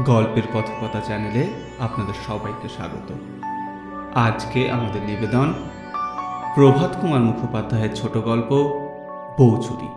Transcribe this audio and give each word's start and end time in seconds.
গল্পের 0.00 0.42
কথকতা 0.54 1.00
চ্যানেলে 1.00 1.46
আপনাদের 1.78 2.14
সবাইকে 2.26 2.68
স্বাগত। 2.68 3.12
আজকে 4.14 4.70
আমাদের 4.70 5.02
নিবেদন 5.02 5.52
প্রভাত 6.54 6.96
কুমার 7.00 7.20
মুখোপাধ্যায়ের 7.20 7.96
ছোট 7.96 8.16
গল্প 8.16 8.52
বৌচুরি 9.38 9.88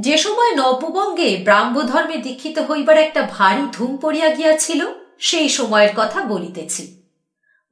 যে 0.00 0.16
সময় 0.16 0.56
নববঙ্গে 0.56 1.36
ব্রাহ্মধর্মে 1.44 2.16
দীক্ষিত 2.16 2.58
হইবার 2.58 2.96
একটা 2.96 3.28
ভারী 3.38 3.62
ধুম 3.72 3.96
পড়িয়া 3.96 4.34
গিয়াছিল, 4.34 4.86
সেই 5.18 5.48
সময়ের 5.48 5.90
কথা 5.96 6.24
বলিতেছি। 6.24 7.02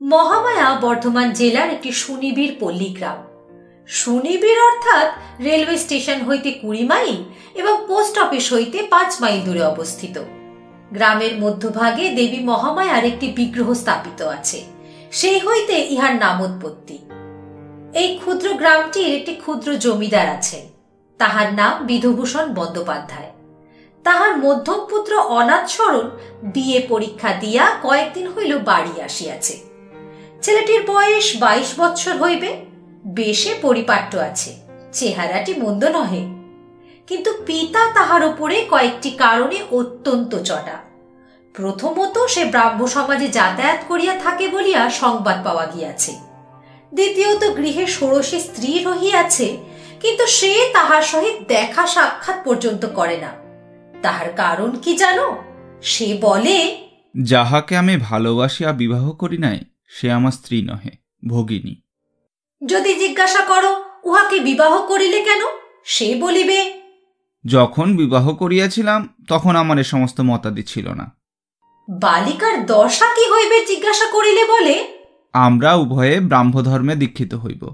মহামায়া 0.02 0.80
বর্ধমান 0.80 1.32
জেলার 1.32 1.70
একটি 1.70 1.92
সুনিবিড় 1.92 2.54
পল্লীগ্রাম 2.60 3.29
সুনিবিড় 3.90 4.62
অর্থাৎ 4.62 5.08
রেলওয়ে 5.42 5.78
স্টেশন 5.78 6.22
হইতে 6.22 6.50
কুড়ি 6.50 6.84
মাইল 6.84 7.16
এবং 7.54 7.84
পোস্ট 7.88 8.18
অফিস 8.18 8.52
হইতে 8.52 8.82
পাঁচ 8.82 9.20
মাইল 9.20 9.40
দূরে 9.40 9.62
অবস্থিত। 9.62 10.18
গ্রামের 10.92 11.38
মধ্যভাগে 11.40 12.08
দেবী 12.08 12.40
মহামায়ার 12.44 13.04
একটি 13.04 13.26
বিগ্রহ 13.28 13.74
স্থাপিত 13.74 14.22
আছে। 14.22 14.64
সেই 15.12 15.38
হইতে 15.40 15.72
ইহার 15.72 16.14
নামোৎপত্তি 16.14 16.98
এই 17.94 18.18
ক্ষুদ্র 18.18 18.48
গ্রামটির 18.54 19.14
একটি 19.14 19.34
ক্ষুদ্র 19.34 19.76
জমিদার 19.76 20.28
আছেন 20.28 20.64
তাহার 21.18 21.54
নাম 21.54 21.86
বিধুভূষণ 21.86 22.54
বন্দ্যোপাধ্যায়। 22.54 23.30
তাহার 24.04 24.36
মধ্যম 24.38 24.80
পুত্র 24.90 25.18
অনাথ 25.18 25.68
সরণ 25.68 26.10
বিয়ে 26.42 26.86
পরীক্ষা 26.88 27.32
দিয়া 27.32 27.64
কয়েকদিন 27.82 28.26
হইল 28.32 28.58
বাড়ি 28.58 29.02
আসিয়াছে। 29.02 29.54
ছেলেটির 30.42 30.82
বয়স 30.86 31.36
বাইশ 31.36 31.80
বৎসর 31.80 32.16
হইবে। 32.16 32.69
বেশে 33.04 33.54
পরিপাট্য 33.62 34.18
আছে, 34.18 34.56
চেহারাটি 34.92 35.54
মন্দ 35.54 35.84
নহে। 35.84 36.40
কিন্তু 37.06 37.42
পিতা 37.46 37.92
তাহার 37.94 38.24
উপরে 38.24 38.66
কয়েকটি 38.70 39.10
কারণে 39.10 39.62
অত্যন্ত 39.70 40.42
চটা। 40.42 40.78
প্রথমত 41.54 42.18
সে 42.28 42.44
ব্রাহ্ম 42.44 42.86
সমাজে 42.86 43.28
যাতায়াত 43.28 43.84
করিয়া 43.88 44.14
থাকে 44.18 44.48
বলিয়া 44.48 44.90
সংবাদ 44.90 45.44
পাওয়া 45.44 45.66
গিয়াছে। 45.66 46.12
দ্বিতীয়ত 46.94 47.56
গৃহে 47.56 47.86
ষোড়শী 47.86 48.40
স্ত্রী 48.40 48.84
রহিয়াছে, 48.84 49.56
কিন্তু 50.00 50.26
সে 50.26 50.70
তাহার 50.72 51.02
সহিত 51.02 51.48
দেখা 51.48 51.86
সাক্ষাৎ 51.86 52.44
পর্যন্ত 52.44 52.86
করে 52.86 53.16
না। 53.16 53.32
তাহার 54.02 54.32
কারণ 54.32 54.70
কি 54.82 54.96
জানো? 54.96 55.36
সে 55.82 56.18
বলে, 56.20 56.86
যাহাকে 57.22 57.76
আমি 57.76 57.96
ভালোবাসিয়া 57.96 58.72
বিবাহ 58.72 59.12
করি 59.12 59.38
নাই, 59.38 59.60
সে 59.86 60.12
আমার 60.12 60.32
স্ত্রী 60.32 60.62
নহে, 60.62 60.90
ভগিনী। 61.28 61.79
যদি 62.66 62.94
জিজ্ঞাসা 62.94 63.40
করো 63.40 63.84
উহাকে 64.04 64.38
বিবাহ 64.38 64.86
করিলে 64.86 65.24
কেন? 65.24 65.40
সে 65.84 66.14
বলিবে 66.14 66.80
যখন 67.46 67.96
বিবাহ 67.96 68.34
করিয়াছিলাম 68.34 69.14
তখন 69.28 69.56
আমার 69.56 69.78
এ 69.78 69.82
সমস্ত 69.82 70.20
মতাদি 70.20 70.62
ছিল 70.62 70.88
না। 70.88 71.16
বালিকার 71.90 72.66
দশা 72.66 73.14
কি 73.14 73.32
হইবে 73.32 73.66
জিজ্ঞাসা 73.66 74.10
করিলে 74.10 74.44
বলে? 74.44 74.98
আমরা 75.32 75.74
উভয়ে 75.74 76.20
ব্রাহ্মধর্মে 76.20 76.96
দীক্ষিত 76.96 77.34
হইব। 77.34 77.72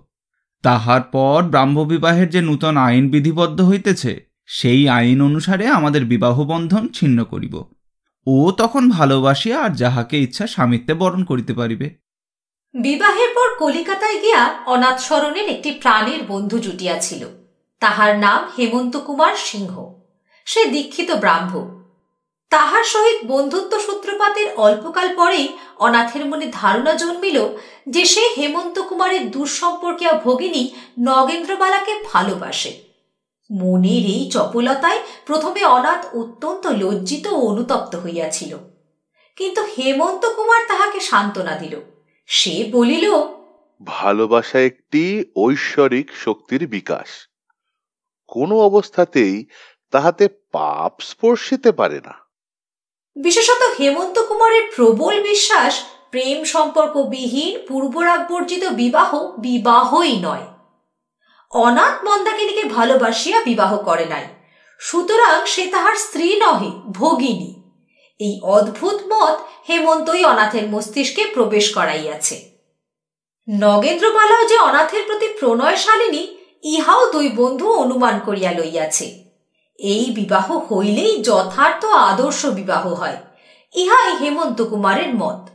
তাহার 0.62 1.00
পর 1.00 1.42
ব্রাহ্মবিবাহের 1.42 2.30
যে 2.30 2.40
নূতন 2.40 2.76
আইন 2.76 3.10
বিধিবদ্ধ 3.10 3.60
হইতেছে 3.60 4.26
সেই 4.46 4.88
আইন 4.88 5.22
অনুসারে 5.22 5.66
আমাদের 5.66 6.04
বিবাহ 6.04 6.44
বন্ধন 6.44 6.88
ছিন্ন 6.88 7.24
করিব। 7.24 7.64
ও 8.26 8.52
তখন 8.52 8.90
ভালোবাসিয়া 8.90 9.60
আর 9.60 9.70
যাহাকে 9.70 10.22
ইচ্ছা 10.22 10.46
স্বামিত্বে 10.46 10.94
বরণ 10.94 11.24
করিতে 11.24 11.54
পারিবে। 11.54 12.05
বিবাহের 12.82 13.28
পর 13.34 13.54
কলিকাতায় 13.58 14.20
গিয়া 14.20 14.54
অনাথ 14.66 15.00
স্মরণের 15.00 15.48
একটি 15.48 15.70
প্রাণের 15.70 16.20
বন্ধু 16.28 16.58
জুটিয়াছিল। 16.58 17.26
তাহার 17.80 18.18
নাম 18.18 18.52
হেমন্ত 18.58 18.96
কুমার 18.96 19.34
সিংহ। 19.36 19.94
সে 20.44 20.64
দীক্ষিত 20.64 21.10
ব্রাহ্ম 21.10 21.82
তাহার 22.50 22.84
সহিত 22.84 23.18
বন্ধুত্ব 23.26 23.78
সূত্রপাতের 23.78 24.54
অল্পকাল 24.56 25.16
পরেই 25.16 25.48
অনাথের 25.76 26.26
মনে 26.26 26.46
ধারণা 26.52 26.92
জন্মিল 26.92 27.48
যে 27.88 28.04
সে 28.04 28.28
হেমন্ত 28.38 28.78
কুমারের 28.78 29.30
দুঃসম্পর্কীয় 29.30 30.12
ভগিনী 30.12 30.68
নগেন্দ্রবালাকে 31.00 31.94
ভালোবাসে। 32.12 32.72
মনের 33.60 34.04
এই 34.04 34.30
চপলতায় 34.30 35.00
প্রথমে 35.26 35.64
অনাথ 35.64 36.16
অত্যন্ত 36.16 36.66
লজ্জিত 36.66 37.26
ও 37.26 37.40
অনুতপ্ত 37.40 37.96
হইয়াছিল। 37.96 38.58
কিন্তু 39.36 39.62
হেমন্ত 39.78 40.26
কুমার 40.26 40.62
তাহাকে 40.68 41.00
সান্ত্বনা 41.00 41.52
দিল। 41.52 41.80
সে 42.26 42.68
বলিল 42.72 43.10
ভালোবাসা 43.84 44.58
একটি 44.58 45.24
ঐশ্বরিক 45.36 46.10
শক্তির 46.12 46.66
বিকাশ। 46.66 47.28
কোনো 48.26 48.60
অবস্থাতেই 48.60 49.46
তাহাতে 49.90 50.28
পাপ 50.28 51.00
স্পর্শিতে 51.00 51.72
পারে 51.72 52.00
না। 52.00 52.14
বিশেষত 53.16 53.80
হেমন্ত 53.80 54.18
কুমারের 54.18 54.62
প্রবল 54.76 55.22
বিশ্বাস 55.22 55.84
প্রেম 56.10 56.44
সম্পর্কবিহীন 56.44 57.66
পূর্বরাগ 57.66 58.32
বর্জিত 58.32 58.64
বিবাহ 58.64 59.14
বিবাহই 59.38 60.16
নয়। 60.20 60.46
অনাথ 61.50 62.04
মন্দাকিনীকে 62.04 62.64
ভালোবাসিয়া 62.64 63.44
বিবাহ 63.44 63.76
করে 63.76 64.04
নাই। 64.04 64.26
সুতরাং 64.78 65.46
সে 65.46 65.66
তাহার 65.66 65.96
স্ত্রী 65.96 66.40
নহে 66.40 66.70
ভগিনী। 66.86 67.55
এই 68.18 68.40
অদ্ভুত 68.42 69.12
মত 69.12 69.38
হেমন্তই 69.68 70.24
অনাথের 70.24 70.68
মস্তিষ্কে 70.68 71.24
প্রবেশ 71.24 71.74
করাইয়াছে। 71.74 72.50
নগেন্দ্রমালাও 73.50 74.48
যে 74.48 74.58
অনাথের 74.58 75.02
প্রতি 75.06 75.28
প্রণয়শালিনী, 75.28 76.36
ইহাও 76.62 77.10
দুই 77.10 77.28
বন্ধু 77.28 77.72
অনুমান 77.72 78.20
করিয়া 78.24 78.52
লইয়াছে। 78.52 79.24
এই 79.78 80.04
বিবাহ 80.14 80.52
হইলেই 80.52 81.22
যথার্থ 81.22 81.84
আদর্শ 81.84 82.46
বিবাহ 82.46 82.94
হয়। 82.94 83.16
ইহাই 83.74 84.16
হেমন্ত 84.16 84.62
কুমারের 84.62 85.14
মত। 85.14 85.48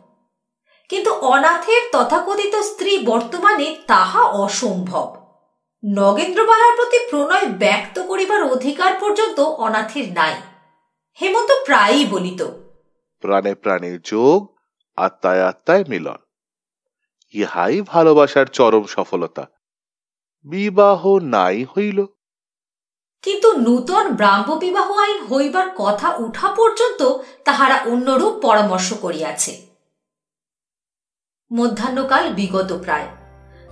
কিন্তু 0.90 1.12
অনাথের 1.12 1.82
তথাকথিত 1.92 2.56
স্ত্রী 2.56 2.98
বর্তমানে 2.98 3.76
তাহা 3.88 4.24
অসম্ভব। 4.24 5.16
নগেন্দ্রবালার 5.86 6.76
প্রতি 6.76 7.00
প্রণয় 7.10 7.46
ব্যক্ত 7.46 8.00
করিবার 8.00 8.44
অধিকার 8.44 8.94
পর্যন্ত 8.94 9.40
অনাথের 9.40 10.14
নাই। 10.14 10.34
হেমন্ত 11.22 11.66
প্রায়ই 11.66 12.06
বলিত। 12.06 12.44
প্রাণে 13.20 13.56
প্রাণে 13.56 14.00
যোগ 14.04 14.56
আত্মায় 14.96 15.44
আত্মায় 15.46 15.84
মিলন। 15.88 16.16
ইহাই 17.30 17.82
ভালোবাসার 17.82 18.46
চরম 18.46 18.86
সফলতা। 18.86 19.48
বিবাহ 20.44 21.20
নাই 21.20 21.66
হইল। 21.66 22.06
কিন্তু 23.22 23.58
নূতন 23.58 24.16
ব্রাহ্ম 24.16 24.56
বিবাহ 24.56 24.92
আইন 24.92 25.26
হইবার 25.26 25.70
কথা 25.78 26.16
উঠা 26.16 26.52
পর্যন্ত 26.52 27.18
তাহারা 27.46 27.84
অন্যরূপ 27.86 28.34
পরামর্শ 28.34 28.94
করিয়াছে। 28.94 29.68
মধ্যাহ্নকাল 31.54 32.34
বিগত 32.34 32.80
প্রায়। 32.84 33.08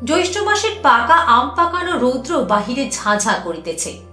জ্যৈষ্ঠ 0.06 0.38
মাসের 0.38 0.71
পাকা 0.81 1.16
আম 1.16 1.50
পাকানো 1.56 2.00
রৌদ্র 2.00 2.45
বাহিরে 2.45 2.91
ঝাঁঝা 2.91 3.33
করিতেছে। 3.44 4.08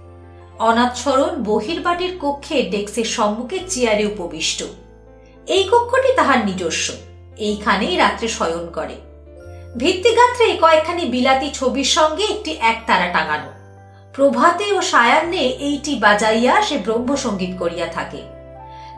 অনাথসরণ 0.59 1.43
বহির্বাটির 1.43 2.17
কক্ষে 2.21 2.63
ডেক্সের 2.63 3.05
সম্মুখে 3.05 3.59
চেয়ারে 3.69 4.05
উপবিষ্ট। 4.05 4.63
এই 5.47 5.69
কক্ষটি 5.71 6.13
তাহার 6.15 6.45
নিজস্ব। 6.45 6.93
এইখানেই 7.37 7.97
রাত্রে 7.97 8.27
শয়ন 8.27 8.71
করে। 8.73 8.95
ভিত্তিগাত্রে 9.77 10.57
কয়েকখানি 10.57 11.05
বিলাতি 11.05 11.51
ছবির 11.53 11.83
সঙ্গে 11.83 12.23
একটি 12.23 12.57
একতারা 12.59 13.07
টাঙানো। 13.07 13.51
প্রভাতে 14.13 14.73
ও 14.73 14.81
সায়ান্নে 14.81 15.37
এইটি 15.37 15.95
বাজাইয়া 15.95 16.61
সে 16.61 16.77
ব্রহ্মসঙ্গীত 16.77 17.59
করিয়া 17.59 17.87
থাকে। 17.87 18.17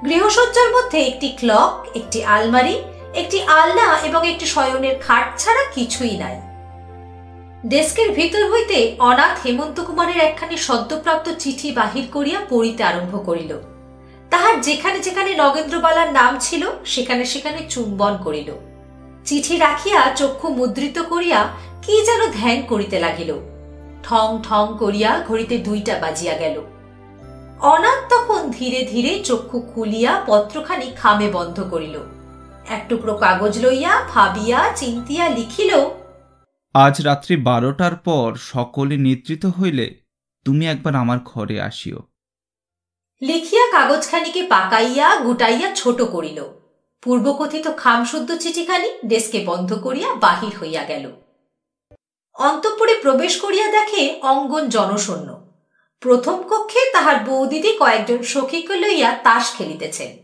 গৃহসজ্জার 0.06 0.72
মধ্যে 0.72 1.00
একটি 1.00 1.28
ক্লক, 1.30 1.88
একটি 1.96 2.24
আলমারি, 2.24 2.81
একটি 3.16 3.44
আলনা 3.44 3.97
এবং 4.03 4.30
একটি 4.30 4.46
শয়নের 4.46 5.00
খাট 5.00 5.40
ছাড়া 5.40 5.64
কিছুই 5.76 6.18
নাই। 6.18 6.41
ডেস্কের 7.66 8.12
ভিতর 8.12 8.52
হইতে 8.52 8.96
অনাথ 9.00 9.46
হেমন্ত 9.46 9.80
কুমারের 9.80 10.18
একখানি 10.18 10.58
সদ্যপ্রাপ্ত 10.58 11.30
চিঠি 11.40 11.72
বাহির 11.72 12.08
করিয়া 12.14 12.40
পড়িতে 12.50 12.84
আরম্ভ 12.84 13.25
করিল। 13.25 13.56
তাহার 14.29 14.61
যেখানে 14.61 15.00
যেখানে 15.00 15.35
নগেন্দ্রবালার 15.35 16.14
নাম 16.14 16.38
ছিল, 16.40 16.64
সেখানে 16.85 17.26
সেখানে 17.26 17.59
চুম্বন 17.70 18.17
করিল। 18.23 18.52
চিঠি 19.26 19.58
রাখিয়া 19.58 20.14
চক্ষু 20.16 20.50
মুদ্রিত 20.50 21.00
করিয়া 21.00 21.47
কি 21.82 22.06
যেন 22.06 22.32
ধ্যান 22.32 22.61
করিতে 22.67 23.00
লাগিল। 23.00 23.40
ঠং 24.03 24.41
ঠং 24.44 24.78
করিয়া 24.79 25.23
ঘড়িতে 25.28 25.58
দুইটা 25.58 26.00
বাজিয়া 26.00 26.38
গেল। 26.38 26.62
অনাথ 27.59 28.14
তখন 28.14 28.52
ধীরে 28.52 28.85
ধীরে 28.85 29.20
চক্ষু 29.23 29.59
খুলিয়া 29.59 30.23
পত্রখানি 30.28 30.91
খামে 30.96 31.32
বন্ধ 31.32 31.64
করিল। 31.64 32.00
এক 32.70 32.85
টুকরো 32.90 33.14
কাগজ 33.17 33.66
লইয়া 33.66 34.02
ভাবিয়া, 34.09 34.73
চিন্তিয়া 34.76 35.29
লিখিল 35.29 35.72
আজ 36.73 37.01
রাত্রি 37.01 37.35
বারোটার 37.35 37.95
পর 37.95 38.35
সকলে 38.35 38.97
নিদ্রিত 38.97 39.45
হইলে 39.45 39.95
তুমি 40.45 40.67
একবার 40.67 40.95
আমার 40.95 41.19
ঘরে 41.25 41.61
আসিও। 41.61 41.99
লিখিয়া 43.21 43.71
কাগজখানিকে 43.71 44.43
পাকাইয়া 44.43 45.16
গুটাইয়া 45.16 45.75
ছোট 45.75 46.01
করিল। 46.01 46.43
পূর্বকথিত 47.03 47.67
খামশুদ্ধ 47.77 48.37
চিঠিখানি 48.37 48.89
ডেস্কে 49.05 49.43
বন্ধ 49.45 49.73
করিয়া 49.73 50.16
বাহির 50.16 50.59
হইয়া 50.61 50.83
গেল। 50.83 51.11
অন্তঃপুরে 52.33 52.95
প্রবেশ 52.95 53.39
করিয়া 53.39 53.71
দেখে 53.71 54.19
অঙ্গন 54.21 54.69
জনশূন্য। 54.69 55.51
প্রথম 55.99 56.43
কক্ষে 56.49 56.91
তাহার 56.93 57.16
বৌদিদি 57.25 57.77
কয়েকজন 57.79 58.21
সখীকে 58.21 58.75
লইয়া 58.75 59.11
তাস 59.11 59.57
খেলিতেছেন। 59.57 60.17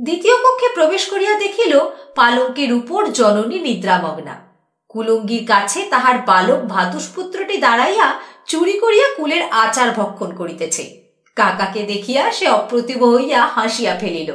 দ্বিতীয় 0.00 0.34
কক্ষে 0.34 0.68
প্রবেশ 0.74 1.06
করিয়া 1.06 1.38
দেখিল 1.38 1.80
পালঙ্কের 2.14 2.72
উপর 2.72 3.12
জননী 3.12 3.60
নিদ্রামগ্না। 3.60 4.45
কুলঙ্গির 4.88 5.46
কাছে 5.46 5.82
তাহার 5.82 6.18
বালক 6.18 6.60
ভাতুষপুত্রটি 6.64 7.56
দাঁড়াইয়া 7.56 8.20
চুরি 8.46 8.78
করিয়া 8.78 9.14
কুলের 9.16 9.42
আচার 9.50 9.90
ভক্ষণ 9.90 10.36
করিতেছে। 10.36 11.12
কাকাকে 11.36 11.82
দেখিয়া 11.82 12.32
সে 12.32 12.48
অপ্রতিভ 12.48 13.04
হইয়া 13.04 13.46
হাসিয়া 13.46 13.98
ফেলিল। 13.98 14.32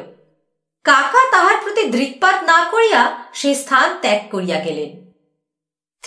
কাকা 0.83 1.31
তাহার 1.31 1.57
প্রতি 1.63 1.83
দৃকপাত 1.83 2.43
না 2.43 2.69
করিয়া 2.71 3.17
সে 3.33 3.55
স্থান 3.55 3.97
ত্যাগ 4.01 4.31
করিয়া 4.31 4.59
গেলেন। 4.59 5.11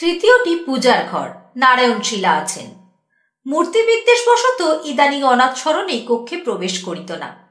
তৃতীয়টি 0.01 0.65
পূজার 0.67 1.05
ঘর 1.11 1.29
নারায়ণ 1.57 2.01
শিলা 2.01 2.33
আছেন। 2.33 2.67
মূর্তি 3.47 3.83
বিদ্বেষবশত 3.83 4.81
ইদানিং 4.85 5.23
অনাথ 5.23 5.57
স্মরণে 5.57 6.07
কক্ষে 6.09 6.37
প্রবেশ 6.37 6.85
করিত 6.85 7.13
না। 7.13 7.45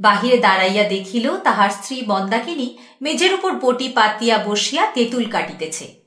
বাহিরে 0.00 0.38
দাঁড়াইয়া 0.38 0.84
দেখিল 0.88 1.36
তাহার 1.36 1.70
স্ত্রী 1.70 2.02
মন্দাকিনী 2.06 2.78
মেঝের 3.02 3.34
উপর 3.34 3.52
বটি 3.52 3.88
পাতিয়া 3.88 4.38
বসিয়া 4.38 4.86
তেঁতুল 4.86 5.24
কাটিতেছে। 5.30 5.97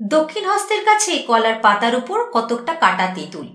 দক্ষিণ 0.00 0.44
হস্তের 0.44 0.84
কাছে 0.84 1.18
কলার 1.18 1.54
পাতার 1.62 1.96
উপর 1.96 2.30
কতকটা 2.32 2.74
কাটা 2.74 3.06
তেঁতুল। 3.14 3.46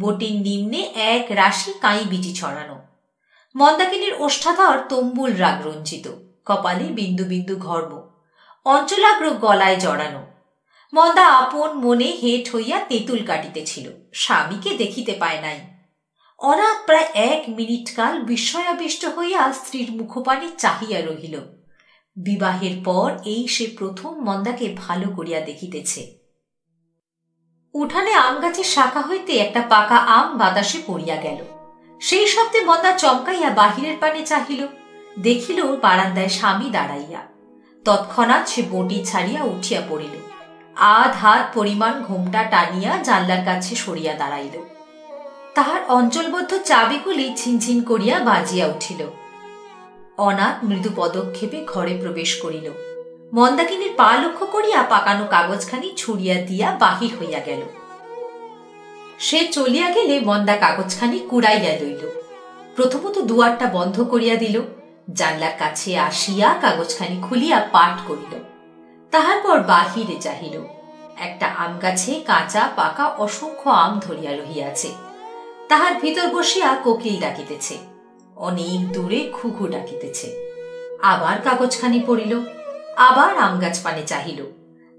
বটির 0.00 0.40
নিম্নে 0.40 0.80
এক 0.94 1.26
রাশি 1.30 1.72
কাঁই 1.80 2.04
বিটি 2.04 2.34
ছড়ানো। 2.34 2.76
মন্দাকিনীর 3.54 4.14
ওষ্ঠাধর 4.18 4.78
তম্বুল 4.88 5.32
রাগ 5.32 5.66
রঞ্জিত। 5.66 6.08
কপালে 6.44 6.84
বিন্দু 6.84 7.24
বিন্দু 7.24 7.56
ঘর্ম। 7.56 8.10
অঞ্চলাগ্র 8.64 9.30
গলায় 9.30 9.76
জড়ানো। 9.76 10.22
মন্দা 10.92 11.26
আপন 11.26 11.70
মনে 11.72 12.04
হেট 12.04 12.54
হইয়া 12.54 12.78
তেঁতুল 12.78 13.18
কাটিতেছিল। 13.26 13.90
স্বামীকে 14.12 14.70
দেখিতে 14.76 15.12
পায় 15.12 15.40
নাই। 15.40 15.60
অনাথ 16.38 16.86
প্রায় 16.86 17.08
এক 17.14 17.42
মিনিট 17.48 17.96
কাল 17.96 18.20
বিস্ময়াবিষ্ট 18.20 19.04
হইয়া 19.04 19.52
স্ত্রীর 19.52 19.92
মুখপানে 19.92 20.48
চাহিয়া 20.58 21.00
রহিল। 21.00 21.55
বিবাহের 22.16 22.76
পর 22.84 23.12
এই 23.24 23.48
সে 23.48 23.66
প্রথম 23.78 24.12
মন্দাকে 24.20 24.74
ভালো 24.76 25.10
করিয়া 25.10 25.40
দেখিতেছে। 25.40 26.16
উঠানে 27.74 28.12
আম 28.12 28.40
গাছের 28.40 28.64
শাখা 28.64 29.00
হইতে 29.00 29.32
একটা 29.36 29.60
পাকা 29.60 29.96
আম 29.96 30.38
বাতাসে 30.38 30.78
পড়িয়া 30.86 31.16
গেল। 31.16 31.44
সেই 32.00 32.26
শব্দে 32.26 32.60
মন্দা 32.60 32.92
চমকাইয়া 32.92 33.50
বাহিরের 33.50 33.96
পানে 34.00 34.26
চাহিল, 34.26 34.66
দেখিল 35.18 35.76
বারান্দায় 35.76 36.28
স্বামী 36.28 36.70
দাঁড়াইয়া। 36.70 37.20
তৎক্ষণাৎ 37.84 38.48
সে 38.48 38.62
বটি 38.70 39.04
ছাড়িয়া 39.04 39.42
উঠিয়া 39.44 39.82
পড়িল। 39.88 40.14
আধ 40.76 41.12
হাত 41.16 41.50
পরিমাণ 41.54 42.02
ঘোমটা 42.02 42.42
টানিয়া 42.44 43.02
জানলার 43.02 43.44
কাছে 43.44 43.76
সরিয়া 43.76 44.14
দাঁড়াইল। 44.14 44.56
তাহার 45.54 45.80
অঞ্চলবদ্ধ 45.88 46.58
চাবিগুলি 46.64 47.34
ঝিনঝিন 47.36 47.82
করিয়া 47.82 48.18
বাজিয়া 48.18 48.66
উঠিল। 48.66 49.06
অনাথ 50.18 50.64
মৃদু 50.64 50.90
পদক্ষেপে 50.96 51.64
ঘরে 51.66 51.98
প্রবেশ 52.00 52.40
করিল। 52.40 52.70
মন্দাকিনীর 53.32 53.90
পা 53.96 54.16
লক্ষ্য 54.16 54.46
করিয়া 54.46 54.82
পাকানো 54.82 55.24
কাগজখানি 55.30 55.92
ছুড়িয়া 55.96 56.42
দিয়া 56.42 56.70
বাহির 56.70 57.12
হইয়া 57.20 57.40
গেল। 57.40 57.62
সে 59.18 59.48
চলিয়া 59.52 59.90
গেলে 59.90 60.20
মন্দা 60.20 60.56
কাগজখানি 60.56 61.18
কুড়াইয়া 61.18 61.72
লইল। 61.80 62.10
প্রথমত 62.76 63.18
দুয়ারটা 63.18 63.66
বন্ধ 63.66 64.02
করিয়া 64.02 64.36
দিল। 64.36 64.62
জানলার 65.12 65.52
কাছে 65.58 65.98
আসিয়া 65.98 66.54
কাগজখানি 66.54 67.22
খুলিয়া 67.22 67.68
পাঠ 67.72 67.96
করিল। 68.08 68.34
তাহার 69.10 69.40
পর 69.44 69.60
বাহিরে 69.60 70.16
চাহিল 70.20 70.60
একটা 71.16 71.46
আম 71.46 71.78
গাছে 71.82 72.20
কাঁচা, 72.26 72.68
পাকা, 72.76 73.06
অসংখ্য 73.06 73.70
আম 73.70 74.00
ধরিয়া 74.00 74.32
রহিয়াছে। 74.36 74.88
তাহার 75.68 75.94
ভিতর 75.94 76.26
বসিয়া 76.28 76.74
কোকিল 76.84 77.20
ডাকিতেছে। 77.20 77.95
অনেক 78.36 78.92
দূরে 78.92 79.30
খুঘু 79.32 79.66
ডাকিতেছে। 79.66 80.46
আবার 81.02 81.40
কাগজখানি 81.42 82.02
পড়িল, 82.06 82.40
আবার 82.96 83.38
আম 83.38 83.58
গাছ 83.58 83.82
পানে 83.82 84.02
চাহিল। 84.06 84.44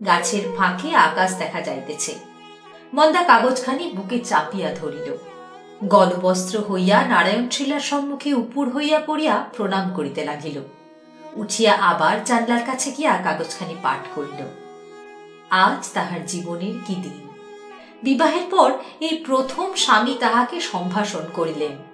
গাছের 0.05 0.41
ফাঁকে 0.57 0.95
আকাশ 0.95 1.35
দেখা 1.35 1.61
যাইতেছে। 1.61 2.15
মন্দা 2.93 3.23
কাগজখানি 3.23 3.91
বুকে 3.95 4.19
চাপিয়া 4.19 4.73
ধরিল। 4.73 5.17
গলবস্ত্র 5.83 6.59
হইয়া 6.59 7.05
নারায়ণ 7.05 7.49
শিলার 7.49 7.79
সম্মুখে 7.79 8.33
উপুর 8.33 8.69
হইয়া 8.69 8.99
পড়িয়া 8.99 9.49
প্রণাম 9.57 9.93
করিতে 9.93 10.25
লাগিল। 10.25 10.61
উঠিয়া 11.33 11.73
আবার 11.73 12.23
জানলার 12.23 12.65
কাছে 12.65 12.91
গিয়া 12.91 13.17
কাগজখানি 13.23 13.75
পাঠ 13.83 14.07
করিল। 14.15 14.45
আজ 15.49 15.89
তাহার 15.93 16.25
জীবনের 16.25 16.73
কি 16.85 16.95
দিন? 16.95 17.29
বিবাহের 18.03 18.49
পর 18.49 18.71
এই 18.99 19.23
প্রথম 19.25 19.73
স্বামী 19.73 20.15
তাহাকে 20.19 20.59
সম্ভাষণ 20.59 21.23
করিলেন। 21.33 21.86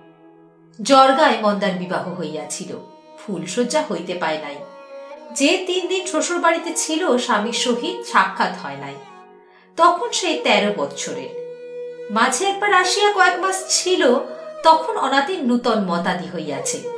জর্গায় 0.82 1.38
মন্দার 1.42 1.72
বিবাহ 1.72 2.14
হইয়াছিল। 2.14 2.78
ফুলশয্যা 3.18 3.84
হইতে 3.92 4.14
পায় 4.14 4.38
নাই। 4.38 4.56
যে 5.32 5.64
তিন 5.68 5.88
দিন 5.88 6.06
শ্বশুর 6.06 6.40
বাড়িতে 6.40 6.74
ছিল, 6.76 7.18
স্বামীর 7.18 7.54
সহিত 7.54 8.12
সাক্ষাৎ 8.12 8.58
হয় 8.58 8.76
নাই। 8.76 8.96
তখন 9.78 10.12
সে 10.12 10.42
তেরো 10.44 10.74
বৎসরের। 10.78 11.44
মাঝে 12.12 12.46
একবার 12.46 12.74
আসিয়া 12.74 13.14
কয়েক 13.14 13.40
মাস 13.40 13.64
ছিল, 13.70 14.20
তখন 14.64 14.98
অনাথের 14.98 15.46
নূতন 15.46 15.84
মতাদি 15.84 16.28
হইয়াছে। 16.34 16.90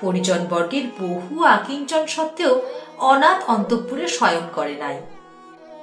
পরিজনবর্গের 0.00 0.82
বহু 1.00 1.44
আকিঞ্চন 1.44 2.06
সত্ত্বেও 2.06 2.62
অনাথ 2.98 3.50
অন্তঃপুরে 3.50 4.08
শয়ন 4.08 4.48
করে 4.54 4.76
নাই। 4.76 5.00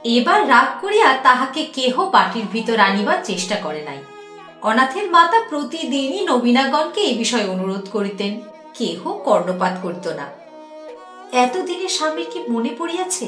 এবার 0.04 0.50
রাগ 0.50 0.82
করিয়া 0.82 1.14
তাহাকে 1.14 1.66
কেহ 1.74 2.10
পাটির 2.10 2.46
ভিতর 2.52 2.80
আনিবার 2.80 3.18
চেষ্টা 3.24 3.56
করে 3.56 3.82
নাই। 3.82 3.98
অনাথের 4.70 5.08
মাতা 5.12 5.40
প্রতিদিনই 5.50 6.22
নবীনাগণকে 6.32 7.02
এ 7.02 7.14
বিষয়ে 7.18 7.52
অনুরোধ 7.54 7.86
করিতেন। 7.92 8.32
কেহ 8.78 9.00
কর্ণপাত 9.26 9.74
করিত 9.84 10.08
না। 10.20 10.26
এতদিনে 11.44 11.90
স্বামীর 11.90 12.28
কি 12.34 12.40
মনে 12.50 12.72
পড়িয়াছে, 12.80 13.26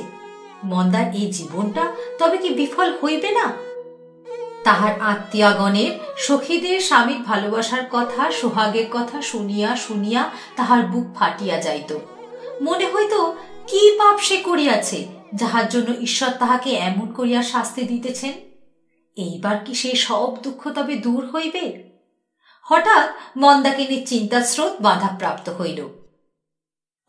মন্দার 0.63 1.07
এই 1.21 1.27
জীবনটা 1.31 1.83
তবে 2.19 2.37
কি 2.37 2.49
বিফল 2.49 2.89
হইবে 3.01 3.29
না? 3.31 3.45
তাহার 4.63 4.93
আত্মীয়গণের 5.01 5.91
সখীদের 6.17 6.79
স্বামীর 6.79 7.19
ভালোবাসার 7.23 7.85
কথা, 7.91 8.21
সোহাগের 8.31 8.87
কথা 8.91 9.17
শুনিয়া 9.21 9.69
শুনিয়া 9.75 10.21
তাহার 10.55 10.81
বুক 10.83 11.07
ফাটিয়া 11.15 11.57
যাইত। 11.61 11.91
মনে 12.61 12.87
হইত, 12.93 13.13
কি 13.69 13.81
পাপ 13.99 14.17
সে 14.19 14.37
করিয়াছে, 14.37 14.99
যাহার 15.33 15.65
জন্য 15.69 15.89
ঈশ্বর 16.01 16.31
তাহাকে 16.39 16.69
এমন 16.89 17.07
করিয়া 17.13 17.41
শাস্তি 17.43 17.81
দিতেছেন? 17.81 18.33
এইবার 19.15 19.65
কি 19.65 19.73
সে 19.73 19.95
সব 19.95 20.41
দুঃখ 20.43 20.71
তবে 20.71 20.95
দূর 20.95 21.29
হইবে? 21.29 21.89
হঠাৎ 22.61 23.09
মন্দাকিনীর 23.37 24.07
চিন্তাস্রোত 24.07 24.71
বাধাপ্রাপ্ত 24.81 25.49
হইল। 25.49 25.87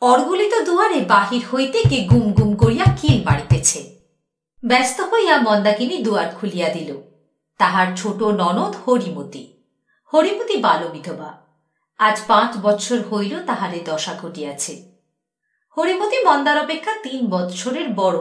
অর্গলিত 0.00 0.62
দুয়ারে 0.62 1.00
বাহির 1.00 1.44
হইতে 1.54 1.82
কে 1.88 2.04
গুম 2.04 2.32
গুম 2.32 2.56
করিয়া 2.56 2.84
কিল 3.00 3.24
মারিতেছে। 3.24 4.00
ব্যস্ত 4.64 5.00
হইয়া 5.00 5.40
মন্দাকিনী 5.40 6.02
দুয়ার 6.02 6.26
খুলিয়া 6.40 6.68
দিল। 6.68 7.00
তাহার 7.58 7.96
ছোট 7.96 8.22
ননদ 8.22 8.74
হরিমতি। 8.88 9.62
হরিমতি 10.14 10.56
বাল 10.56 10.88
বিধবা 10.88 11.44
আজ 11.98 12.20
পাঁচ 12.26 12.56
বৎসর 12.62 13.02
হইল 13.02 13.46
তাহারে 13.46 13.80
দশা 13.84 14.14
ঘটিয়াছে। 14.22 14.92
হরিমতি 15.76 16.24
মন্দার 16.24 16.58
অপেক্ষা 16.58 16.92
তিন 17.02 17.26
বৎসরের 17.26 17.88
বড়, 17.88 18.18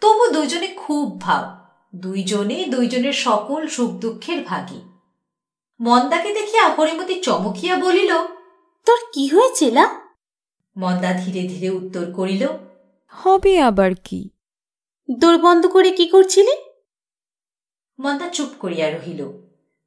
তবু 0.00 0.30
দুইজনে 0.32 0.66
খুব 0.66 1.20
ভাব। 1.20 1.61
দুইজনে 1.96 2.64
দুইজনের 2.64 3.12
সকল 3.12 3.66
সুখ 3.66 3.90
দুঃখের 3.90 4.44
ভাগী। 4.44 4.80
মন্দাকে 5.80 6.34
দেখিয়া 6.34 6.68
হরিমতি 6.68 7.20
চমকিয়া 7.20 7.76
বলিল 7.76 8.18
তোর 8.86 8.98
কি 9.12 9.28
হয়েছে 9.28 9.70
লা 9.70 10.00
মন্দা 10.76 11.12
ধীরে 11.12 11.48
ধীরে 11.48 11.70
উত্তর 11.70 12.12
করিল 12.12 12.46
হবে 13.06 13.60
আবার 13.60 13.90
কি? 14.04 14.30
দোর 15.18 15.38
বন্ধ 15.38 15.66
করে 15.66 15.90
কি 15.90 16.06
করছিলি? 16.06 16.56
মন্দা 17.98 18.28
চুপ 18.28 18.48
করিয়া 18.60 18.90
রহিল। 18.90 19.32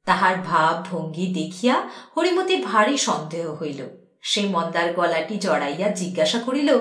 তাহার 0.04 0.36
ভাব 0.46 0.86
ভঙ্গি 0.90 1.26
দেখিয়া 1.26 1.88
হরিমতির 2.16 2.64
ভারী 2.64 2.96
সন্দেহ 2.96 3.54
হইল। 3.54 3.88
সে 4.22 4.42
মন্দার 4.42 4.94
গলাটি 4.94 5.36
জড়াইয়া 5.36 5.88
জিজ্ঞাসা 5.88 6.38
করিল 6.38 6.78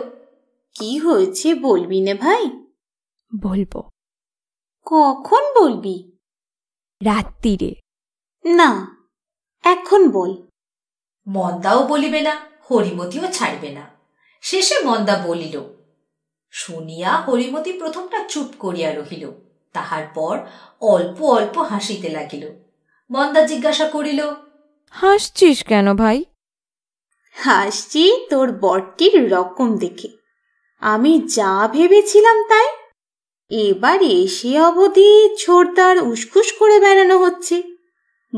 কি 0.76 0.98
হয়েছে 0.98 1.56
বলবি 1.56 2.02
নে 2.02 2.14
ভাই? 2.14 2.46
বলব। 3.42 3.95
কখন 4.86 5.44
বলবি? 5.62 6.12
রাত্রিরে 7.06 7.74
না 8.46 8.98
এখন 9.64 10.10
বল। 10.10 10.48
মন্দাও 11.28 11.88
বলিবে 11.88 12.22
না 12.22 12.42
হরিমতিও 12.72 13.32
ছাড়বে 13.32 13.70
না। 13.70 13.90
শেষে 14.42 14.80
মন্দা 14.80 15.24
বলিল 15.28 15.62
শুনিয়া 16.52 17.18
হরিমতি 17.18 17.74
প্রথমটা 17.74 18.24
চুপ 18.24 18.48
করিয়া 18.60 18.96
রহিল। 18.96 19.32
তাহার 19.74 20.08
পর 20.14 20.40
অল্প 20.82 21.22
অল্প 21.22 21.58
হাসিতে 21.58 22.10
লাগিল। 22.10 22.50
মন্দা 23.12 23.42
জিজ্ঞাসা 23.46 23.90
করিল 23.90 24.22
হাসছিস 24.90 25.64
কেন 25.64 25.96
ভাই? 25.96 26.26
হাসছি 27.34 28.28
তোর 28.30 28.52
বরটির 28.52 29.32
রকম 29.32 29.78
দেখে। 29.78 30.10
আমি 30.80 31.22
যা 31.28 31.70
ভেবেছিলাম 31.74 32.44
তাই 32.44 32.85
এবার 33.52 34.02
এসে 34.02 34.60
অবধি 34.60 35.36
ছোড়দার 35.38 36.04
উসখুস 36.08 36.52
করে 36.52 36.80
বেড়ানো 36.80 37.18
হচ্ছে। 37.18 37.64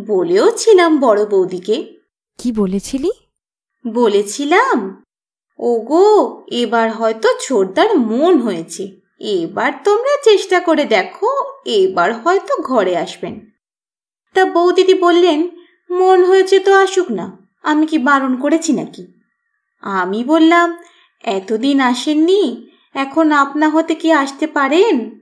বলেও 0.07 0.51
ছিলাম 0.51 0.99
বড় 0.99 1.25
বৌদিকে। 1.25 1.97
কি 2.37 2.51
বলেছিলি? 2.51 3.11
বলেছিলাম 3.93 5.03
ওগো 5.59 6.43
এবার 6.51 6.91
হয়তো 6.91 7.29
ছোটদার 7.41 7.97
মন 7.97 8.37
হয়েছে। 8.37 9.01
এবার 9.19 9.73
তোমরা 9.83 10.21
চেষ্টা 10.23 10.59
করে 10.59 10.85
দেখো 10.85 11.43
এবার 11.65 12.13
হয়তো 12.13 12.61
ঘরে 12.61 12.97
আসবেন। 12.97 13.51
তা 14.33 14.45
বৌদিদি 14.45 14.93
বললেন 14.93 15.49
মন 15.91 16.23
হয়েছে 16.23 16.59
তো 16.59 16.73
আসুক 16.75 17.11
না 17.11 17.37
আমি 17.63 17.85
কি 17.85 17.97
বারণ 17.97 18.35
করেছি 18.35 18.73
নাকি? 18.73 19.07
আমি 19.81 20.23
বললাম 20.23 20.77
এতদিন 21.23 21.79
আসেননি 21.81 22.66
এখন 22.97 23.31
আপনা 23.31 23.69
হতে 23.69 23.95
কি 23.95 24.11
আসতে 24.11 24.47
পারেন? 24.47 25.19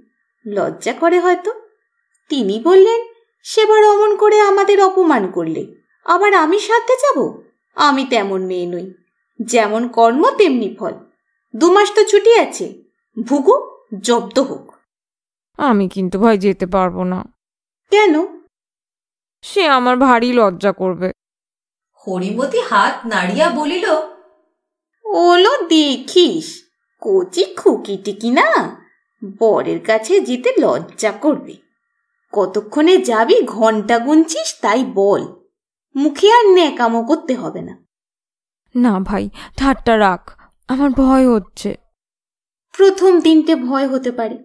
লজ্জা 0.48 0.94
করে 0.94 1.20
হয়তো। 1.20 1.54
তিনি 2.30 2.60
বললেন 2.60 3.04
সেবার 3.44 3.86
অমন 3.86 4.16
করে 4.16 4.40
আমাদের 4.42 4.82
অপমান 4.82 5.32
করলে 5.32 5.76
আবার 6.06 6.34
আমি 6.34 6.60
সাথে 6.60 6.94
যাব? 6.94 7.42
আমি 7.76 8.06
তেমন 8.06 8.46
মেয়ে 8.46 8.66
নই 8.66 8.94
যেমন 9.42 9.88
কর্ম 9.88 10.30
তেমনি 10.38 10.76
ফল। 10.80 10.94
দু 11.56 11.74
মাস 11.74 11.92
তো 11.94 12.04
ছুটি 12.04 12.40
আছে 12.40 12.84
ভুগু 13.28 13.78
জব্দ 14.02 14.40
হোক। 14.40 14.74
আমি 15.58 15.88
কিন্তু 15.88 16.20
ভাই 16.20 16.38
যেতে 16.38 16.66
পারব 16.66 17.04
না। 17.04 17.26
কেন? 17.92 18.44
সে 19.42 19.68
আমার 19.68 19.98
ভারী 19.98 20.34
লজ্জা 20.34 20.72
করবে। 20.72 21.12
হরিমতি 22.08 22.60
হাত 22.60 23.06
নাড়িয়া 23.06 23.50
বলিল 23.50 23.86
ওলো 25.06 25.58
দেখিস 25.68 26.65
কচি 27.06 27.44
খুকিটি 27.56 28.14
কি 28.14 28.30
না 28.32 28.50
বরের 29.40 29.80
কাছে 29.80 30.22
যেতে 30.22 30.54
লজ্জা 30.60 31.12
করবে। 31.12 31.56
কতক্ষণে 32.34 32.98
যাবি 32.98 33.42
ঘণ্টা 33.46 34.00
গুনছিস 34.00 34.56
তাই 34.62 34.86
বল। 34.94 35.22
মুখে 35.96 36.32
আর 36.32 36.46
ন্যাকামো 36.46 37.04
করতে 37.04 37.36
হবে 37.36 37.62
না। 37.62 37.76
না 38.76 39.00
ভাই 39.00 39.30
ঠাট্টা 39.58 40.00
রাখ 40.00 40.22
আমার 40.68 40.90
ভয় 40.90 41.30
হচ্ছে। 41.30 41.78
প্রথম 42.74 43.20
দিনটে 43.20 43.56
ভয় 43.56 43.88
হতে 43.88 44.12
পারে 44.12 44.38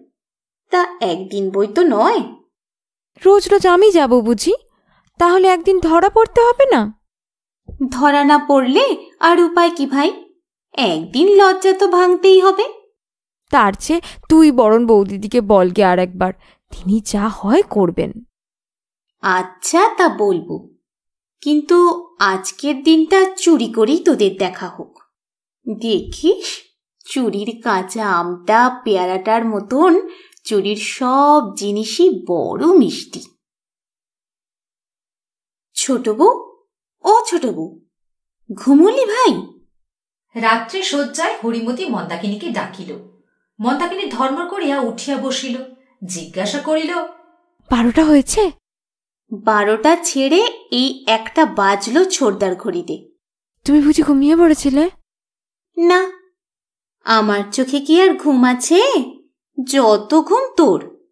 তা 0.69 0.81
একদিন 1.01 1.49
বই 1.49 1.67
তো 1.67 1.81
নয়। 1.83 2.21
রোজ 3.25 3.43
রোজ 3.51 3.67
আমি 3.67 3.91
যাব 3.91 4.11
বুঝি 4.21 4.53
তাহলে 5.19 5.47
একদিন 5.47 5.79
ধরা 5.79 6.09
পড়তে 6.09 6.41
হবে 6.41 6.65
না? 6.75 6.81
ধরা 7.91 8.23
না 8.23 8.37
পড়লে 8.47 9.07
আর 9.19 9.41
উপায় 9.41 9.71
কি 9.75 9.85
ভাই? 9.85 10.30
একদিন 10.73 11.27
লজ্জা 11.27 11.73
তো 11.73 11.87
ভাঙতেই 11.87 12.39
হবে। 12.39 12.63
তার 13.49 13.73
চেয়ে 13.73 14.01
তুই 14.29 14.51
বরণ 14.51 14.87
বৌদিদিকে 14.87 15.41
বলগে 15.41 15.83
আর 15.83 15.99
একবার 15.99 16.33
তিনি 16.71 17.01
যা 17.05 17.27
হয় 17.27 17.61
করবেন। 17.61 18.11
আচ্ছা 19.21 19.95
তা 19.97 20.09
বলব। 20.09 20.77
কিন্তু 21.41 22.09
আজকের 22.19 22.83
দিনটা 22.83 23.35
চুরি 23.35 23.73
করেই 23.73 23.97
তোদের 23.97 24.37
দেখা 24.37 24.67
হোক। 24.67 24.99
দেখিস 25.79 26.45
চুরির 27.05 27.61
কাঁচা 27.63 28.11
আমটা 28.11 28.81
পেয়ারাটার 28.83 29.45
মতন 29.45 30.09
চুরির 30.43 30.75
সব 30.75 31.41
জিনিসই 31.55 32.25
বড় 32.27 32.65
মিষ্টি। 32.65 33.21
ছোট 35.73 36.09
বউ 36.09 36.51
ও 37.03 37.25
ছোট 37.27 37.45
বউ 37.45 37.79
ঘুমুলি 38.53 39.05
ভাই? 39.05 39.60
রাত্রে 40.35 40.83
শয্যায় 40.83 41.37
হরিমতি 41.43 41.85
মন্দাকিনীকে 41.85 42.49
ডাকিল। 42.49 42.95
মন্দাকিনী 43.59 44.05
ধর্ম 44.09 44.47
করিয়া 44.49 44.79
উঠিয়া 44.79 45.17
বসিল 45.17 45.57
জিজ্ঞাসা 46.05 46.59
করিল 46.59 46.95
বারোটা 47.71 48.05
হয়েছে? 48.05 48.51
বারোটা 49.31 49.97
ছেড়ে 50.03 50.67
এই 50.71 51.03
একটা 51.07 51.45
বাজলো 51.45 52.05
ছোড়দার 52.05 52.55
ঘড়িতে। 52.55 53.09
তুমি 53.65 53.81
বুঝি 53.81 54.03
ঘুমিয়ে 54.03 54.35
পড়েছিলে? 54.35 54.89
না। 55.77 56.11
আমার 57.03 57.43
চোখে 57.51 57.79
কি 57.79 58.01
আর 58.01 58.17
ঘুম 58.17 58.43
আছে? 58.43 58.81
যত 59.63 60.21
ঘুম 60.21 60.53
তোর। 60.57 61.07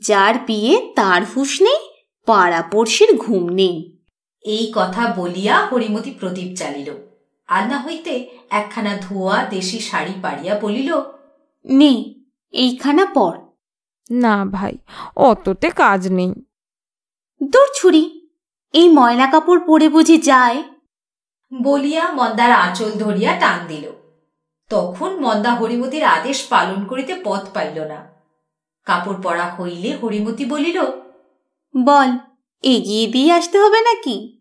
যার 0.00 0.34
বিয়ে 0.46 0.92
তার 0.96 1.22
হুঁশ 1.24 1.62
নেই 1.62 1.90
পাড়া 2.26 2.62
পড়শির 2.62 3.16
ঘুম 3.16 3.48
নেই। 3.48 3.98
এই 4.40 4.72
কথা 4.74 5.14
বলিয়া 5.16 5.66
হরিমতি 5.66 6.10
প্রদীপ 6.10 6.56
জ্বালিল। 6.56 7.05
আলনা 7.48 7.78
হইতে 7.80 8.30
একখানা 8.50 8.96
ধোয়া 8.96 9.44
দেশি 9.44 9.78
শাড়ি 9.78 10.12
পাড়িয়া 10.22 10.58
বলিল 10.58 11.00
নে 11.64 12.14
এইখানা 12.52 13.06
পর। 13.06 13.38
না 14.10 14.44
ভাই 14.44 14.78
অততে 15.16 15.70
কাজ 15.70 16.08
নেই। 16.08 16.32
দূর 17.42 17.68
ছুরি 17.74 18.28
এই 18.72 18.88
ময়লা 18.88 19.26
কাপড় 19.26 19.60
পরে 19.66 19.88
বুঝি 19.88 20.18
যায়? 20.18 20.62
বলিয়া 21.62 22.12
মন্দার 22.12 22.52
আঁচল 22.52 22.90
ধরিয়া 22.90 23.36
টান 23.36 23.66
দিল। 23.68 23.92
তখন 24.68 25.20
মন্দা 25.20 25.54
হরিমতির 25.54 26.04
আদেশ 26.04 26.46
পালন 26.46 26.84
করিতে 26.84 27.20
পথ 27.24 27.40
পাইল 27.54 27.80
না। 27.80 28.06
কাপড় 28.84 29.22
পরা 29.22 29.54
হইলে 29.54 29.96
হরিমতি 29.96 30.44
বলিল 30.44 30.82
বল 31.76 32.08
এগিয়ে 32.62 33.06
দিয়ে 33.06 33.32
আসতে 33.32 33.58
হবে 33.58 33.80
নাকি? 33.80 34.35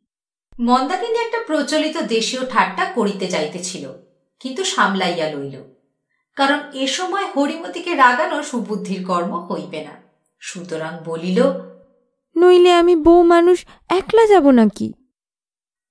মন্দাকিনী 0.59 1.17
একটা 1.17 1.39
প্রচলিত 1.47 1.97
দেশীয় 1.97 2.45
ঠাট্টা 2.45 2.85
করিতে 2.85 3.27
যাইতেছিল 3.27 3.89
কিন্তু 4.39 4.63
সামলাইয়া 4.63 5.29
লইল। 5.29 5.63
কারণ 6.35 6.59
এ 6.73 6.87
সময় 6.87 7.25
হরিমতিকে 7.35 7.95
রাগানো 7.95 8.43
সুবুদ্ধির 8.43 9.05
কর্ম 9.05 9.35
হইবে 9.35 9.81
না। 9.81 9.91
সুতরাং 10.39 10.97
বলিল 11.05 11.51
নইলে 12.37 12.71
আমি 12.73 12.95
বউ 12.95 13.23
মানুষ 13.23 13.65
একলা 13.89 14.25
যাব 14.25 14.49
নাকি? 14.49 14.93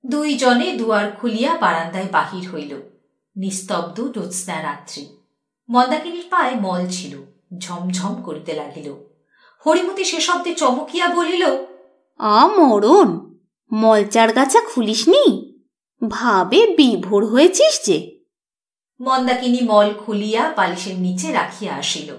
দুইজনে 0.06 0.72
দুয়ার 0.72 1.10
খুলিয়া 1.20 1.58
বারান্দায় 1.58 2.06
বাহির 2.12 2.54
হইল। 2.54 2.80
নিস্তব্ধ 3.36 4.08
জ্যোৎস্না 4.08 4.62
রাত্রি। 4.62 5.08
মন্দাকিনীর 5.68 6.24
পায়ে 6.30 6.54
মল 6.54 6.86
ছিল 6.90 7.22
ঝমঝম 7.58 8.22
করিতে 8.22 8.52
লাগিল। 8.52 8.94
হরিমতি 9.66 10.04
সে 10.04 10.20
শব্দে 10.20 10.54
চমকিয়া 10.54 11.08
বলিল 11.08 11.56
আ 12.18 12.46
মরণ! 12.46 13.33
মলচার 13.74 14.32
গাছা 14.32 14.60
খুলিসনি? 14.60 15.52
ভাবে 16.08 16.66
বিভোর 16.66 17.26
হয়েছিস 17.26 17.86
যে। 17.86 18.20
মন্দাকিনী 19.00 19.58
মল 19.62 19.94
খুলিয়া 20.06 20.52
বালিশের 20.56 21.00
নিচে 21.00 21.32
রাখিয়া 21.32 21.74
আসিল। 21.74 22.16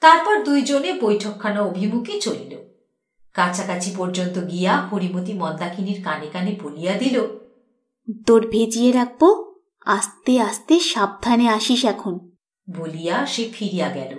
তারপর 0.00 0.42
দুইজনে 0.42 0.92
বৈঠকখানা 0.92 1.62
অভিমুখে 1.62 2.20
চলিল। 2.20 2.58
কাছাকাছি 3.32 3.94
পর্যন্ত 3.96 4.50
গিয়া 4.50 4.86
হরিমতি 4.86 5.32
মন্দাকিনীর 5.32 6.04
কানে 6.04 6.26
কানে 6.26 6.56
বলিয়া 6.62 6.92
দিল 6.92 7.22
তোর 8.26 8.48
ভেজিয়ে 8.50 8.92
রাখব 8.92 9.52
আস্তে 9.80 10.40
আস্তে 10.40 10.80
সাবধানে 10.80 11.48
আসিস 11.48 11.84
এখন। 11.84 12.30
বলিয়া 12.70 13.26
সে 13.26 13.50
ফিরিয়া 13.52 13.88
গেল। 13.88 14.18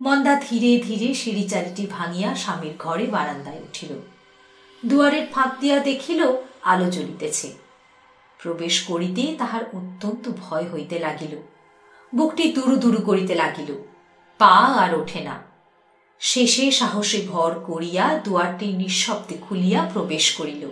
মন্দা 0.00 0.42
ধীরে 0.50 0.84
ধীরে 0.84 1.14
সিঁড়ি 1.14 1.48
চারিটি 1.48 1.86
ভাঙিয়া 1.86 2.34
স্বামীর 2.34 2.72
ঘরে 2.78 3.06
বারান্দায় 3.06 3.58
উঠিল। 3.58 3.88
দুয়ারের 4.84 5.26
ফাঁক 5.32 5.60
দিয়া 5.60 5.78
দেখিল 5.78 6.32
আলো 6.62 6.90
জ্বলিতেছে। 6.90 7.54
প্রবেশ 8.38 8.82
করিতে 8.82 9.36
তাহার 9.38 9.62
অত্যন্ত 9.62 10.30
ভয় 10.40 10.66
হইতে 10.72 10.98
লাগিল। 10.98 11.36
বুকটি 12.14 12.52
দুরু 12.52 12.76
দুরু 12.76 13.02
করিতে 13.02 13.34
লাগিল। 13.34 13.74
পা 14.38 14.56
আর 14.56 14.94
ওঠে 15.00 15.20
না। 15.20 15.42
শেষে 16.20 16.70
সাহসে 16.70 17.26
ভর 17.28 17.60
করিয়া 17.66 18.20
দুয়ারটি 18.24 18.72
নিঃশব্দে 18.72 19.38
খুলিয়া 19.48 19.90
প্রবেশ 19.92 20.36
করিল। 20.36 20.68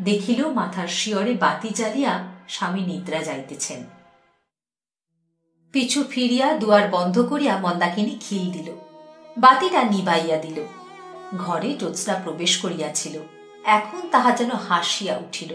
দেখিল 0.00 0.46
মাথার 0.46 0.88
শিয়রে 0.88 1.34
বাতি 1.34 1.68
জ্বালিয়া 1.68 2.28
স্বামী 2.48 2.80
নিদ্রা 2.80 3.22
যাইতেছেন। 3.22 3.84
পিছু 5.72 6.04
ফিরিয়া 6.10 6.52
দুয়ার 6.52 6.88
বন্ধ 6.88 7.22
করিয়া 7.22 7.58
মন্দাকিনী 7.58 8.16
খিল 8.20 8.50
দিল। 8.52 8.74
বাতিটা 9.36 9.82
নিবাইয়া 9.82 10.36
দিল। 10.36 10.79
ঘরে 11.36 11.72
জ্যোৎস্না 11.72 12.14
প্রবেশ 12.24 12.58
করিয়াছিল। 12.58 13.18
এখন 13.64 14.00
তাহা 14.10 14.30
যেন 14.30 14.50
হাসিয়া 14.50 15.18
উঠিল। 15.18 15.54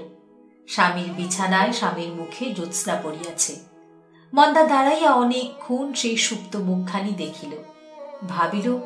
স্বামীর 0.67 1.13
বিছানায় 1.17 1.73
স্বামীর 1.73 2.09
মুখে 2.09 2.45
জ্যোৎস্না 2.51 3.01
পড়িয়াছে। 3.03 3.55
মন্দা 4.33 4.63
দাঁড়াইয়া 4.63 5.13
অনেকক্ষণ 5.13 5.93
সেই 5.93 6.17
সুপ্ত 6.17 6.55
মুখখানি 6.55 7.11
দেখিল। 7.11 7.57
ভাবিল, 8.29 8.77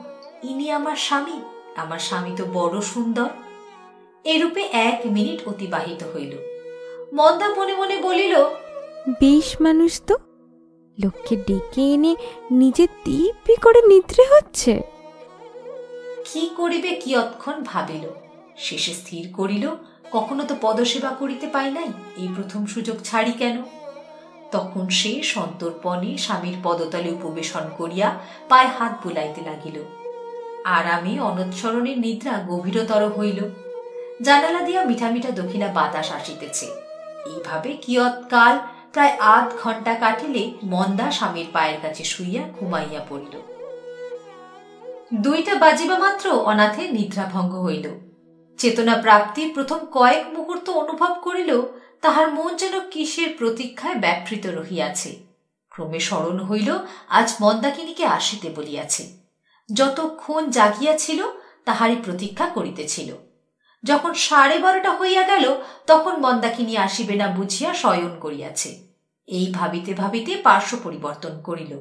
ইনি 0.43 0.72
আমার 0.72 0.96
স্বামী 0.96 1.41
আমার 1.75 2.00
স্বামী 2.00 2.31
তো 2.38 2.46
বড় 2.53 2.81
সুন্দর। 2.81 3.29
এরূপে 4.24 4.62
এক 4.62 5.01
মিনিট 5.05 5.48
অতিবাহিত 5.48 6.03
হইল। 6.15 6.38
মন্দা 7.13 7.50
মনে 7.50 7.75
মনে 7.75 8.01
বলিল, 8.01 8.43
বেশ 9.19 9.62
মানুষ 9.62 10.01
তো। 10.08 10.15
লোককে 11.03 11.36
ডেকে 11.36 11.93
এনে 11.93 12.15
নিজে 12.51 12.88
দিব্যি 13.05 13.55
করে 13.55 13.88
নিদ্রে 13.88 14.24
হচ্ছে। 14.24 14.99
কি 16.33 16.50
করিবে, 16.57 16.89
কিয়ৎক্ষণ 16.95 17.63
ভাবিল। 17.63 18.07
শেষে 18.57 18.93
স্থির 18.93 19.33
করিল, 19.33 19.69
কখনো 20.12 20.43
তো 20.43 20.55
পদসেবা 20.62 21.09
করিতে 21.09 21.48
পাই 21.48 21.71
নাই, 21.71 21.89
এই 22.17 22.27
প্রথম 22.36 22.65
সুযোগ 22.65 22.98
ছাড়ি 23.03 23.31
কেন? 23.31 23.63
তখন 24.51 24.89
সে 24.89 25.24
সন্তর্পণে 25.24 26.17
স্বামীর 26.17 26.57
পদতলে 26.63 27.12
উপবেশন 27.12 27.69
করিয়া 27.77 28.19
পায়ে 28.50 28.67
হাত 28.67 28.93
বুলাইতে 29.03 29.41
লাগিল। 29.41 29.83
আরামে 30.63 31.19
অনুৎসরণের 31.19 32.00
নিদ্রা 32.00 32.43
গভীরতর 32.48 33.07
হইল। 33.07 33.39
জানালা 34.21 34.62
দিয়া 34.62 34.83
মিঠা 34.83 35.09
মিঠা 35.09 35.31
দক্ষিণা 35.31 35.67
বাতাস 35.67 36.12
আসিতেছে। 36.12 36.65
এইভাবে 37.25 37.69
কিয়ৎকাল, 37.74 38.59
প্রায় 38.93 39.13
আধ 39.19 39.48
ঘণ্টা 39.63 39.93
কাটিলে 39.93 40.51
মন্দা 40.63 41.12
স্বামীর 41.12 41.45
পায়ের 41.53 41.77
কাছে 41.81 42.03
শুইয়া 42.03 42.43
ঘুমাইয়া 42.59 43.01
পড়িল। 43.09 43.58
দুইটা 45.13 45.55
বাজিবা 45.55 45.97
মাত্র 45.97 46.31
অনাথের 46.31 46.93
নিদ্রাভঙ্গ 46.93 47.63
হইল। 47.63 47.89
চেতনা 48.57 48.97
প্রাপ্তির 48.97 49.53
প্রথম 49.53 49.77
কয়েক 49.91 50.37
মুহূর্ত 50.37 50.69
অনুভব 50.69 51.15
করিল 51.21 51.61
তাহার 52.01 52.33
মন 52.33 52.55
যেন 52.55 52.79
কিসের 52.79 53.35
প্রতীক্ষায় 53.37 53.95
ব্যাপৃত 53.95 54.47
রহিয়াছে। 54.47 55.15
ক্রমে 55.69 55.99
স্মরণ 55.99 56.39
হইল, 56.39 56.77
আজ 57.07 57.33
মন্দাকিনীকে 57.41 58.05
আসিতে 58.05 58.49
বলিয়াছে। 58.49 59.17
যতক্ষণ 59.73 60.49
জাগিয়াছিল, 60.49 61.23
তাহারই 61.65 61.95
প্রতীক্ষা 61.95 62.49
করিতেছিল। 62.49 63.15
যখন 63.83 64.13
সাড়ে 64.13 64.59
বারোটা 64.59 64.91
হইয়া 64.91 65.23
গেল, 65.23 65.55
তখন 65.87 66.17
মন্দাকিনী 66.17 66.77
আসিবে 66.77 67.15
না 67.15 67.27
বুঝিয়া 67.27 67.73
শয়ন 67.73 68.19
করিয়াছে। 68.19 68.87
এই 69.27 69.53
ভাবিতে 69.53 69.93
ভাবিতে 69.93 70.35
পার্শ্ব 70.35 70.77
পরিবর্তন 70.83 71.41
করিল। 71.41 71.79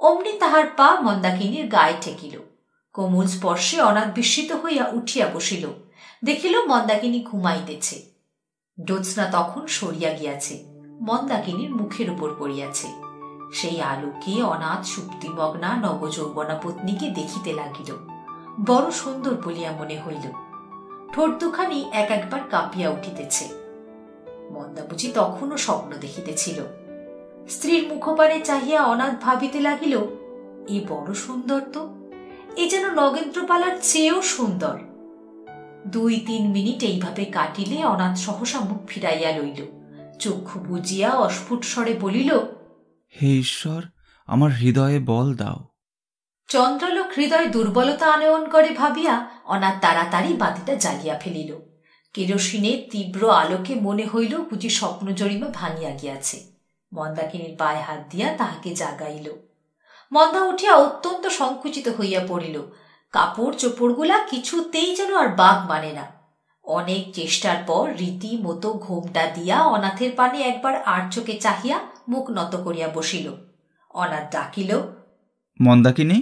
অমনি 0.00 0.32
তাহার 0.32 0.64
পা 0.76 1.00
মন্দাকিনীর 1.00 1.66
গায়ে 1.66 1.94
ঠেকিল। 2.00 2.53
কোমল 2.94 3.26
স্পর্শে 3.26 3.80
অনাথ 3.80 4.14
বিস্মিত 4.14 4.52
হইয়া 4.52 4.88
উঠিয়া 4.92 5.28
বসিল। 5.34 5.68
দেখিল 6.24 6.66
মন্দাকিনী 6.66 7.24
ঘুমাইতেছে। 7.24 8.02
জ্যোৎস্না 8.84 9.24
তখন 9.32 9.66
সরিয়া 9.66 10.12
গিয়াছে। 10.12 10.64
মন্দাকিনীর 11.00 11.74
মুখের 11.74 12.10
উপর 12.10 12.30
পড়িয়াছে। 12.38 12.88
সেই 13.52 13.80
আলোকে 13.80 14.42
অনাথ 14.42 14.86
সুপ্তিমগ্না 14.86 15.76
নবযৌবনা 15.76 16.60
পত্নীকে 16.62 17.10
দেখিতে 17.10 17.52
লাগিল। 17.52 17.96
বড় 18.66 18.90
সুন্দর 18.90 19.34
বলিয়া 19.44 19.72
মনে 19.72 20.02
হইল। 20.06 20.32
ঠোঁট 21.12 21.40
দুখানি 21.40 21.84
এক 21.92 22.10
একবার 22.10 22.40
কাঁপিয়া 22.50 22.90
উঠিতেছে। 22.90 23.48
মন্দা 24.50 24.84
বুঝি 24.84 25.12
তখনও 25.14 25.56
স্বপ্ন 25.56 25.96
দেখিতেছিল। 25.96 26.62
স্ত্রীর 27.48 27.88
মুখপানে 27.88 28.40
চাহিয়া 28.40 28.84
অনাথ 28.84 29.20
ভাবিতে 29.20 29.60
লাগিল, 29.60 29.98
এ 30.68 30.80
বড় 30.88 31.14
সুন্দর 31.14 31.60
তো! 31.72 32.03
এ 32.56 32.68
যেন 32.68 32.94
নগেন্দ্রপালার 32.94 33.76
চেয়েও 33.82 34.22
সুন্দর। 34.22 34.78
দুই 35.86 36.20
তিন 36.26 36.50
মিনিট 36.50 36.82
এইভাবে 36.82 37.24
কাটিলে 37.24 37.84
অনাথ 37.84 38.18
সহসা 38.18 38.60
মুখ 38.60 38.86
ফিরাইয়া 38.88 39.30
লইল। 39.36 39.66
চক্ষু 40.18 40.60
বুজিয়া 40.60 41.10
অস্ফুট 41.10 41.64
স্বরে 41.64 41.94
বলিল 41.94 42.38
হে 43.14 43.38
ঈশ্বর 43.38 43.82
আমার 44.26 44.52
হৃদয়ে 44.52 44.98
বল 44.98 45.34
দাও। 45.34 45.68
চন্দ্রলোক 46.48 47.06
হৃদয় 47.16 47.46
দুর্বলতা 47.46 48.06
আনয়ন 48.06 48.48
করে 48.48 48.70
ভাবিয়া 48.70 49.30
অনাথ 49.44 49.74
তাড়াতাড়ি 49.80 50.32
বাতিটা 50.32 50.74
জ্বালিয়া 50.74 51.18
ফেলিল। 51.18 51.56
কেরোসিনের 52.14 52.78
তীব্র 52.90 53.30
আলোকে 53.30 53.74
মনে 53.74 54.06
হইল 54.06 54.38
বুঝি 54.38 54.68
স্বপ্ন 54.68 55.12
জরিমা 55.12 55.46
ভাঙিয়া 55.54 55.90
গিয়াছে। 55.90 56.40
মন্দাকিনীর 56.92 57.56
পায়ে 57.58 57.80
হাত 57.80 58.00
দিয়া 58.10 58.32
তাহাকে 58.32 58.74
জাগাইল। 58.74 59.43
মন্দা 60.14 60.40
উঠিয়া 60.44 60.74
অত্যন্ত 60.76 61.26
সংকুচিত 61.26 61.88
হইয়া 61.88 62.20
পড়িল। 62.28 62.56
কাপড় 63.12 63.54
চোপড়গুলা 63.56 64.18
কিছুতেই 64.30 64.96
যেন 64.96 65.14
আর 65.16 65.28
বাঘ 65.28 65.58
মানে 65.70 65.92
না। 65.92 66.04
অনেক 66.64 67.02
চেষ্টার 67.14 67.56
পর 67.66 67.84
রীতি 67.98 68.30
মতো 68.42 68.68
ঘোমটা 68.72 69.26
দিয়া 69.26 69.56
অনাথের 69.64 70.12
পানে 70.16 70.38
একবার 70.42 70.82
আর 70.82 71.10
চোখে 71.10 71.34
চাহিয়া 71.40 71.78
মুখ 72.08 72.30
নত 72.30 72.52
করিয়া 72.56 72.88
বসিল। 72.88 73.26
অনাথ 73.94 74.32
ডাকিল 74.32 74.70
মন্দাকিনী 75.60 76.18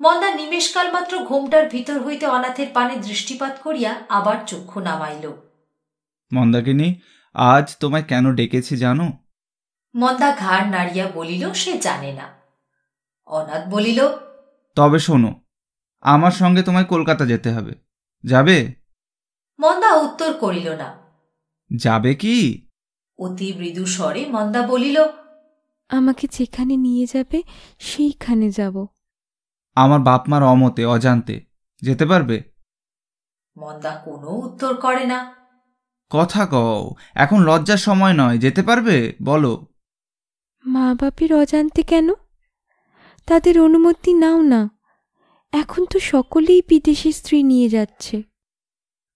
মন্দা 0.00 0.28
নিমেষকাল 0.34 0.88
মাত্র 0.92 1.18
ঘোমটার 1.18 1.68
ভিতর 1.68 1.96
হইতে 2.02 2.26
অনাথের 2.26 2.66
পানে 2.74 2.94
দৃষ্টিপাত 2.96 3.54
করিয়া 3.64 3.94
আবার 4.08 4.36
চক্ষু 4.46 4.80
নামাইল। 4.80 5.24
মন্দাকিনী 6.32 6.88
আজ 7.34 7.66
তোমায় 7.80 8.02
কেন 8.02 8.24
ডেকেছি 8.34 8.76
জানো? 8.76 9.06
মন্দা 9.94 10.28
ঘাড় 10.38 10.66
নাড়িয়া 10.66 11.06
বলিল 11.14 11.52
সে 11.52 11.72
জানে 11.78 12.12
না। 12.12 12.41
অনাথ 13.32 13.62
বলিল 13.68 14.00
তবে 14.74 14.98
শোনো 14.98 15.30
আমার 16.00 16.30
সঙ্গে 16.30 16.62
তোমায় 16.62 16.84
কলকাতা 16.84 17.26
যেতে 17.26 17.52
হবে। 17.52 17.72
যাবে? 18.24 18.74
মন্দা 19.60 19.94
উত্তর 19.94 20.32
করিল 20.32 20.68
না। 20.74 20.88
যাবে 21.76 22.14
কি? 22.14 22.36
অতি 23.18 23.52
মৃদু 23.52 23.86
স্বরে 23.86 24.26
মন্দা 24.26 24.62
বলিল 24.62 25.04
আমাকে 25.88 26.28
যেখানে 26.30 26.76
নিয়ে 26.76 27.06
যাবে 27.12 27.42
সেইখানে 27.78 28.50
যাব। 28.50 28.86
আমার 29.74 30.00
বাপ 30.00 30.28
মার 30.28 30.42
অমতে 30.42 30.86
অজান্তে 30.86 31.36
যেতে 31.82 32.06
পারবে? 32.06 32.42
মন্দা 33.56 33.92
কোনো 34.04 34.28
উত্তর 34.30 34.76
করে 34.76 35.04
না। 35.04 35.18
কথা 36.10 36.46
কও 36.46 36.94
এখন 37.14 37.38
লজ্জার 37.40 37.76
সময় 37.76 38.12
নয় 38.12 38.38
যেতে 38.38 38.62
পারবে? 38.62 39.14
বলো। 39.22 39.66
মা 40.64 40.94
বাপের 41.00 41.34
অজান্তে 41.34 41.82
কেন? 41.82 42.08
তাদের 43.26 43.60
অনুমতি 43.60 44.12
নাও 44.14 44.42
না। 44.42 44.70
এখন 45.52 45.84
তো 45.84 45.98
সকলেই 45.98 46.62
বিদেশি 46.68 47.12
স্ত্রী 47.12 47.42
নিয়ে 47.42 47.68
যাচ্ছে। 47.68 48.22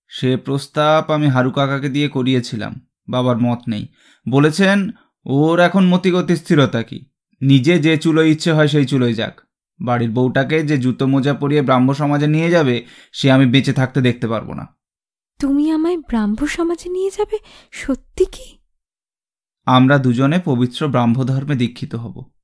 সে 0.09 0.37
প্রস্তাব 0.37 1.13
আমি 1.13 1.29
হারু 1.29 1.51
কাকাকে 1.51 1.89
দিয়ে 1.89 2.09
করিয়েছিলাম 2.09 2.89
বাবার 3.09 3.39
মত 3.39 3.59
নেই। 3.69 3.89
বলেছেন 4.29 4.91
ওর 5.25 5.61
এখন 5.61 5.87
মতিগতি 5.87 6.37
স্থিরতা 6.37 6.83
কি? 6.83 7.07
নিজে 7.43 7.79
যে 7.79 7.97
চুলোয় 7.97 8.27
ইচ্ছে 8.27 8.53
হয় 8.53 8.69
সেই 8.69 8.87
চুলোয় 8.87 9.15
যাক। 9.15 9.41
বাড়ির 9.81 10.11
বউটাকে 10.11 10.63
যে 10.63 10.79
জুতো 10.79 11.07
মোজা 11.07 11.35
পরিয়ে 11.35 11.63
ব্রাহ্ম 11.63 11.93
সমাজে 11.93 12.27
নিয়ে 12.27 12.51
যাবে 12.51 12.87
সে 13.13 13.31
আমি 13.31 13.47
বেঁচে 13.47 13.73
থাকতে 13.73 14.01
দেখতে 14.01 14.29
পারব 14.29 14.53
না। 14.53 14.67
তুমি 15.39 15.71
আমায় 15.71 15.99
ব্রাহ্ম 15.99 16.47
সমাজে 16.47 16.91
নিয়ে 16.91 17.11
যাবে? 17.19 17.39
সত্যি 17.73 18.25
কি? 18.25 18.59
আমরা 19.65 19.99
দুজনে 19.99 20.41
পবিত্র 20.45 20.89
ব্রাহ্ম 20.89 21.25
ধর্মে 21.25 21.55
দীক্ষিত 21.55 21.95
হব। 21.95 22.36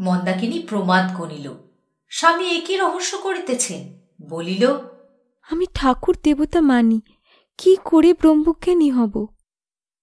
মন্দাকিনী 0.00 0.66
প্রমাদ 0.68 1.16
গণিল 1.16 1.54
স্বামী 2.08 2.46
একই 2.46 2.76
রহস্য 2.76 3.18
করিতেছেন 3.18 4.00
বলিল 4.28 4.78
আমি 5.50 5.66
ঠাকুর 5.74 6.16
দেবতা 6.22 6.60
মানি 6.60 7.00
কি 7.58 7.76
করে 7.84 8.14
ব্রহ্মজ্ঞানী 8.14 8.90
হব? 8.90 9.26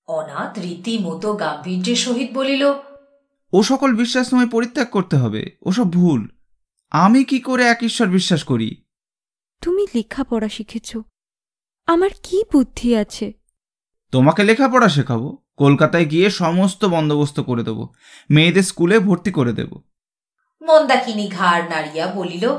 অনাথ 0.07 0.59
রীতিমতো 0.59 1.33
গাম্ভীর্যের 1.33 1.95
সহিত 1.95 2.29
বলিল 2.33 2.73
ও 3.53 3.63
সকল 3.63 3.95
বিশ্বাস 3.95 4.29
তোমায় 4.29 4.49
পরিত্যাগ 4.49 4.89
করতে 4.89 5.17
হবে 5.17 5.57
ওসব 5.61 5.93
ভুল। 5.93 6.27
আমি 6.91 7.23
কি 7.23 7.39
করে 7.39 7.65
এক 7.65 7.83
ঈশ্বর 7.83 8.07
বিশ্বাস 8.07 8.43
করি? 8.43 8.83
তুমি 9.61 9.87
লেখাপড়া 9.95 10.49
শিখেছ 10.49 10.97
আমার 11.85 12.09
কি 12.23 12.43
বুদ্ধি 12.53 12.95
আছে? 12.95 13.33
তোমাকে 14.11 14.43
লেখাপড়া 14.43 14.89
শেখাবো 14.89 15.37
কলকাতায় 15.57 16.05
গিয়ে 16.05 16.29
সমস্ত 16.29 16.85
বন্দোবস্ত 16.85 17.39
করে 17.39 17.63
দেবো। 17.63 17.93
মেয়েদের 18.29 18.63
স্কুলে 18.63 18.99
ভর্তি 18.99 19.31
করে 19.31 19.53
দেব। 19.53 19.81
মন্দাকিনী 20.61 21.27
ঘাড় 21.27 21.69
নাড়িয়া 21.69 22.07
বলিল 22.07 22.51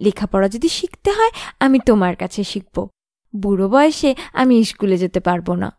লেখাপড়া 0.00 0.48
যদি 0.48 0.68
শিখতে 0.68 1.10
হয় 1.12 1.30
আমি 1.60 1.78
তোমার 1.86 2.16
কাছে 2.16 2.44
শিখব। 2.44 2.88
বুড়ো 3.36 3.68
বয়সে 3.68 4.14
আমি 4.32 4.64
স্কুলে 4.64 4.98
যেতে 4.98 5.20
পারব 5.20 5.54
না। 5.54 5.72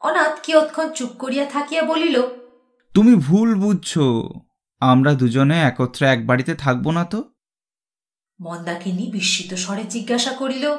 অনাথ 0.00 0.40
কিয়ৎক্ষণ 0.42 0.92
চুপ 0.92 1.08
করিয়া 1.08 1.44
থাকিয়া 1.44 1.82
বলিল 1.82 2.22
তুমি 2.94 3.14
ভুল 3.14 3.54
বুঝছ। 3.54 3.98
আমরা 4.80 5.14
দুজনে 5.14 5.62
একত্রে 5.62 6.06
এক 6.06 6.26
বাড়িতে 6.26 6.54
থাকব 6.54 6.90
না 6.90 7.04
তো? 7.04 7.24
মন্দাকিনী 8.40 9.10
বিস্মিত 9.10 9.54
স্বরে 9.54 9.84
জিজ্ঞাসা 9.84 10.32
করিল 10.32 10.76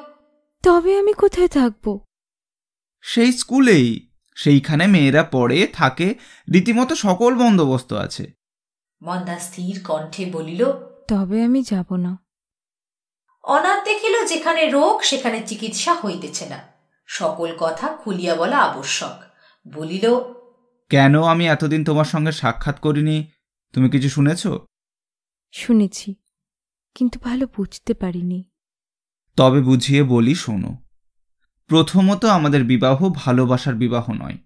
তবে 0.63 0.99
আমি 0.99 1.13
কোথায় 1.13 1.47
থাকব? 1.47 1.99
সেই 3.01 3.32
স্কুলেই। 3.32 4.11
সেইখানে 4.43 4.88
মেয়েরা 4.88 5.23
পড়ে 5.23 5.67
থাকে 5.67 6.15
রীতিমতো 6.54 6.95
সকল 6.95 7.36
বন্দোবস্ত 7.36 7.93
আছে। 7.93 8.32
মন্দা 9.01 9.39
স্থির 9.39 9.82
কণ্ঠে 9.84 10.25
বলিল 10.25 10.65
তবে 11.08 11.43
আমি 11.43 11.63
যাব 11.63 11.95
না। 11.95 12.17
অনাথ 13.43 13.86
দেখিল 13.86 14.25
যেখানে 14.25 14.69
রোগ 14.69 15.01
সেখানে 15.01 15.43
চিকিৎসা 15.47 15.93
হইতেছে 15.93 16.45
না। 16.45 16.60
সকল 17.06 17.58
কথা 17.60 17.88
খুলিয়া 17.88 18.36
বলা 18.36 18.58
আবশ্যক। 18.58 19.21
বলিল 19.67 20.06
কেন 20.89 21.23
আমি 21.23 21.47
এতদিন 21.47 21.84
তোমার 21.84 22.06
সঙ্গে 22.06 22.32
সাক্ষাৎ 22.32 22.80
করিনি? 22.80 23.32
তুমি 23.73 23.89
কিছু 23.89 24.10
শুনেছ? 24.10 24.47
শুনেছি 25.51 26.15
কিন্তু 26.95 27.19
ভালো 27.19 27.47
বুঝতে 27.58 27.93
পারিনি। 27.93 28.43
তবে 29.38 29.62
বুঝিয়ে 29.62 30.04
বলি 30.04 30.36
শোনো। 30.36 30.81
প্রথমত 31.72 32.26
আমাদের 32.26 32.64
বিবাহ 32.64 33.10
ভালোবাসার 33.16 33.76
বিবাহ 33.76 34.12
নয়। 34.12 34.38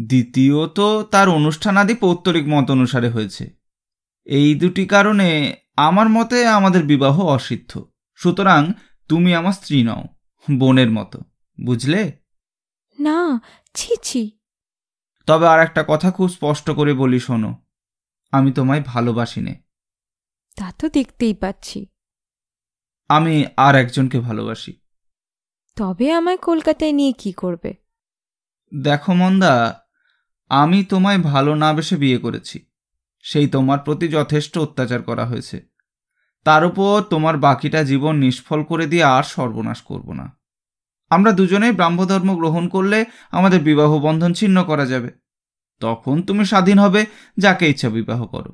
দ্বিতীয়ত 0.00 0.80
তার 1.10 1.28
অনুষ্ঠানাদি 1.28 1.94
পৌত্তরিক 1.94 2.44
মত 2.48 2.70
অনুসারে 2.70 3.08
হয়েছে। 3.08 3.50
এই 4.24 4.54
দুটি 4.54 4.86
কারণে 4.86 5.56
আমার 5.76 6.08
মতে 6.08 6.46
আমাদের 6.46 6.84
বিবাহ 6.84 7.20
অসিদ্ধ। 7.20 7.84
সুতরাং 8.14 8.72
তুমি 9.08 9.34
আমার 9.34 9.52
স্ত্রী 9.52 9.82
নও 9.82 10.04
বোনের 10.58 10.90
মতো 10.90 11.20
বুঝলে? 11.64 12.18
না 12.98 13.40
ছি 13.74 13.96
ছি। 14.02 14.38
তবে 15.26 15.48
আর 15.48 15.60
একটা 15.60 15.84
কথা 15.88 16.10
খুব 16.10 16.28
স্পষ্ট 16.28 16.70
করে 16.70 16.94
বলি 16.94 17.20
শোনো 17.20 17.66
আমি 18.32 18.52
তোমায় 18.52 18.82
ভালোবাসি 18.86 19.40
নে। 19.40 19.62
তা 20.56 20.72
তো 20.78 20.88
দেখতেই 20.88 21.34
পাচ্ছি। 21.34 21.86
আমি 23.08 23.46
আর 23.56 23.74
একজনকে 23.74 24.20
ভালোবাসি। 24.20 24.81
তবে 25.76 26.12
আমায় 26.12 26.36
কলকাতায় 26.36 26.92
নিয়ে 26.92 27.12
কি 27.12 27.32
করবে? 27.32 27.74
দেখো 28.74 29.14
মন্দা, 29.14 29.84
আমি 30.48 30.84
তোমায় 30.84 31.18
ভালো 31.18 31.54
না 31.54 31.72
বেসে 31.72 31.96
বিয়ে 31.96 32.18
করেছি। 32.18 32.66
সেই 33.20 33.48
তোমার 33.48 33.78
প্রতি 33.78 34.08
যথেষ্ট 34.08 34.58
অত্যাচার 34.58 35.02
করা 35.02 35.26
হয়েছে। 35.26 35.62
তার 36.44 36.64
উপর 36.64 37.02
তোমার 37.02 37.36
বাকিটা 37.36 37.84
জীবন 37.84 38.16
নিষ্ফল 38.16 38.64
করে 38.64 38.86
দিয়ে 38.86 39.02
আর 39.02 39.22
সর্বনাশ 39.22 39.82
করব 39.82 40.12
না। 40.12 40.38
আমরা 41.10 41.32
দুজনেই 41.32 41.72
ব্রাহ্মধর্ম 41.72 42.36
গ্রহণ 42.36 42.68
করলে 42.68 43.04
আমাদের 43.30 43.60
বিবাহ 43.60 43.98
বন্ধন 43.98 44.32
ছিন্ন 44.32 44.64
করা 44.64 44.86
যাবে। 44.86 45.10
তখন 45.80 46.22
তুমি 46.22 46.44
স্বাধীন 46.44 46.78
হবে, 46.78 47.06
যাকে 47.38 47.68
ইচ্ছা 47.68 47.88
বিবাহ 47.88 48.26
করো। 48.26 48.52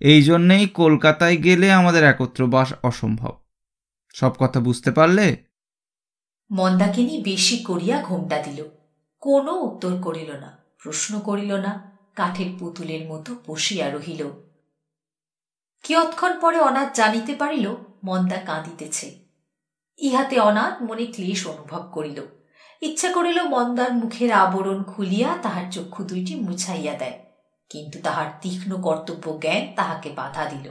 এই 0.00 0.22
জন্যেই 0.22 0.68
কলকাতায় 0.68 1.36
গেলে 1.36 1.72
আমাদের 1.72 2.04
একত্র 2.04 2.46
বাস 2.46 2.72
অসম্ভব। 2.82 3.32
সব 4.14 4.32
কথা 4.38 4.60
বুঝতে 4.60 4.90
পারলে? 4.90 5.49
মন্দাকিনী 6.50 7.14
বেশি 7.22 7.56
করিয়া 7.64 7.96
ঘোমটা 8.02 8.38
দিল। 8.42 8.60
কোনো 9.22 9.52
উত্তর 9.66 9.92
করিল 10.02 10.30
না, 10.34 10.50
প্রশ্ন 10.82 11.12
করিল 11.18 11.52
না, 11.56 11.72
কাঠের 12.14 12.50
পুতুলের 12.58 13.02
মতো 13.08 13.30
বসিয়া 13.46 13.86
রহিল। 13.90 14.22
কিয়ৎক্ষণ 15.84 16.32
পরে 16.40 16.58
অনাথ 16.60 16.88
জানিতে 16.96 17.32
পারিল, 17.34 17.66
মন্দা 18.04 18.38
কাঁদিতেছে। 18.48 19.06
ইহাতে 19.98 20.36
অনাথ 20.40 20.74
মনে 20.82 21.06
ক্লেশ 21.06 21.40
অনুভব 21.46 21.82
করিল। 21.92 22.18
ইচ্ছা 22.82 23.08
করিল 23.12 23.38
মন্দার 23.54 23.92
মুখের 23.92 24.30
আবরণ 24.42 24.78
খুলিয়া 24.82 25.30
তাহার 25.44 25.66
চক্ষু 25.72 26.00
দুইটি 26.04 26.34
মুছাইয়া 26.46 26.94
দেয়, 26.94 27.16
কিন্তু 27.70 27.96
তাহার 28.02 28.28
তীক্ষ্ণ 28.42 28.70
কর্তব্য 28.86 29.24
জ্ঞান 29.42 29.62
তাহাকে 29.78 30.08
বাধা 30.18 30.44
দিল। 30.44 30.66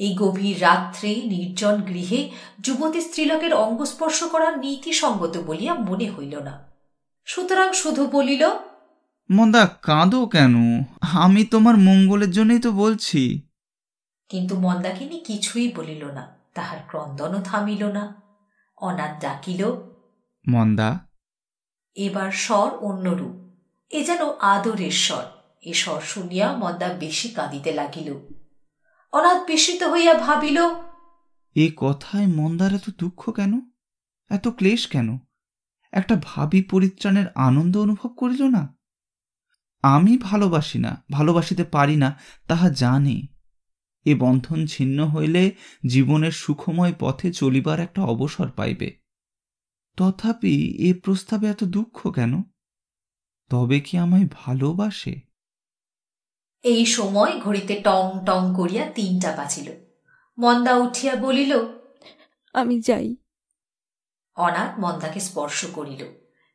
এই 0.00 0.14
গভীর 0.14 0.62
রাত্রে 0.62 1.22
নির্জন 1.24 1.82
গৃহে 1.82 2.30
যুবতী 2.60 3.00
স্ত্রীলোকের 3.00 3.54
অঙ্গস্পর্শ 3.54 4.24
করা 4.24 4.56
নীতিসঙ্গত 4.56 5.38
বলিয়া 5.46 5.74
মনে 5.74 6.10
হইল 6.10 6.38
না। 6.38 6.70
সুতরাং 7.24 7.72
শুধু 7.72 8.06
বলিল 8.06 8.48
মন্দা 9.30 9.66
কাঁদো 9.82 10.26
কেন? 10.26 10.54
আমি 11.00 11.44
তোমার 11.44 11.76
মঙ্গলের 11.76 12.30
জন্যই 12.30 12.58
তো 12.58 12.72
বলছি। 12.72 13.42
কিন্তু 14.28 14.58
মন্দাকিনী 14.58 15.20
কিছুই 15.20 15.72
বলিল 15.76 16.04
না 16.04 16.36
তাহার 16.54 16.78
ক্রন্দনও 16.86 17.40
থামিল 17.40 17.84
না। 17.92 18.22
অনাথ 18.76 19.20
ডাকিল 19.20 19.62
মন্দা। 20.48 20.98
এবার 21.94 22.30
স্বর 22.32 22.70
অন্যরূপ 22.78 23.34
এ 23.90 24.04
যেন 24.04 24.18
আদরের 24.38 24.90
স্বর। 24.90 25.24
এ 25.62 25.72
স্বর 25.72 26.00
শুনিয়া 26.00 26.56
মন্দা 26.56 26.88
বেশি 26.88 27.28
কাঁদিতে 27.28 27.72
লাগিল। 27.72 28.14
অনাথ 29.12 29.46
বিস্মিত 29.46 29.82
হইয়া 29.82 30.14
ভাবিল, 30.14 30.58
এ 31.56 31.70
কথায় 31.76 32.26
মন্দার 32.26 32.74
এত 32.74 32.90
দুঃখ 32.98 33.30
কেন? 33.30 33.60
এত 34.30 34.48
ক্লেশ 34.48 34.86
কেন? 34.86 35.18
একটা 35.92 36.20
ভাবি 36.24 36.62
পরিত্রাণের 36.62 37.28
আনন্দ 37.28 37.76
অনুভব 37.76 38.08
করিল 38.08 38.42
না? 38.42 38.78
আমি 39.82 40.18
ভালোবাসি 40.18 40.78
না, 40.78 41.04
ভালোবাসিতে 41.12 41.64
পারি 41.64 41.96
না, 41.96 42.18
তাহা 42.48 42.70
জানি। 42.70 43.26
এ 44.04 44.14
বন্ধন 44.14 44.66
ছিন্ন 44.66 45.06
হইলে 45.06 45.52
জীবনের 45.86 46.30
সুখময় 46.30 46.94
পথে 46.98 47.32
চলিবার 47.32 47.80
একটা 47.80 48.02
অবসর 48.02 48.50
পাইবে। 48.50 48.98
তথাপি 49.96 50.76
এ 50.78 50.94
প্রস্তাবে 51.00 51.46
এত 51.48 51.64
দুঃখ 51.64 52.10
কেন? 52.10 52.42
তবে 53.50 53.80
কি 53.80 53.98
আমায় 53.98 54.26
ভালোবাসে? 54.32 55.29
এই 56.64 56.86
সময় 56.86 57.32
ঘড়িতে 57.40 57.74
টং 57.84 58.04
টং 58.26 58.54
করিয়া 58.56 58.84
তিনটা 58.90 59.36
বাজিল। 59.36 59.68
মন্দা 60.38 60.72
উঠিয়া 60.76 61.14
বলিল 61.16 61.52
আমি 62.54 62.80
যাই। 62.80 63.16
অনাথ 64.36 64.72
মন্দাকে 64.78 65.20
স্পর্শ 65.20 65.64
করিল 65.72 66.02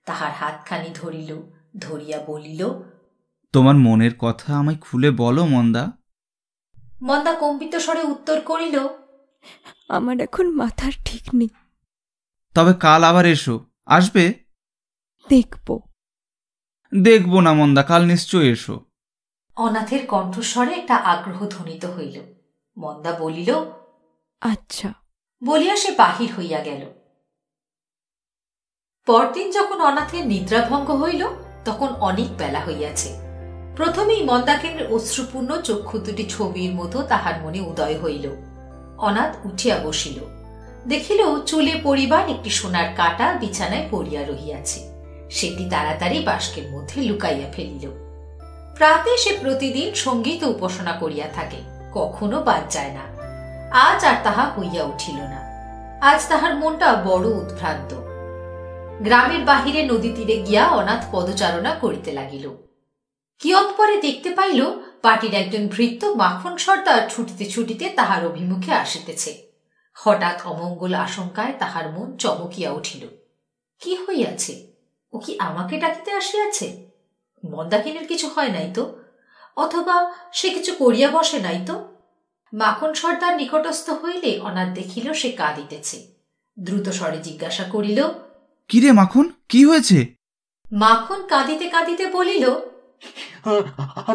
তাহার 0.05 0.31
হাতখানি 0.31 0.89
ধরিল 0.93 1.31
ধরিয়া 1.79 2.19
বলিল 2.27 2.61
তোমার 3.53 3.75
মনের 3.75 4.13
কথা 4.19 4.57
আমায় 4.59 4.77
খুলে 4.81 5.11
বলো 5.11 5.45
মন্দা। 5.45 5.91
মন্দা 7.01 7.33
কম্পিত 7.33 7.75
স্বরে 7.75 8.03
উত্তর 8.03 8.41
করিল 8.41 8.75
আমার 9.89 10.21
এখন 10.21 10.45
মাথার 10.55 10.91
ঠিক 11.05 11.23
নেই। 11.33 11.49
তবে 12.55 12.73
কাল 12.73 13.03
আবার 13.03 13.25
এসো 13.25 13.55
আসবে? 13.85 14.33
দেখব। 15.29 15.67
দেখব 17.03 17.39
না 17.39 17.53
মন্দা 17.53 17.83
কাল 17.83 18.01
নিশ্চয় 18.05 18.47
এসো। 18.51 18.75
অনাথের 19.55 20.07
কণ্ঠস্বরে 20.07 20.73
একটা 20.73 20.95
আগ্রহ 20.95 21.47
ধ্বনিত 21.47 21.85
হইল। 21.85 22.21
মন্দা 22.77 23.11
বলিল 23.11 23.55
আচ্ছা। 24.41 24.93
বলিয়া 25.43 25.75
সে 25.75 25.91
বাহির 25.91 26.33
হইয়া 26.39 26.61
গেল। 26.61 26.85
পরদিন 29.05 29.51
যখন 29.51 29.81
অনাথের 29.81 30.27
নিদ্রাভঙ্গ 30.27 30.91
হইল 30.91 31.27
তখন 31.65 31.87
অনেক 31.87 32.37
বেলা 32.37 32.59
হইয়াছে। 32.59 33.09
প্রথমেই 33.75 34.23
মন্দাকিনীর 34.23 34.87
অশ্রুপূর্ণ 34.87 35.61
চক্ষু 35.61 35.99
দুটি 35.99 36.25
ছবির 36.29 36.75
মতো 36.75 37.01
তাহার 37.01 37.41
মনে 37.41 37.61
উদয় 37.61 37.99
হইল। 37.99 38.29
অনাথ 38.97 39.45
উঠিয়া 39.45 39.79
বসিল। 39.83 40.19
দেখিল 40.87 41.43
চুলে 41.43 41.79
পরিবার 41.83 42.29
একটি 42.29 42.49
সোনার 42.49 42.95
কাটা 42.95 43.33
বিছানায় 43.33 43.87
পড়িয়া 43.91 44.25
রহিয়াছে। 44.25 44.79
সেটি 45.31 45.69
তাড়াতাড়ি 45.69 46.19
বাস্কের 46.19 46.71
মধ্যে 46.71 47.01
লুকাইয়া 47.01 47.51
ফেলিল। 47.51 48.04
প্রাতে 48.75 49.17
সে 49.17 49.37
প্রতিদিন 49.41 49.93
সংগীত 49.93 50.43
উপাসনা 50.43 50.93
করিয়া 50.93 51.27
থাকে, 51.27 51.57
কখনো 51.93 52.41
বাদ 52.41 52.69
যায় 52.69 52.91
না। 52.91 53.03
আজ 53.71 54.05
আর 54.05 54.15
তাহা 54.23 54.51
হইয়া 54.57 54.83
উঠিল 54.83 55.15
না। 55.15 55.45
আজ 56.01 56.27
তাহার 56.27 56.55
মনটা 56.55 56.95
বড় 57.05 57.27
উদ্ভ্রান্ত। 57.27 57.93
গ্রামের 59.03 59.39
বাহিরে 59.39 59.83
নদী 59.83 60.11
তীরে 60.15 60.37
গিয়া 60.41 60.67
অনাথ 60.67 61.05
পদচারণা 61.11 61.75
করিতে 61.75 62.11
লাগিল। 62.11 62.49
কিয়ৎ 63.39 63.77
পরে 63.77 63.97
দেখতে 63.97 64.29
পাইল 64.29 64.65
পার্টির 65.01 65.33
একজন 65.33 65.67
ভৃত্য 65.67 66.07
মাখন 66.07 66.57
সর্দার 66.57 67.09
ছুটিতে 67.09 67.45
ছুটিতে 67.49 67.89
তাহার 67.89 68.27
অভিমুখে 68.27 68.71
আসিতেছে। 68.73 69.51
হঠাৎ 69.93 70.47
অমঙ্গল 70.47 70.93
আশঙ্কায় 70.93 71.53
তাহার 71.59 71.91
মন 71.91 72.17
চমকিয়া 72.17 72.71
উঠিল। 72.71 73.07
কি 73.79 73.95
হইয়াছে? 73.95 74.67
ও 75.13 75.17
কি 75.19 75.39
আমাকে 75.39 75.77
ডাকিতে 75.77 76.11
আসিয়াছে? 76.11 76.84
মন্দাকিনীর 77.51 78.07
কিছু 78.07 78.27
হয় 78.29 78.47
নাই 78.47 78.71
তো? 78.73 79.01
অথবা 79.55 80.13
সে 80.33 80.49
কিছু 80.49 80.73
করিয়া 80.73 81.11
বসে 81.11 81.39
নাই 81.39 81.65
তো? 81.65 81.95
মাখন 82.53 82.93
সর্দার 82.93 83.35
নিকটস্থ 83.35 83.89
হইলে 83.89 84.39
অনাথ 84.39 84.69
দেখিল 84.69 85.13
সে 85.13 85.31
কাঁদিতেছে। 85.31 86.07
দ্রুত 86.59 86.89
স্বরে 86.89 87.17
জিজ্ঞাসা 87.17 87.63
করিল 87.63 88.03
কিরে 88.67 88.91
মাখন 88.91 89.31
কি 89.49 89.65
হয়েছে? 89.65 90.15
মাখন 90.71 91.27
কাঁদিতে 91.27 91.69
কাঁদিতে 91.69 92.05
বলিল 92.07 92.49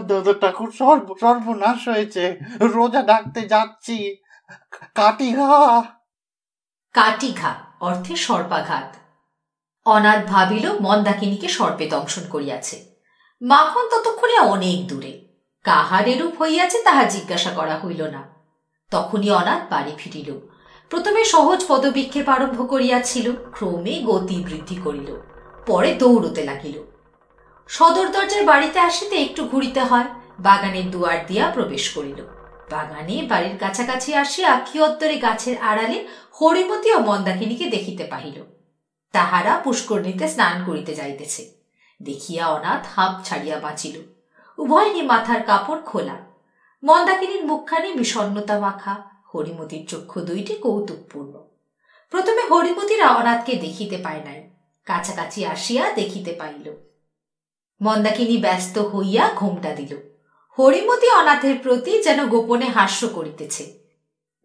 দাদা 0.08 0.34
ঠাকুর 0.40 0.70
সর্ব 0.78 1.14
সর্বনাশ 1.20 1.88
হয়েছে। 1.88 2.38
রোজা 2.60 3.02
ডাকতে 3.02 3.40
যাচ্ছি। 3.40 4.16
কাটি 4.94 5.32
ঘা 5.32 5.82
কাটিঘা 6.92 7.54
অর্থে 7.80 8.16
সর্পাঘাত। 8.16 8.96
অনাথ 9.86 10.26
ভাবিল 10.26 10.78
মন্দাকিনীকে 10.80 11.48
সর্পে 11.48 11.86
দংশন 11.86 12.22
করিয়াছে। 12.28 12.89
মাখন 13.42 13.88
ততক্ষণে 13.88 14.38
অনেক 14.38 14.87
দূরে। 14.87 15.24
কাহার 15.64 16.09
এরূপ 16.09 16.42
হইয়াছে 16.42 16.83
তাহা 16.83 17.05
জিজ্ঞাসা 17.05 17.50
করা 17.50 17.79
হইল 17.79 18.03
না। 18.03 18.29
তখনই 18.90 19.31
অনাথ 19.31 19.72
বাড়ি 19.72 19.92
ফিরিল। 19.98 20.38
প্রথমে 20.90 21.24
সহজ 21.24 21.64
পদবিক্ষেপ 21.68 22.29
আরম্ভ 22.29 22.70
করিয়াছিল, 22.70 23.33
ক্রমে 23.53 24.03
গতি 24.05 24.44
বৃদ্ধি 24.44 24.76
করিল, 24.85 25.20
পরে 25.66 25.94
দৌড়তে 25.94 26.44
লাগিল। 26.44 26.83
সদর 27.68 28.09
দরজার 28.09 28.44
বাড়িতে 28.44 28.79
আসিতে 28.79 29.16
একটু 29.16 29.44
ঘুরিতে 29.44 29.81
হয়, 29.81 30.05
বাগানের 30.40 30.90
দুয়ার 30.90 31.26
দিয়া 31.26 31.50
প্রবেশ 31.50 31.90
করিল। 31.90 32.22
বাগানে 32.70 33.22
বাড়ির 33.22 33.59
কাছাকাছি 33.59 34.14
আসিয়া 34.14 34.61
কিয়ত্তরে 34.72 35.16
গাছের 35.18 35.59
আড়ালে 35.59 36.09
হরিমতী 36.40 36.92
ও 36.92 36.98
মন্দাকিনীকে 36.98 37.66
দেখিতে 37.66 38.05
পাহিল। 38.05 38.42
তাহারা 39.12 39.61
পুষ্করণীতে 39.64 40.29
স্নান 40.29 40.64
করিতে 40.66 40.94
যাইতেছে। 40.94 41.59
দেখিয়া 42.02 42.48
অনাথ 42.48 42.86
হাঁপ 42.96 43.24
ছাড়িয়া 43.24 43.60
বাঁচিল। 43.60 44.02
উভয়নি 44.58 45.02
মাথার 45.02 45.42
কাপড় 45.42 45.80
খোলা। 45.80 46.16
মন্দাকিনীর 46.82 47.46
মুখখানি 47.46 47.92
বিষণ্নতা 47.92 48.60
মাখা, 48.60 48.96
হরিমতির 49.34 49.86
চক্ষু 49.86 50.20
দুইটি 50.20 50.54
কৌতুকপূর্ণ। 50.54 51.32
প্রথমে 52.10 52.42
হরিমতিরা 52.50 53.08
অনাথকে 53.08 53.56
দেখিতে 53.56 53.96
পায় 53.96 54.22
নাই, 54.24 54.50
কাছাকাছি 54.84 55.46
আসিয়া 55.46 55.92
দেখিতে 55.92 56.32
পাইল। 56.32 56.72
মন্দাকিনী 57.82 58.36
ব্যস্ত 58.36 58.78
হইয়া 58.78 59.30
ঘোমটা 59.36 59.74
দিল। 59.74 59.96
হরিমতি 60.58 61.10
অনাথের 61.10 61.56
প্রতি 61.62 62.02
যেন 62.02 62.26
গোপনে 62.26 62.66
হাস্য 62.66 63.08
করিতেছে। 63.08 63.80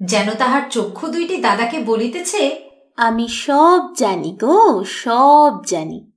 যেন 0.04 0.34
তাহার 0.34 0.62
চক্ষু 0.70 1.08
দুইটি 1.08 1.38
দাদাকে 1.38 1.80
বলিতেছে, 1.80 2.70
আমি 2.98 3.28
সব 3.28 3.82
জানি 3.98 4.38
গো, 4.42 4.84
সব 4.84 5.54
জানি। 5.68 6.12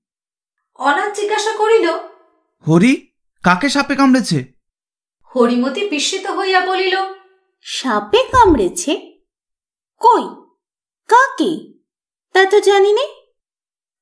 অনাথ 0.78 1.16
জিজ্ঞাসা 1.16 1.52
করিল 1.52 1.90
হরি 2.68 3.08
কাকে 3.42 3.68
সাপে 3.68 3.96
কামড়েছে? 3.96 4.44
হরিমতি 5.34 5.88
বিস্মিত 5.88 6.26
হইয়া 6.26 6.66
বলিল 6.66 6.96
সাপে 7.62 8.24
কামড়েছে? 8.32 9.20
কই? 9.98 10.22
কাকে? 11.08 11.72
তা 12.32 12.44
তো 12.44 12.60
জানি 12.60 12.92
নে। 12.92 13.08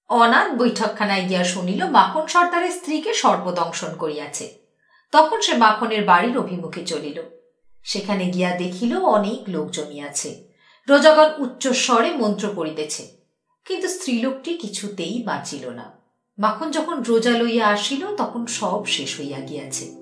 অনাথ 0.09 0.55
বৈঠকখানায় 0.59 1.29
গিয়া 1.29 1.45
শুনিল 1.45 1.85
মাখন 1.85 2.27
সর্দারের 2.27 2.71
স্ত্রীকে 2.71 3.15
সর্বদংশন 3.15 3.97
করিয়াছে। 3.97 4.59
তখন 5.13 5.41
সে 5.41 5.57
মাখনের 5.57 6.05
বাড়ির 6.05 6.39
অভিমুখে 6.39 6.85
চলিল। 6.85 7.23
সেখানে 7.85 8.31
গিয়া 8.31 8.57
দেখিল 8.57 8.97
অনেক 8.97 9.49
লোক 9.49 9.71
জমিয়াছে। 9.71 10.49
রোজাগণ 10.89 11.43
উচ্চস্বরে 11.43 12.11
মন্ত্র 12.11 12.53
পড়িতেছে 12.57 13.17
কিন্তু 13.65 13.89
স্ত্রীলোকটি 13.89 14.55
কিছুতেই 14.55 15.23
বাঁচিল 15.23 15.71
না। 15.71 15.96
মাখন 16.39 16.71
যখন 16.71 17.03
রোজা 17.09 17.31
লইয়া 17.31 17.67
আসিল, 17.67 18.17
তখন 18.17 18.47
সব 18.47 18.87
শেষ 18.87 19.21
হইয়া 19.21 19.41
গিয়াছে। 19.41 19.97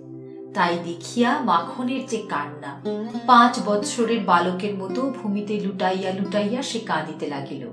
তাই 0.55 0.79
দেখিয়া 0.85 1.39
মাখনের 1.41 2.07
যে 2.07 2.17
কান্না, 2.17 2.81
পাঁচ 3.27 3.59
বৎসরের 3.67 4.21
বালকের 4.21 4.75
মতো 4.75 5.01
ভূমিতে 5.11 5.61
লুটাইয়া 5.61 6.13
লুটাইয়া 6.13 6.63
সে 6.63 6.81
কাঁদিতে 6.81 7.27
লাগিল। 7.27 7.69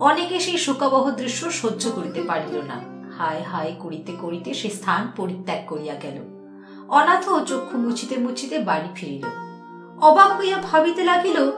অনেকে 0.00 0.40
সেই 0.40 0.58
শোকাবহ 0.58 1.10
দৃশ্য 1.10 1.50
সহ্য 1.50 1.90
করিতে 1.90 2.20
পারিল 2.20 2.56
না। 2.60 3.08
হায় 3.18 3.42
হায় 3.42 3.72
করিতে 3.78 4.12
করিতে 4.20 4.54
সে 4.54 4.70
স্থান 4.70 5.08
পরিত্যাগ 5.16 5.60
করিয়া 5.66 5.94
গেল। 5.94 6.18
অনাথ 6.88 7.24
চক্ষু 7.46 7.78
মুছিতে 7.78 8.16
মুছিতে 8.16 8.58
বাড়ি 8.58 8.88
ফিরিল। 8.94 9.24
অবাক 10.00 10.40
হইয়া 10.40 10.56
ভাবিতে 10.56 11.04
লাগিল, 11.04 11.50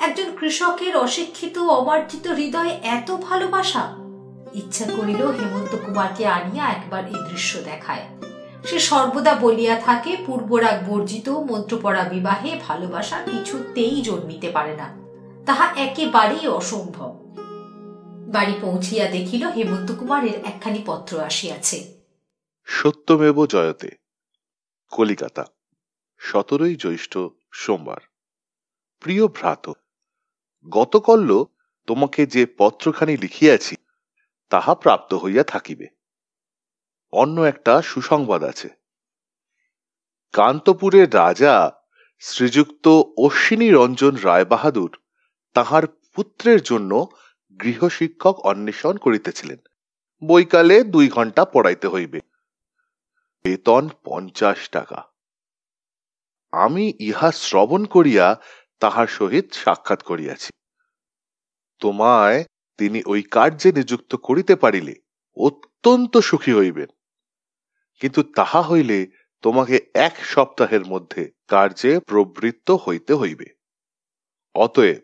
একজন 0.00 0.24
কৃষকের 0.40 0.96
অশিক্ষিত 0.96 1.58
অমার্জিত 1.58 2.28
হৃদয়ে 2.28 2.78
এত 2.82 3.16
ভালোবাসা! 3.16 4.07
ইচ্ছা 4.54 4.84
করিল 4.84 5.26
হেমন্ত 5.26 5.76
কুমারকে 5.86 6.26
আনিয়া 6.26 6.70
একবার 6.70 7.08
এই 7.08 7.30
দৃশ্য 7.30 7.62
দেখায়। 7.62 8.06
সে 8.64 8.78
সর্বদা 8.78 9.34
বলিয়া 9.34 9.76
থাকে, 9.76 10.16
পূর্বরাগ 10.26 10.90
বর্জিত 10.90 11.28
মন্ত্রপড়া 11.28 12.04
বিবাহে 12.04 12.60
ভালোবাসা 12.68 13.22
কিছুতেই 13.22 14.02
জন্মিতে 14.02 14.50
পারে 14.50 14.76
না। 14.76 14.96
তাহা 15.46 15.74
একেবারেই 15.76 16.48
অসম্ভব। 16.48 17.34
বাড়ি 18.28 18.54
পৌঁছিয়া 18.60 19.10
দেখিল 19.10 19.46
হেমন্ত 19.46 19.92
কুমারের 19.92 20.34
একখানি 20.44 20.82
পত্র 20.86 21.20
আসিয়াছে। 21.20 21.98
সত্যমেব 22.64 23.46
জয়তে, 23.46 23.90
কলিকাতা, 24.90 25.44
সতেরোই 26.18 26.76
জ্যৈষ্ঠ 26.76 27.18
সোমবার। 27.52 28.00
প্রিয় 29.00 29.26
ভ্রাত 29.26 29.72
গতকল্য 30.68 31.46
তোমাকে 31.86 32.26
যে 32.26 32.46
পত্রখানি 32.58 33.16
লিখিয়াছি 33.16 33.76
তাহা 34.48 34.74
প্রাপ্ত 34.74 35.14
হইয়া 35.14 35.44
থাকিবে। 35.44 35.86
অন্য 37.12 37.40
একটা 37.40 37.82
সুসংবাদ 37.82 38.42
আছে। 38.42 38.68
কান্তপুরের 40.32 41.14
রাজা 41.14 41.72
শ্রীযুক্ত 42.20 42.88
অশ্বিনী 43.18 43.70
রঞ্জন 43.70 44.16
রায়বাহাদুর 44.16 44.98
তাহার 45.54 45.82
পুত্রের 45.86 46.62
জন্য 46.62 47.06
গৃহশিক্ষক 47.60 48.46
অন্বেষণ 48.46 48.96
করিতেছিলেন। 48.96 49.58
বৈকালে 50.24 50.84
দুই 50.84 51.08
ঘণ্টা 51.08 51.44
পড়াইতে 51.44 51.88
হইবে। 51.88 52.20
বেতন 53.42 53.88
পঞ্চাশ 54.04 54.68
টাকা। 54.68 55.04
আমি 56.52 56.94
ইহা 57.00 57.32
শ্রবণ 57.32 57.84
করিয়া 57.84 58.40
তাহার 58.80 59.06
সহিত 59.06 59.52
সাক্ষাৎ 59.52 60.02
করিয়াছি। 60.02 60.50
তোমায় 61.78 62.44
তিনি 62.78 63.02
ওই 63.06 63.22
কার্যে 63.22 63.72
নিযুক্ত 63.72 64.16
করিতে 64.16 64.56
পারিলে 64.56 64.94
অত্যন্ত 65.36 66.18
সুখী 66.18 66.52
হইবেন। 66.52 66.86
কিন্তু 68.00 68.22
তাহা 68.22 68.62
হইলে 68.62 69.06
তোমাকে 69.42 69.90
এক 69.94 70.16
সপ্তাহের 70.24 70.84
মধ্যে 70.86 71.30
কার্যে 71.48 72.00
প্রবৃত্ত 72.00 72.70
হইতে 72.70 73.14
হইবে। 73.14 73.46
অতএব 74.54 75.00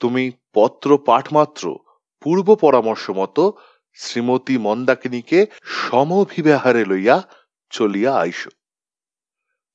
তুমি 0.00 0.32
পত্র 0.52 0.98
পাঠমাত্র 0.98 1.78
পূর্ব 2.20 2.54
পরামর্শ 2.54 3.10
মতো 3.10 3.58
শ্রীমতী 3.92 4.58
মন্দাকিনীকে 4.58 5.46
সমভিব্যাহারে 5.64 6.84
লইয়া 6.84 7.28
চলিয়া 7.70 8.12
আইস। 8.16 8.48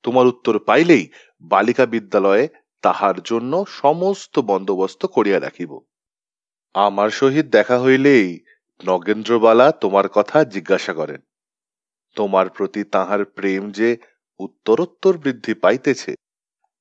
তোমার 0.02 0.26
উত্তর 0.26 0.58
পাইলেই 0.58 1.08
বালিকা 1.40 1.86
বিদ্যালয়ে 1.86 2.48
তাহার 2.82 3.22
জন্য 3.22 3.64
সমস্ত 3.68 4.38
বন্দোবস্ত 4.38 5.06
করিয়া 5.06 5.40
রাখিব। 5.40 5.80
আমার 6.74 7.10
সহিত 7.10 7.46
দেখা 7.46 7.80
হইলেই 7.80 8.40
নগেন্দ্রবালা 8.84 9.72
তোমার 9.72 10.08
কথা 10.08 10.44
জিজ্ঞাসা 10.44 10.92
করেন। 10.92 11.20
তোমার 12.14 12.50
প্রতি 12.50 12.84
তাহার 12.84 13.24
প্রেম 13.24 13.70
যে 13.70 13.96
উত্তরোত্তর 14.38 15.18
বৃদ্ধি 15.18 15.54
পাইতেছে, 15.54 16.14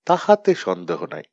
তাহাতে 0.06 0.56
সন্দেহ 0.56 1.06
নাই। 1.06 1.23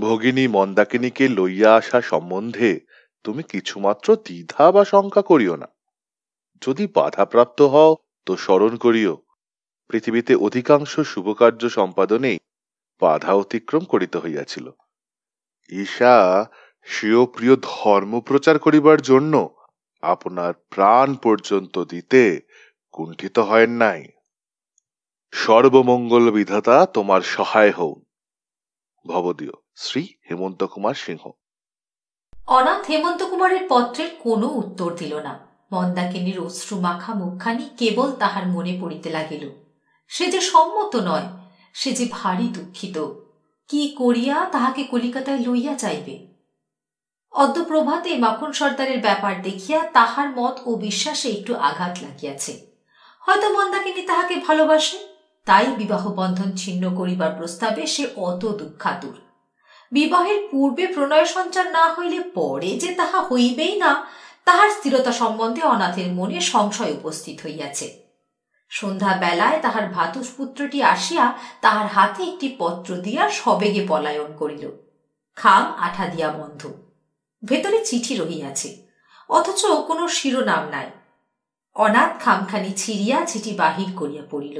ভগিনী 0.00 0.48
মন্দাকিনীকে 0.48 1.28
লইয়া 1.28 1.74
আসা 1.74 2.00
সম্বন্ধে 2.00 2.80
তুমি 3.24 3.42
কিছুমাত্র 3.42 4.16
দ্বিধা 4.16 4.72
বা 4.72 4.84
শঙ্কা 4.84 5.22
করিও 5.22 5.56
না। 5.56 5.66
যদি 6.62 6.86
বাধাপ্রাপ্ত 6.86 7.62
হও, 7.62 7.96
তো 8.26 8.36
স্মরণ 8.36 8.76
করিও, 8.76 9.22
পৃথিবীতে 9.88 10.34
অধিকাংশ 10.34 11.00
শুভকার্য 11.00 11.68
সম্পাদনেই 11.68 12.38
বাধা 13.00 13.32
অতিক্রম 13.32 13.84
করিতে 13.84 14.18
হইয়াছিল। 14.18 14.70
ঈশা 15.68 16.46
স্বীয় 16.86 17.26
প্রিয় 17.26 17.56
ধর্ম 17.56 18.20
প্রচার 18.20 18.58
করিবার 18.58 19.02
জন্য 19.02 19.54
আপনার 20.02 20.52
প্রাণ 20.52 21.14
পর্যন্ত 21.14 21.84
দিতে 21.84 22.40
কুণ্ঠিত 22.92 23.38
হয় 23.38 23.66
নাই। 23.66 24.04
সর্বমঙ্গল 25.32 26.30
বিধাতা 26.30 26.86
তোমার 26.86 27.20
সহায় 27.20 27.70
হও 27.70 27.96
ভবদীয়, 29.06 29.52
শ্রী 29.76 30.08
হেমন্ত 30.30 30.64
কুমার 30.64 30.94
সিংহ। 30.94 31.30
অনাথ 32.46 32.90
হেমন্ত 32.90 33.22
কুমারের 33.22 33.60
পত্রের 33.68 34.10
কোনো 34.18 34.46
উত্তর 34.46 34.94
দিল 34.94 35.14
না। 35.14 35.46
মন্দাকিনীর 35.72 36.40
অশ্রু 36.40 36.80
মাখা 36.80 37.14
মুখখানি 37.14 37.68
কেবল 37.78 38.12
তাহার 38.12 38.46
মনে 38.46 38.78
পড়িতে 38.80 39.10
লাগিল। 39.10 39.50
সে 40.08 40.26
যে 40.26 40.40
সম্মত 40.40 40.96
নয়, 40.96 41.28
সে 41.74 41.92
যে 41.92 42.08
ভারী 42.10 42.48
দুঃখিত। 42.48 42.98
কি 43.68 43.94
করিয়া 43.98 44.44
তাহাকে 44.44 44.84
কলিকাতায় 44.84 45.38
লইয়া 45.38 45.74
যাইবে? 45.74 46.33
অদ্য 47.34 47.64
প্রভাতে 47.64 48.18
মাখন 48.18 48.52
সর্দারের 48.52 49.00
ব্যাপার 49.00 49.42
দেখিয়া 49.42 49.80
তাহার 49.92 50.28
মত 50.30 50.60
ও 50.66 50.74
বিশ্বাসে 50.74 51.28
একটু 51.28 51.54
আঘাত 51.54 51.98
লাগিয়াছে। 52.02 52.66
হয়তো 53.20 53.48
মন্দাকিনী 53.52 54.02
তাহাকে 54.02 54.36
ভালোবাসে, 54.36 54.98
তাই 55.44 55.66
বিবাহ 55.66 56.12
বন্ধন 56.12 56.52
ছিন্ন 56.56 56.96
করিবার 56.96 57.30
প্রস্তাবে 57.30 57.86
সে 57.86 58.06
অত 58.16 58.46
দুঃখাতুর। 58.46 59.16
বিবাহের 59.92 60.48
পূর্বে 60.50 60.86
প্রণয় 60.86 61.24
সঞ্চার 61.24 61.70
না 61.70 61.92
হইলে 61.92 62.20
পরে 62.20 62.70
যে 62.78 62.94
তাহা 62.94 63.20
হইবেই 63.20 63.76
না, 63.76 64.06
তাহার 64.44 64.70
স্থিরতা 64.70 65.12
সম্বন্ধে 65.12 65.62
অনাথের 65.62 66.12
মনে 66.12 66.40
সংশয় 66.40 66.92
উপস্থিত 66.92 67.36
হইয়াছে। 67.44 67.86
সন্ধ্যা 68.70 69.16
বেলায় 69.16 69.58
তাহার 69.62 69.88
ভাতুষপুত্রটি 69.88 70.82
আসিয়া 70.82 71.32
তাহার 71.60 71.86
হাতে 71.86 72.22
একটি 72.22 72.56
পত্র 72.58 72.96
দিয়া 72.96 73.30
সবেগে 73.30 73.86
পলায়ন 73.88 74.36
করিল। 74.36 74.70
খাম 75.36 75.64
আঠা 75.78 76.06
দিয়া 76.06 76.30
বন্ধ। 76.30 76.83
ভেতরে 77.44 77.84
চিঠি 77.84 78.16
রহিয়াছে, 78.16 78.86
অথচ 79.28 79.66
কোনো 79.86 80.08
শিরোনাম 80.08 80.68
নাই। 80.68 80.90
অনাথ 81.74 82.22
খামখানি 82.22 82.72
ছিঁড়িয়া 82.76 83.24
চিঠি 83.24 83.52
বাহির 83.52 83.86
করিয়া 83.96 84.22
পড়িল। 84.30 84.58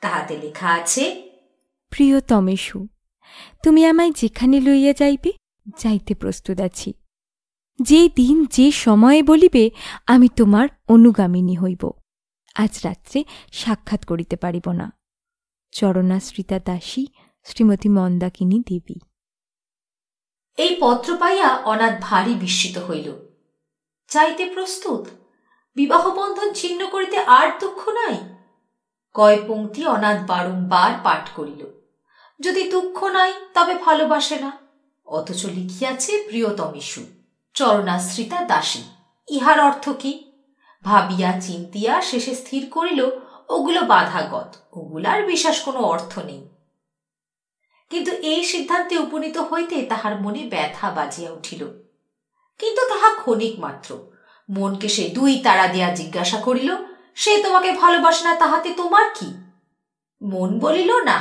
তাহাতে 0.00 0.38
লেখা 0.38 0.68
আছে 0.68 1.32
প্রিয় 1.90 2.20
তমেশু 2.20 2.86
তুমি 3.62 3.86
আমায় 3.86 4.12
যেখানে 4.12 4.60
লইয়া 4.60 4.92
যাইবে, 4.92 5.32
যাইতে 5.78 6.14
প্রস্তুত 6.14 6.60
আছি। 6.60 6.94
যে 7.82 8.08
দিন 8.16 8.46
যে 8.46 8.72
সময়ে 8.72 9.22
বলিবে, 9.22 9.70
আমি 10.06 10.28
তোমার 10.36 10.68
অনুগামিনী 10.88 11.56
হইব। 11.56 11.90
আজ 12.54 12.78
রাত্রে 12.84 13.24
সাক্ষাৎ 13.52 14.04
করিতে 14.04 14.36
পারিব 14.36 14.70
না। 14.70 14.92
চরণাশ্রিতা 15.72 16.58
দাসী, 16.58 17.06
শ্রীমতী 17.44 17.88
মন্দাকিনী 17.88 18.58
দেবী। 18.68 19.11
এই 20.56 20.76
পত্র 20.80 21.16
পাইয়া 21.16 21.48
অনাথ 21.48 21.92
ভারী 22.00 22.34
বিস্মিত 22.34 22.78
হইল। 22.78 23.12
চাইতে 24.08 24.46
প্রস্তুত? 24.46 25.06
বিবাহ 25.74 26.10
বন্ধন 26.10 26.52
ছিন্ন 26.52 26.86
করিতে 26.86 27.18
আর 27.18 27.58
দুঃখ 27.60 27.88
নাই? 27.88 28.16
কয় 29.14 29.38
পংক্তি 29.48 29.86
অনাথ 29.86 30.26
বারংবার 30.26 30.92
পাঠ 31.02 31.28
করিল। 31.34 31.66
যদি 32.40 32.70
দুঃখ 32.70 33.04
নাই, 33.04 33.32
তবে 33.54 33.74
ভালোবাসে 33.74 34.38
না। 34.38 34.52
অথচ 35.06 35.46
লিখিয়াছে 35.46 36.24
প্রিয়তমিশু 36.28 37.04
চরণাশ্রিতা 37.54 38.44
দাসী। 38.44 38.82
ইহার 39.28 39.60
অর্থ 39.60 39.88
কি? 39.88 40.32
ভাবিয়া 40.82 41.40
চিন্তিয়া 41.40 42.00
শেষে 42.00 42.34
স্থির 42.34 42.70
করিল, 42.70 43.10
ওগুলো 43.48 43.80
বাধাগত, 43.80 44.54
ওগুলার 44.72 45.26
বিশেষ 45.26 45.60
কোনো 45.60 45.80
অর্থ 45.80 46.18
নেই। 46.18 46.51
কিন্তু 47.92 48.12
এই 48.12 48.44
সিদ্ধান্তে 48.44 48.98
উপনীত 48.98 49.38
হইতে 49.38 49.82
তাহার 49.82 50.20
মনে 50.20 50.38
ব্যথা 50.38 50.90
বাজিয়া 50.90 51.32
উঠিল। 51.32 51.66
কিন্তু 52.58 52.88
তাহা 52.88 53.14
ক্ষণিক 53.14 53.60
মাত্র। 53.60 54.12
মনকে 54.50 54.88
সে 54.88 55.08
দুই 55.08 55.40
তারা 55.44 55.66
দিয়া 55.66 55.94
জিজ্ঞাসা 55.94 56.36
করিল, 56.36 56.76
সে 57.14 57.42
তোমাকে 57.42 57.72
ভালোবাসে 57.72 58.24
না, 58.24 58.34
তাহাতে 58.34 58.70
তোমার 58.70 59.10
কি? 59.14 59.34
মন 60.22 60.58
বলিল, 60.58 61.02
না, 61.02 61.20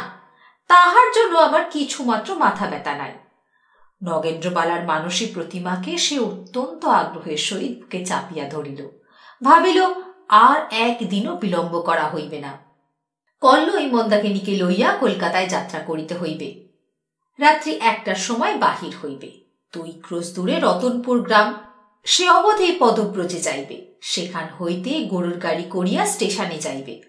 তাহার 0.67 1.12
জন্য 1.15 1.38
আমার 1.38 1.63
কিছু 1.71 2.03
মাত্র 2.03 2.36
মাথা 2.36 2.67
ব্যথা 2.67 2.93
নাই। 2.93 3.13
নগেন্দ্রবালার 4.03 4.84
মানসী 4.84 5.25
প্রতিমাকে 5.25 5.97
সে 5.97 6.19
অত্যন্ত 6.19 6.86
আগ্রহের 6.86 7.38
সহিত 7.38 7.77
বুকে 7.77 8.05
চাপিয়া 8.05 8.49
ধরিল। 8.49 8.88
ভাবিল, 9.43 9.84
আর 10.29 10.73
একদিনও 10.73 11.36
বিলম্ব 11.36 11.81
করা 11.81 12.10
হইবে 12.10 12.39
না। 12.39 12.57
কল্লই 13.41 13.91
মন্দাকিনীকে 13.91 14.51
লইয়া 14.51 14.97
কলকাতায় 14.99 15.49
যাত্রা 15.49 15.79
করিতে 15.79 16.17
হইবে। 16.17 16.61
রাত্রি 17.41 17.77
একটার 17.80 18.15
সময় 18.15 18.56
বাহির 18.58 18.93
হইবে। 19.04 19.32
দুই 19.73 20.01
ক্রোশ 20.04 20.34
দূরে 20.34 20.60
রতনপুর 20.60 21.21
গ্রাম, 21.21 21.60
সে 22.04 22.30
অবধি 22.30 22.75
পদব্রজে 22.80 23.39
যাইবে। 23.39 23.91
সেখান 24.01 24.47
হইতে 24.49 25.04
গরুর 25.04 25.38
গাড়ি 25.38 25.63
করিয়া 25.63 26.06
স্টেশনে 26.06 26.58
যাইবে। 26.58 27.01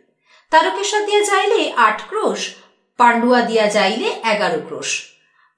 তারকেশ্বর 0.50 1.06
দিয়া 1.06 1.20
যাইলে 1.20 1.72
আট 1.72 2.02
ক্রোশ, 2.08 2.54
পাণ্ডুয়া 2.96 3.40
দিয়া 3.40 3.66
যাইলে 3.66 4.20
এগারো 4.24 4.60
ক্রোশ। 4.66 5.02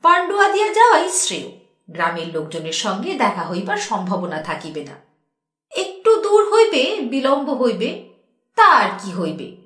পাণ্ডুয়া 0.02 0.48
দিয়া 0.48 0.68
যাওয়াই 0.68 1.08
শ্রেয়। 1.08 1.60
গ্রামের 1.90 2.28
লোকজনের 2.28 2.72
সঙ্গে 2.72 3.14
দেখা 3.14 3.42
হইবার 3.42 3.76
সম্ভাবনা 3.76 4.38
থাকিবে 4.38 4.84
না। 4.84 4.96
একটু 5.70 6.20
দূর 6.20 6.54
হইবে, 6.54 7.00
বিলম্ব 7.00 7.50
হইবে, 7.62 8.08
তা 8.56 8.66
আর 8.66 8.90
কি 8.98 9.12
হইবে? 9.12 9.56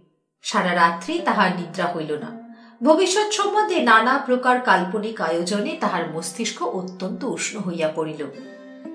সারা 0.43 0.75
রাত্রি 0.75 1.19
তাহার 1.19 1.51
নিদ্রা 1.57 1.87
হইল 1.93 2.13
না। 2.13 2.38
ভবিষ্যৎ 2.83 3.33
সম্বন্ধে 3.33 3.83
নানা 3.83 4.19
প্রকার 4.19 4.61
কাল্পনিক 4.61 5.21
আয়োজনে 5.21 5.77
তাহার 5.81 6.11
মস্তিষ্ক 6.11 6.63
অত্যন্ত 6.63 7.25
উষ্ণ 7.25 7.59
হইয়া 7.59 7.93
পড়িল। 7.95 8.27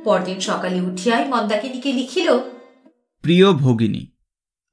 পরদিন 0.04 0.40
সকালে 0.40 0.82
উঠিয়াই 0.82 1.28
মন্দাকিনীকে 1.28 1.94
লিখিল 1.94 2.38
প্রিয় 3.22 3.52
ভগিনী 3.54 4.08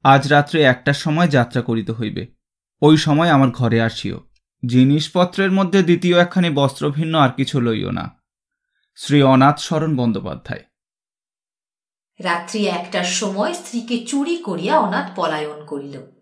আজ 0.04 0.28
রাত্রে 0.28 0.62
একটার 0.62 0.94
সময় 0.94 1.28
যাত্রা 1.28 1.62
করিতে 1.62 1.92
হইবে। 1.92 2.26
ওই 2.82 2.96
সময় 2.96 3.28
আমার 3.28 3.50
ঘরে 3.50 3.80
আসিও। 3.80 4.20
জিনিসপত্রের 4.66 5.50
মধ্যে 5.50 5.82
দ্বিতীয় 5.82 6.18
একখানি 6.18 6.50
বস্ত্র 6.50 6.90
ভিন্ন 6.90 7.18
আর 7.18 7.28
কিছু 7.28 7.60
লইও 7.60 7.90
না। 7.90 8.10
শ্রী 8.96 9.22
অনাথ 9.22 9.58
শরণ 9.58 9.96
বন্দ্যোপাধ্যায়। 9.96 10.64
রাত্রি 12.20 12.66
একটার 12.68 13.04
সময় 13.04 13.54
স্ত্রীকে 13.54 14.06
চুরি 14.06 14.36
করিয়া 14.36 14.78
অনাথ 14.78 15.10
পলায়ন 15.16 15.66
করিল। 15.66 16.19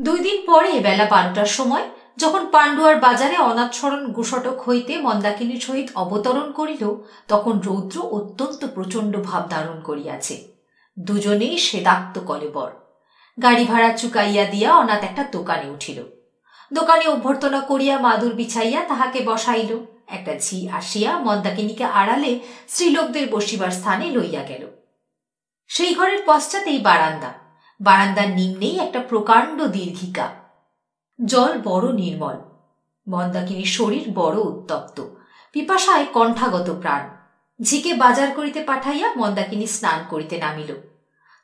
দুই 0.00 0.20
দিন 0.20 0.46
পরে 0.46 0.80
বেলা 0.80 1.04
বারোটার 1.04 1.46
সময়, 1.46 1.90
যখন 2.16 2.46
পাণ্ডুয়ার 2.46 2.96
বাজারে 2.96 3.38
অনাথসরণ 3.38 4.12
গুসটক 4.12 4.60
হইতে 4.60 4.98
মন্দাকিনীর 4.98 5.60
সহিত 5.60 5.88
অবতরণ 5.94 6.52
করিল, 6.52 6.94
তখন 7.28 7.60
রৌদ্র 7.60 8.00
অত্যন্ত 8.00 8.66
প্রচণ্ড 8.74 9.16
ভাব 9.16 9.48
ধারণ 9.50 9.80
করিয়াছে। 9.80 10.54
দুজনেই 10.98 11.58
সেদাক্ত 11.58 12.18
কলেবর। 12.18 12.70
গাড়ি 13.42 13.64
ভাড়া 13.64 13.90
চুকাইয়া 13.96 14.44
দিয়া 14.44 14.74
অনাথ 14.74 15.04
একটা 15.04 15.24
দোকানে 15.32 15.70
উঠিল। 15.70 16.02
দোকানে 16.72 17.06
অভ্যর্থনা 17.08 17.60
করিয়া 17.60 17.98
মাদুর 17.98 18.32
বিছাইয়া 18.32 18.80
তাহাকে 18.84 19.20
বসাইল। 19.20 19.78
একটা 20.08 20.34
ঝি 20.38 20.68
আসিয়া 20.68 21.18
মন্দাকিনীকে 21.18 21.84
আড়ালে 21.84 22.40
স্ত্রীলোকদের 22.68 23.28
বসিবার 23.30 23.70
স্থানে 23.70 24.10
লইয়া 24.10 24.42
গেল। 24.42 24.66
সেই 25.68 25.94
ঘরের 25.94 26.18
পশ্চাতেই 26.26 26.78
বারান্দা। 26.78 27.49
বারান্দার 27.80 28.28
নিম্নেই 28.28 28.78
একটা 28.78 29.00
প্রকাণ্ড 29.08 29.62
দীর্ঘিকা। 29.62 30.28
জল 31.24 31.58
বড় 31.64 31.92
নির্মল। 31.92 32.36
মন্দাকিনীর 33.08 33.64
শরীর 33.64 34.10
বড় 34.14 34.36
উত্তপ্ত। 34.36 35.02
পিপাসায় 35.52 36.04
কণ্ঠাগত 36.04 36.76
প্রাণ। 36.80 37.08
ঝিকে 37.62 37.94
বাজার 37.94 38.30
করিতে 38.30 38.62
পাঠাইয়া 38.62 39.14
মন্দাকিনী 39.16 39.66
স্নান 39.66 40.04
করিতে 40.10 40.38
নামিল। 40.38 40.74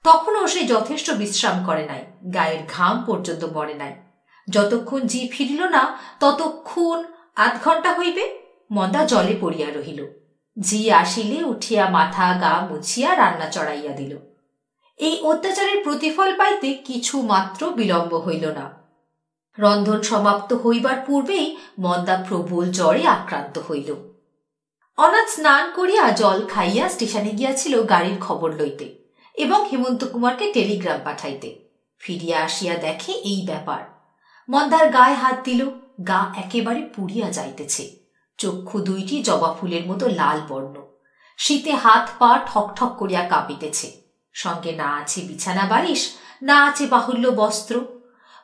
তখনও 0.04 0.46
সে 0.46 0.64
যথেষ্ট 0.64 1.10
বিশ্রাম 1.10 1.64
করে 1.66 1.86
নাই। 1.86 2.04
গায়ের 2.34 2.60
ঘাম 2.68 3.04
পর্যন্ত 3.06 3.44
মরে 3.44 3.74
নাই। 3.74 3.94
যতক্ষণ 4.50 5.00
জি 5.00 5.28
ফিরিল 5.32 5.62
না, 5.62 5.98
ততক্ষণ 6.20 7.04
আধ 7.36 7.64
ঘণ্টা 7.64 7.92
হইবে 7.92 8.38
মন্দা 8.70 9.04
জলে 9.04 9.36
পড়িয়া 9.40 9.70
রহিল। 9.70 10.06
জি 10.60 10.90
আসিলে 10.90 11.44
উঠিয়া 11.44 11.90
মাথা 11.90 12.38
গা 12.40 12.66
মুছিয়া 12.70 13.16
রান্না 13.16 13.46
চড়াইয়া 13.46 13.92
দিল। 13.92 14.35
এই 14.98 15.20
অত্যাচারের 15.22 15.84
প্রতিফল 15.84 16.36
পাইতে 16.36 16.74
কিছু 16.74 17.22
মাত্র 17.22 17.70
বিলম্ব 17.70 18.16
হইল 18.16 18.46
না। 18.46 18.66
রন্ধন 19.58 20.02
সমাপ্ত 20.02 20.52
হইবার 20.52 20.96
পূর্বেই 21.06 21.56
মন্দা 21.78 22.24
প্রবল 22.28 22.70
জ্বরে 22.70 23.06
আক্রান্ত 23.06 23.58
হইল। 23.58 23.94
অনাথ 24.96 25.28
স্নান 25.28 25.72
করিয়া 25.76 26.10
জল 26.10 26.46
খাইয়া 26.48 26.88
স্টেশনে 26.88 27.30
গিয়াছিল 27.30 27.82
গাড়ির 27.82 28.20
খবর 28.20 28.54
লইতে 28.54 29.06
এবং 29.34 29.68
হেমন্ত 29.72 30.04
কুমারকে 30.04 30.52
টেলিগ্রাম 30.52 31.00
পাঠাইতে। 31.04 31.66
ফিরিয়া 31.98 32.38
আসিয়া 32.40 32.74
দেখে 32.76 33.12
এই 33.12 33.42
ব্যাপার। 33.46 33.84
মন্দার 34.48 34.90
গায়ে 34.90 35.14
হাত 35.14 35.36
দিল, 35.44 35.70
গা 36.06 36.32
একেবারে 36.36 36.82
পুড়িয়া 36.82 37.30
যাইতেছে। 37.30 37.96
চক্ষু 38.38 38.80
দুইটি 38.80 39.22
জবা 39.22 39.54
ফুলের 39.54 39.86
মতো 39.86 40.08
লাল 40.08 40.40
বর্ণ। 40.48 40.76
শীতে 41.36 41.72
হাত 41.72 42.08
পা 42.18 42.40
ঠক 42.46 42.72
ঠক 42.76 42.96
করিয়া 42.98 43.22
কাঁপিতেছে। 43.22 44.05
সঙ্গে 44.42 44.72
না 44.80 44.88
আছে 45.00 45.20
বিছানা 45.28 45.64
বালিশ 45.66 46.02
না 46.42 46.56
আছে 46.68 46.84
বাহুল্য 46.86 47.24
বস্ত্র। 47.40 47.74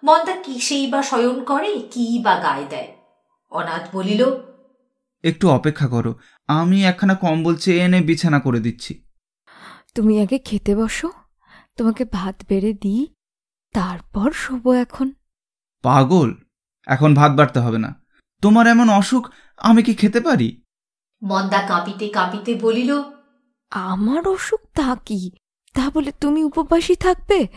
মন্দা 0.03 0.35
কি 0.45 0.55
সেই 0.61 0.85
বা 0.93 1.01
শয়ন 1.03 1.39
করে 1.45 1.73
কি 1.93 2.05
বা 2.25 2.35
গায়ে 2.45 2.67
দেয়? 2.71 2.91
অনাথ 3.53 3.85
বলিল 3.97 4.23
একটু 5.25 5.45
অপেক্ষা 5.49 5.87
করো 5.95 6.13
আমি 6.49 6.79
একখানা 6.85 7.15
কম্বল 7.15 7.55
চেয়ে 7.57 7.83
এনে 7.85 7.99
বিছানা 8.01 8.39
করে 8.41 8.61
দিচ্ছি। 8.61 8.93
তুমি 9.95 10.15
আগে 10.25 10.39
খেতে 10.39 10.73
বসো 10.77 11.09
তোমাকে 11.77 12.03
ভাত 12.13 12.37
বেড়ে 12.49 12.73
দিই 12.75 13.03
তারপর 13.75 14.29
শোবো 14.43 14.71
এখন। 14.85 15.09
পাগল 15.85 16.31
এখন 16.87 17.11
ভাত 17.15 17.33
বাড়তে 17.39 17.59
হবে 17.61 17.79
না। 17.79 17.91
তোমার 18.43 18.65
এমন 18.67 18.89
অসুখ 19.01 19.25
আমি 19.61 19.81
কি 19.87 19.93
খেতে 19.95 20.21
পারি? 20.21 20.49
মন্দা 21.23 21.61
কাঁপিতে 21.71 22.07
কাঁপিতে 22.09 22.53
বলিল 22.65 22.91
আমার 23.73 24.23
অসুখ 24.29 24.63
তা 24.75 24.89
কি? 25.07 25.21
তা 25.75 25.91
বলে 25.95 26.13
তুমি 26.21 26.45
উপবাসী 26.45 26.95
থাকবে? 26.95 27.49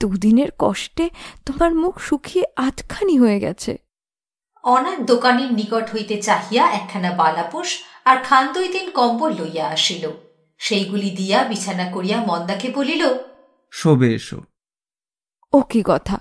দুদিনের 0.00 0.48
কষ্টে 0.58 1.10
তোমার 1.46 1.74
মুখ 1.74 2.00
শুকিয়ে 2.00 2.44
আধখানি 2.56 3.18
হয়ে 3.18 3.40
গেছে। 3.40 3.78
অনাথ 4.62 5.00
দোকানের 5.00 5.52
নিকট 5.52 5.94
হইতে 5.94 6.22
চাহিয়া 6.22 6.70
একখানা 6.70 7.10
বালাপোষ 7.10 7.78
আর 8.04 8.16
খান 8.16 8.52
দুই 8.52 8.68
দিন 8.68 8.90
কম্বল 8.90 9.32
লইয়া 9.32 9.68
আসিল। 9.68 10.10
সেইগুলি 10.58 11.10
দিয়া 11.10 11.44
বিছানা 11.44 11.90
করিয়া 11.90 12.24
মন্দাকে 12.26 12.68
বলিল 12.70 13.14
শোবে 13.70 14.14
এসো। 14.14 14.42
ও 15.52 15.60
কি 15.60 15.82
কথা? 15.86 16.18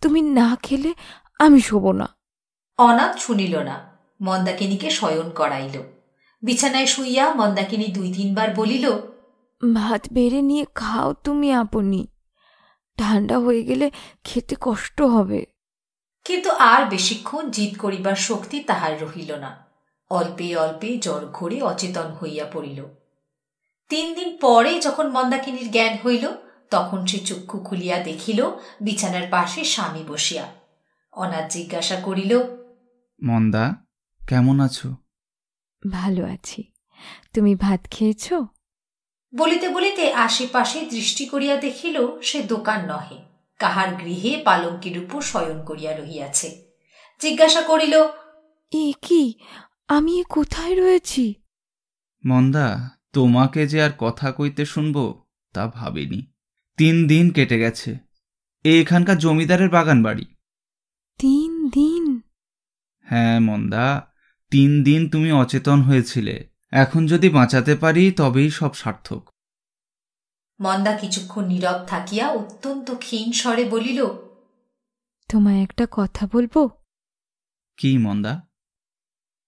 তুমি 0.00 0.20
না 0.22 0.56
খেলে 0.62 0.94
আমি 1.38 1.60
শোবো 1.60 1.92
না। 1.92 2.08
অনাথ 2.78 3.18
শুনিল 3.18 3.58
না 3.58 3.98
মন্দাকিনীকে 4.20 4.90
শয়ন 4.90 5.30
করাইল। 5.30 5.82
বিছানায় 6.42 6.86
শুইয়া 6.86 7.34
মন্দাকিনী 7.34 7.86
দুই 7.86 8.12
তিনবার 8.12 8.54
বলিল 8.54 8.92
ভাত 9.74 10.06
বেড়ে 10.12 10.42
নিয়ে 10.42 10.66
খাও 10.74 11.12
তুমি 11.12 11.52
আপনি। 11.52 12.06
ঠান্ডা 12.98 13.38
হয়ে 13.38 13.62
গেলে 13.62 13.90
খেতে 14.24 14.56
কষ্ট 14.60 15.02
হবে। 15.02 15.46
কিন্তু 16.24 16.50
আর 16.50 16.84
বেশিক্ষণ 16.84 17.50
জিদ 17.50 17.78
করিবার 17.78 18.16
শক্তি 18.16 18.60
তাহার 18.60 19.02
রহিল 19.02 19.34
না। 19.34 19.66
অল্পে 20.10 20.56
অল্পে 20.56 20.98
জ্বর 20.98 21.26
ঘরে 21.26 21.62
অচেতন 21.62 22.12
হইয়া 22.12 22.44
পড়িল। 22.52 22.84
তিন 23.88 24.14
দিন 24.14 24.36
পরে 24.36 24.80
যখন 24.80 25.10
মন্দাকিনীর 25.10 25.70
জ্ঞান 25.70 25.96
হইল 26.06 26.28
তখন 26.70 27.06
সে 27.06 27.18
চক্ষু 27.18 27.58
খুলিয়া 27.58 28.02
দেখিল 28.02 28.50
বিছানার 28.80 29.22
পাশে 29.30 29.64
স্বামী 29.64 30.04
বসিয়া। 30.08 30.52
অনাথ 31.12 31.50
জিজ্ঞাসা 31.50 32.00
করিল 32.00 32.38
মন্দা 33.22 33.84
কেমন 34.28 34.60
আছো? 34.60 34.96
ভালো 35.90 36.24
আছি। 36.24 36.72
তুমি 37.34 37.54
ভাত 37.54 37.90
খেয়েছো? 37.90 38.46
বলিতে 39.34 39.68
বলিতে 39.68 40.12
আশেপাশে 40.12 40.80
দৃষ্টি 40.80 41.26
করিয়া 41.26 41.56
দেখিল 41.56 42.20
সে 42.22 42.42
দোকান 42.42 42.86
নহে। 42.86 43.18
কাহার 43.58 43.94
গৃহে 43.94 44.42
পালঙ্কির 44.44 44.98
উপর 44.98 45.20
শয়ন 45.20 45.64
করিয়া 45.64 45.96
রহিয়াছে। 45.96 46.64
জিজ্ঞাসা 47.20 47.62
করিল 47.62 48.02
এ 48.72 48.92
কি? 49.02 49.34
আমি 49.88 50.24
কোথায় 50.28 50.80
রয়েছি? 50.80 51.34
মন্দা 52.26 52.90
তোমাকে 53.12 53.66
যে 53.66 53.82
আর 53.82 53.90
কথা 53.98 54.32
কইতে 54.32 54.64
শুনব 54.64 55.24
তা 55.52 55.66
ভাবিনি। 55.66 56.32
তিন 56.76 57.06
দিন 57.06 57.30
কেটে 57.30 57.58
গেছে। 57.58 57.98
এ 58.64 58.80
এখানকার 58.80 59.18
জমিদারের 59.18 59.68
বাগান 59.68 60.02
বাড়ি। 60.02 60.24
তিন 61.18 61.68
দিন? 61.68 62.20
হ্যাঁ 63.02 63.40
মন্দা 63.40 64.12
তিন 64.50 64.82
দিন 64.82 65.10
তুমি 65.10 65.32
অচেতন 65.32 65.82
হয়েছিলে। 65.82 66.50
এখন 66.70 67.06
যদি 67.06 67.28
বাঁচাতে 67.28 67.74
পারি 67.74 68.12
তবেই 68.12 68.50
সব 68.50 68.74
সার্থক। 68.74 69.29
মন্দা 70.60 70.96
কিছুক্ষণ 70.96 71.44
নীরব 71.46 71.86
থাকিয়া 71.86 72.28
অত্যন্ত 72.28 72.90
ক্ষীণ 72.90 73.32
স্বরে 73.32 73.64
বলিল 73.64 74.06
তোমায় 75.28 75.62
একটা 75.62 75.86
কথা 75.90 76.28
বলব? 76.32 76.68
কি 77.76 77.98
মন্দা? 77.98 78.48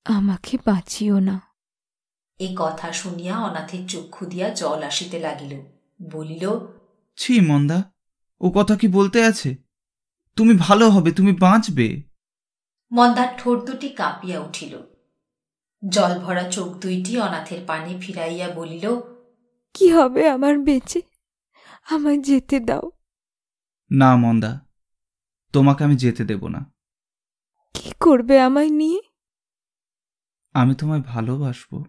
আমাকে 0.04 0.58
বাঁচিও 0.66 1.18
না। 1.18 1.40
এ 2.38 2.54
কথা 2.58 2.92
শুনিয়া 2.92 3.38
অনাথের 3.38 3.88
চক্ষু 3.88 4.26
দিয়া 4.26 4.48
জল 4.48 4.82
আসিতে 4.82 5.18
লাগিল। 5.18 5.60
বলিল 6.10 6.50
ছি 7.16 7.40
মন্দা 7.40 7.82
ও 8.40 8.50
কথা 8.50 8.76
কি 8.76 8.88
বলতে 8.88 9.24
আছে? 9.24 9.56
তুমি 10.36 10.54
ভালো 10.58 10.90
হবে 10.90 11.12
তুমি 11.12 11.32
বাঁচবে। 11.32 12.02
মন্দার 12.92 13.28
ঠোঁট 13.38 13.64
দুটি 13.64 13.88
কাঁপিয়া 13.88 14.40
উঠিল। 14.40 14.78
জল 15.88 16.18
ভরা 16.18 16.50
চোখ 16.50 16.68
দুইটি 16.68 17.20
অনাথের 17.20 17.58
পানে 17.66 18.00
ফিরাইয়া 18.00 18.48
বলিল 18.48 19.11
কি 19.74 19.88
হবে 19.88 20.28
আমার 20.28 20.58
বেঁচে? 20.58 21.02
আমায় 21.90 22.18
যেতে 22.18 22.60
দাও। 22.60 22.90
না 23.90 24.16
মন্দা। 24.16 24.60
তোমাকে 25.52 25.84
আমি 25.84 25.96
যেতে 25.96 26.24
দেব 26.24 26.48
না। 26.48 26.72
কি 27.74 27.92
করবে 28.00 28.40
আমায় 28.40 28.68
নিয়ে? 28.68 29.00
আমি 30.54 30.74
তোমায় 30.74 31.00
ভালোবাসবো। 31.00 31.84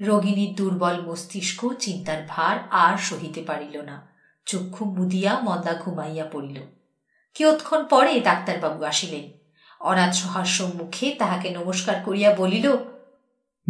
রোগিণীর 0.00 0.54
দুর্বল 0.54 1.00
মস্তিষ্ক 1.00 1.72
চিন্তার 1.78 2.26
ভার 2.28 2.58
আর 2.70 2.98
সহিতে 2.98 3.42
পারিল 3.42 3.80
না। 3.80 4.08
চক্ষু 4.46 4.84
মুদিয়া 4.84 5.40
মন্দা 5.40 5.74
ঘুমাইয়া 5.74 6.28
পড়িল। 6.32 6.62
কিয়ৎক্ষণ 7.34 7.86
পরে 7.86 8.20
ডাক্তারবাবু 8.20 8.84
আসিলেন। 8.84 9.38
অনাথ 9.80 10.14
সহাস্য 10.14 10.70
মুখে 10.74 11.14
তাহাকে 11.14 11.50
নমস্কার 11.50 12.02
করিয়া 12.04 12.36
বলিল 12.36 12.76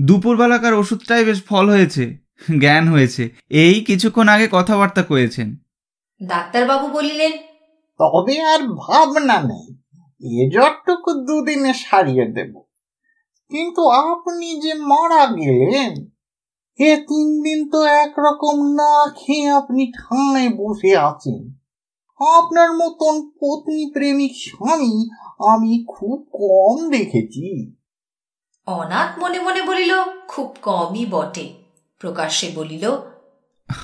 দুপুরবেলাকার 0.00 0.74
ওষুধটাই 0.74 1.24
বেশ 1.24 1.44
ফল 1.44 1.70
হয়েছে। 1.70 2.23
জ্ঞান 2.60 2.88
হয়েছে। 2.88 3.30
এই 3.50 3.84
কিছুক্ষণ 3.84 4.28
আগে 4.28 4.48
কথাবার্তা 4.52 5.02
কয়েছেন 5.02 5.56
ডাক্তারবাবু 6.22 6.88
বলিলেন 6.88 7.32
তবে 8.00 8.42
আর 8.42 8.60
ভাবনা 8.62 9.42
নেই 9.42 9.66
এ 10.20 10.50
জ্বরটুকু 10.50 11.10
দুদিনে 11.12 11.74
সারিয়ে 11.74 12.26
দেব। 12.26 12.52
কিন্তু 13.48 13.88
আপনি 13.88 14.60
যে 14.60 14.74
মারা 14.74 15.26
গেলেন 15.26 15.92
এ 16.78 16.96
তিন 16.96 17.42
দিন 17.42 17.68
তো 17.70 17.84
একরকম 17.84 18.56
না 18.72 19.14
খেয়ে 19.16 19.48
আপনি 19.50 19.92
ঠায় 19.92 20.48
বসে 20.48 20.96
আছেন। 20.98 21.42
আপনার 22.20 22.70
মতন 22.72 23.30
পত্নী 23.40 23.90
প্রেমিক 23.90 24.32
স্বামী 24.36 25.08
আমি 25.38 25.84
খুব 25.88 26.26
কম 26.32 26.90
দেখেছি। 26.90 27.72
অনাথ 28.66 29.18
মনে 29.18 29.40
মনে 29.40 29.62
বলিল 29.62 29.92
খুব 30.28 30.56
কমই 30.62 31.06
বটে। 31.06 31.63
প্রকাশ্যে 32.00 32.48
বলিল 32.54 32.84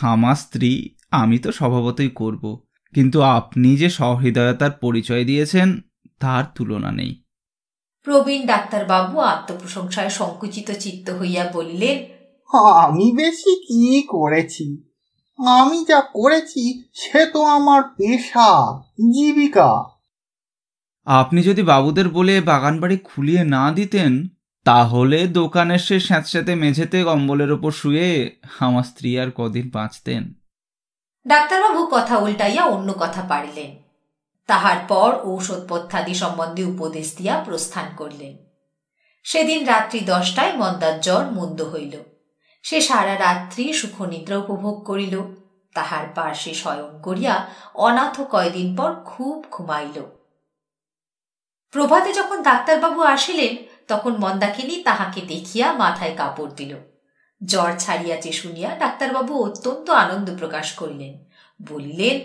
আমার 0.03 0.35
স্ত্রী 0.35 0.71
আমি 1.11 1.39
তো 1.39 1.53
স্বভাবতই 1.53 2.11
করব 2.11 2.45
কিন্তু 2.95 3.19
আপনি 3.23 3.77
যে 3.77 3.89
সহৃদয়তার 3.91 4.71
পরিচয় 4.71 5.25
দিয়েছেন 5.25 5.69
তার 6.21 6.45
তুলনা 6.55 6.91
নেই। 6.93 7.13
প্রবীণ 8.07 8.47
ডাক্তারবাবু 8.47 9.19
আত্মপ্রশংসায় 9.19 10.09
সংকুচিত 10.11 10.69
চিত্ত 10.71 11.11
হইয়া 11.11 11.45
বলিলেন 11.55 11.97
আমি 12.85 13.07
বেশি 13.17 13.53
কি 13.67 14.03
করেছি? 14.09 14.67
আমি 15.39 15.79
যা 15.89 16.01
করেছি 16.13 16.83
সে 16.95 17.27
তো 17.27 17.41
আমার 17.43 17.83
পেশা 17.83 18.51
জীবিকা। 19.13 19.71
আপনি 21.07 21.43
যদি 21.43 21.63
বাবুদের 21.63 22.09
বলে 22.09 22.41
বাগান 22.41 22.75
বাড়ি 22.81 22.97
খুলিয়ে 23.05 23.43
না 23.45 23.73
দিতেন 23.73 24.13
তাহলে 24.65 25.27
দোকানের 25.27 25.79
সে 25.79 26.01
স্যাঁতস্যাঁতে 26.01 26.55
মেঝেতে 26.55 27.05
কম্বলের 27.05 27.53
ওপর 27.53 27.71
শুয়ে 27.71 28.37
আমার 28.61 28.83
স্ত্রী 28.83 29.19
আর 29.19 29.31
কদিন 29.31 29.71
বাঁচতেন। 29.73 30.35
ডাক্তারবাবু 31.27 31.89
কথা 31.91 32.19
উল্টাইয়া 32.19 32.65
অন্য 32.65 32.93
কথা 32.93 33.23
পারিলেন। 33.23 33.83
তাহার 34.47 34.77
পর 34.89 35.17
ঔষধপথ্যাদি 35.25 36.15
সম্বন্ধে 36.15 36.65
উপদেশ 36.65 37.17
দিয়া 37.17 37.43
প্রস্থান 37.45 37.85
করলেন। 37.97 38.37
সেদিন 39.25 39.67
রাত্রি 39.67 40.01
দশটায় 40.01 40.53
মন্দার 40.53 41.01
জ্বর 41.01 41.25
মন্দ 41.31 41.63
হইল। 41.63 41.97
সে 42.63 42.81
সারা 42.81 43.19
রাত্রি 43.19 43.73
সুখনিদ্রা 43.73 44.39
উপভোগ 44.39 44.85
করিল। 44.85 45.21
তাহার 45.75 46.07
পার্শ্বে 46.15 46.55
শয়ন 46.55 47.03
করিয়া 47.03 47.49
অনাথ 47.75 48.21
কয়দিন 48.21 48.77
পর 48.77 48.95
খুব 49.05 49.45
ঘুমাইল। 49.51 50.03
প্রভাতে 51.71 52.13
যখন 52.13 52.43
ডাক্তারবাবু 52.43 53.03
আসিলেন 53.03 53.70
তখন 53.91 54.13
মন্দাকিনী 54.19 54.77
তাহাকে 54.83 55.21
দেখিয়া 55.33 55.67
মাথায় 55.73 56.15
কাপড় 56.17 56.53
দিল। 56.57 56.73
জ্বর 57.41 57.73
ছাড়িয়াছে 57.79 58.31
শুনিয়া 58.33 58.71
ডাক্তারবাবু 58.79 59.33
অত্যন্ত 59.45 59.87
আনন্দ 60.05 60.29
প্রকাশ 60.39 60.73
করিলেন। 60.73 61.15
বলিলেন 61.61 62.17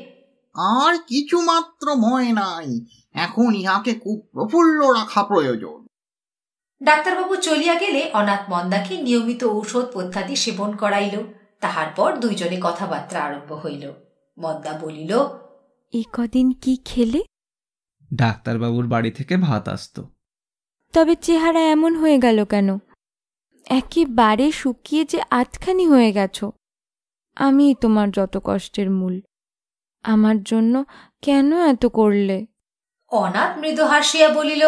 আর 0.56 0.94
কিছু 1.08 1.38
মাত্র 1.42 1.86
ভয় 1.96 2.30
নাই 2.32 2.70
এখন 3.14 3.50
ইহাকে 3.56 3.94
খুব 3.94 4.18
প্রফুল্ল 4.32 4.80
রাখা 4.90 5.22
প্রয়োজন। 5.24 5.80
ডাক্তারবাবু 6.82 7.34
চলিয়া 7.48 7.76
গেলে 7.76 8.02
অনাথ 8.14 8.44
মন্দাকে 8.50 8.94
নিয়মিত 8.98 9.42
ঔষধ 9.58 9.86
পথ্যাদি 9.94 10.36
সেবন 10.36 10.72
করাইল। 10.76 11.16
তাহার 11.62 11.90
পর 11.96 12.10
দুইজনে 12.18 12.58
কথাবার্তা 12.62 13.18
আরম্ভ 13.24 13.52
হইল। 13.54 13.84
মন্দা 14.38 14.74
বলিল 14.82 15.12
এ 15.94 16.02
কদিন 16.14 16.48
কি 16.62 16.74
খেলে? 16.86 17.22
ডাক্তারবাবুর 18.12 18.86
বাড়ি 18.88 19.12
থেকে 19.12 19.36
ভাত 19.38 19.66
আসতো। 19.68 20.02
তবে 20.96 21.16
চেহারা 21.16 21.60
এমন 21.60 21.96
হয়ে 21.96 22.20
গেল 22.20 22.46
কেন? 22.46 22.78
একেবারে 23.68 24.52
শুকিয়ে 24.52 25.06
যে 25.06 25.22
আধখানি 25.30 25.88
হয়ে 25.88 26.12
গেছ। 26.12 26.44
আমি 27.36 27.76
তোমার 27.82 28.12
যত 28.12 28.42
কষ্টের 28.44 28.90
মূল। 28.92 29.22
আমার 30.04 30.44
জন্য 30.44 30.86
কেন 31.22 31.60
এত 31.60 31.86
করলে? 31.86 32.46
অনাথ 33.12 33.58
মৃদু 33.58 33.86
হাসিয়া 33.86 34.30
বলিল 34.30 34.64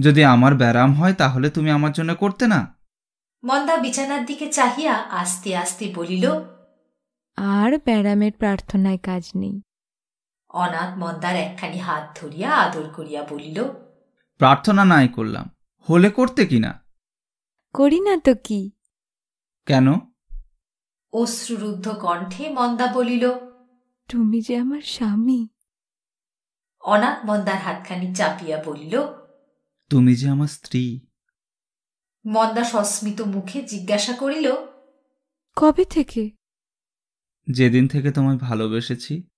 যদি 0.00 0.24
আমার 0.24 0.54
ব্যারাম 0.54 0.92
হয় 0.94 1.14
তাহলে 1.14 1.50
তুমি 1.50 1.70
আমার 1.70 1.92
জন্য 1.92 2.14
করতে 2.14 2.46
না? 2.46 2.74
মন্দা 3.44 3.76
বিছানার 3.76 4.24
দিকে 4.24 4.52
চাহিয়া 4.52 4.92
আস্তে 4.92 5.56
আস্তে 5.56 5.92
বলিল 5.96 6.24
আর 7.36 7.78
ব্যারামের 7.78 8.32
প্রার্থনায় 8.32 8.98
কাজ 8.98 9.30
নেই। 9.36 9.60
অনাথ 10.48 10.98
মন্দার 10.98 11.36
একখানি 11.36 11.78
হাত 11.78 12.18
ধরিয়া 12.22 12.50
আদর 12.50 12.90
করিয়া 12.96 13.22
বলিল 13.30 13.64
প্রার্থনা 14.36 14.84
নাই 14.84 15.08
করলাম। 15.08 15.55
হলে 15.90 16.10
করতে 16.10 16.46
কিনা 16.46 16.84
করি 17.74 18.00
না 18.00 18.20
তো 18.20 18.34
কি? 18.44 18.70
কেন? 19.66 19.86
অশ্রুরুদ্ধ 21.12 21.88
কণ্ঠে 21.88 22.48
মন্দা 22.48 22.86
বলিল 22.86 23.32
তুমি 24.08 24.40
যে 24.40 24.56
আমার 24.56 24.80
স্বামী। 24.80 25.48
অনাথ 26.80 27.18
মন্দার 27.24 27.58
হাতখানি 27.58 28.14
চাপিয়া 28.14 28.62
বলিল 28.64 29.02
তুমি 29.90 30.14
যে 30.14 30.28
আমার 30.28 30.46
স্ত্রী। 30.46 31.00
মন্দা 32.26 32.64
সস্মিত 32.64 33.20
মুখে 33.20 33.62
জিজ্ঞাসা 33.62 34.12
করিল 34.12 34.52
কবে 35.56 35.84
থেকে? 35.84 36.30
যেদিন 37.50 37.88
থেকে 37.88 38.12
তোমায় 38.12 38.38
ভালোবেসেছি। 38.38 39.28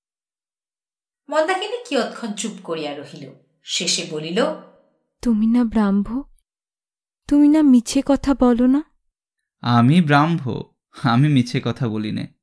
মন্দাকিনী 1.29 1.85
কিয়ৎক্ষণ 1.89 2.33
চুপ 2.33 2.53
করিয়া 2.65 2.97
রহিল। 2.97 3.31
শেষে 3.65 4.07
বলিল 4.11 4.45
তুমি 5.23 5.47
না 5.47 5.65
ব্রাহ্ম? 5.65 6.23
তুমি 7.29 7.49
না 7.49 7.62
মিছে 7.62 8.03
কথা 8.07 8.35
বলো 8.35 8.66
না? 8.66 8.83
আমি 9.61 10.01
ব্রাহ্ম 10.01 10.62
আমি 11.03 11.29
মিছে 11.29 11.61
কথা 11.64 11.89
বলি 11.89 12.12
নে। 12.12 12.35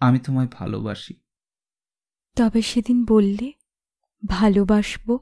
আমি 0.00 0.18
তোমায় 0.18 0.48
ভালোবাসি। 0.52 1.14
তবে 2.36 2.62
সেদিন 2.62 3.04
বললে 3.04 3.52
ভালোবাসবো। 4.26 5.18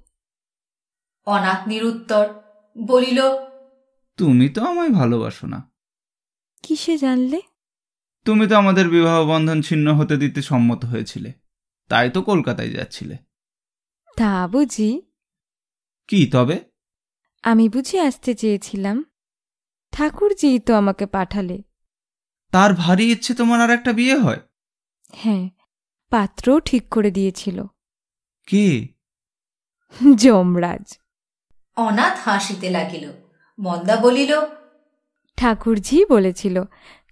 অনাথ 1.26 1.68
নিরুত্তর 1.68 2.34
বলিল 2.78 3.20
তুমি 4.16 4.48
তো 4.48 4.64
আমায় 4.64 4.90
ভালোবাসো 4.90 5.46
না। 5.46 5.72
কিসে 6.62 6.98
জানলে? 6.98 7.40
তুমি 8.24 8.48
তো 8.48 8.56
আমাদের 8.56 8.88
বিবাহ 8.88 9.28
বন্ধন 9.28 9.62
ছিন্ন 9.62 9.94
হতে 9.94 10.16
দিতে 10.16 10.42
সম্মত 10.42 10.84
হয়েছিলে। 10.84 11.32
তাই 11.88 12.10
তো 12.10 12.22
কলকাতায় 12.22 12.70
যাচ্ছিলে। 12.70 13.16
তা 14.16 14.48
বুঝি। 14.48 15.02
কি 16.08 16.26
তবে? 16.26 16.71
আমি 17.44 17.68
বুঝি 17.68 17.98
আসতে 17.98 18.34
চেয়েছিলাম। 18.34 19.04
ঠাকুরজিই 19.92 20.58
তো 20.58 20.74
আমাকে 20.74 21.06
পাঠালে। 21.06 21.62
তার 22.52 22.74
ভারী 22.74 23.12
ইচ্ছে 23.12 23.34
তোমার 23.34 23.60
আর 23.60 23.70
একটা 23.70 23.92
বিয়ে 23.92 24.16
হয়? 24.16 24.40
হ্যাঁ 25.12 25.50
পাত্রও 26.10 26.60
ঠিক 26.60 26.88
করে 26.88 27.10
দিয়েছিল। 27.10 27.62
কি? 28.46 28.88
যমরাজ। 30.16 30.98
অনাথ 31.76 32.16
হাসিতে 32.24 32.70
লাগিল। 32.70 33.12
মন্দা 33.58 33.96
বলিল 33.96 34.32
ঠাকুরজি 35.36 36.04
বলেছিল 36.04 36.62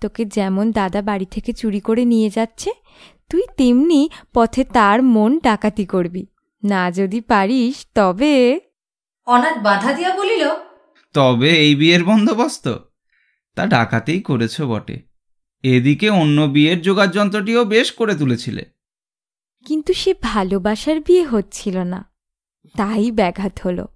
তোকে 0.01 0.24
যেমন 0.24 0.72
দাদা 0.72 1.03
বাড়ি 1.03 1.26
থেকে 1.31 1.53
চুরি 1.53 1.81
করে 1.81 2.05
নিয়ে 2.05 2.31
যাচ্ছে 2.31 2.70
তুই 3.28 3.43
তেমনি 3.57 4.09
পথে 4.35 4.64
তার 4.64 5.03
মন 5.03 5.39
ডাকাতি 5.39 5.85
করবি। 5.85 6.26
না 6.62 6.91
যদি 6.91 7.20
পারিস 7.20 7.87
তবে 7.95 8.61
অনাথ 9.31 9.57
বাধা 9.62 9.93
দিয়া 9.93 10.16
বলিল 10.16 10.45
তবে 11.14 11.51
এই 11.59 11.74
বিয়ের 11.74 12.05
বন্দোবস্ত? 12.05 12.68
তা 13.55 13.66
ডাকাতেই 13.66 14.20
করেছ 14.20 14.61
বটে। 14.61 15.03
এদিকে 15.62 16.11
অন্য 16.11 16.43
বিয়ের 16.43 16.83
যোগার 16.83 17.11
যন্ত্রটিও 17.11 17.64
বেশ 17.64 17.93
করে 17.93 18.14
তুলেছিলে। 18.14 18.64
কিন্তু 19.66 19.93
সে 19.93 20.14
ভালোবাসার 20.22 21.01
বিয়ে 21.01 21.24
হচ্ছিল 21.24 21.78
না। 21.78 22.12
তাই 22.76 23.11
ব্যাঘাত 23.11 23.61
হলো। 23.64 23.89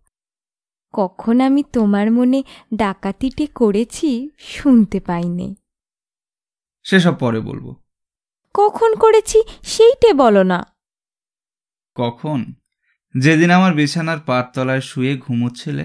কখন 0.93 1.41
আমি 1.41 1.63
তোমার 1.73 2.11
মনে 2.11 2.43
ডাকাতিটে 2.75 3.47
করেছি 3.47 4.31
শুনতে 4.39 5.01
পাইনি। 5.01 5.55
সেসব 6.83 7.15
পরে 7.19 7.41
বলব। 7.41 7.77
কখন 8.55 8.95
করেছি 8.95 9.43
সেইটে 9.63 10.13
বলো 10.13 10.43
না। 10.43 10.67
কখন? 11.95 12.55
যেদিন 13.15 13.51
আমার 13.59 13.73
বিছানার 13.75 14.21
পাততলায় 14.29 14.85
শুয়ে 14.91 15.13
ঘুমোচ্ছিলে, 15.17 15.85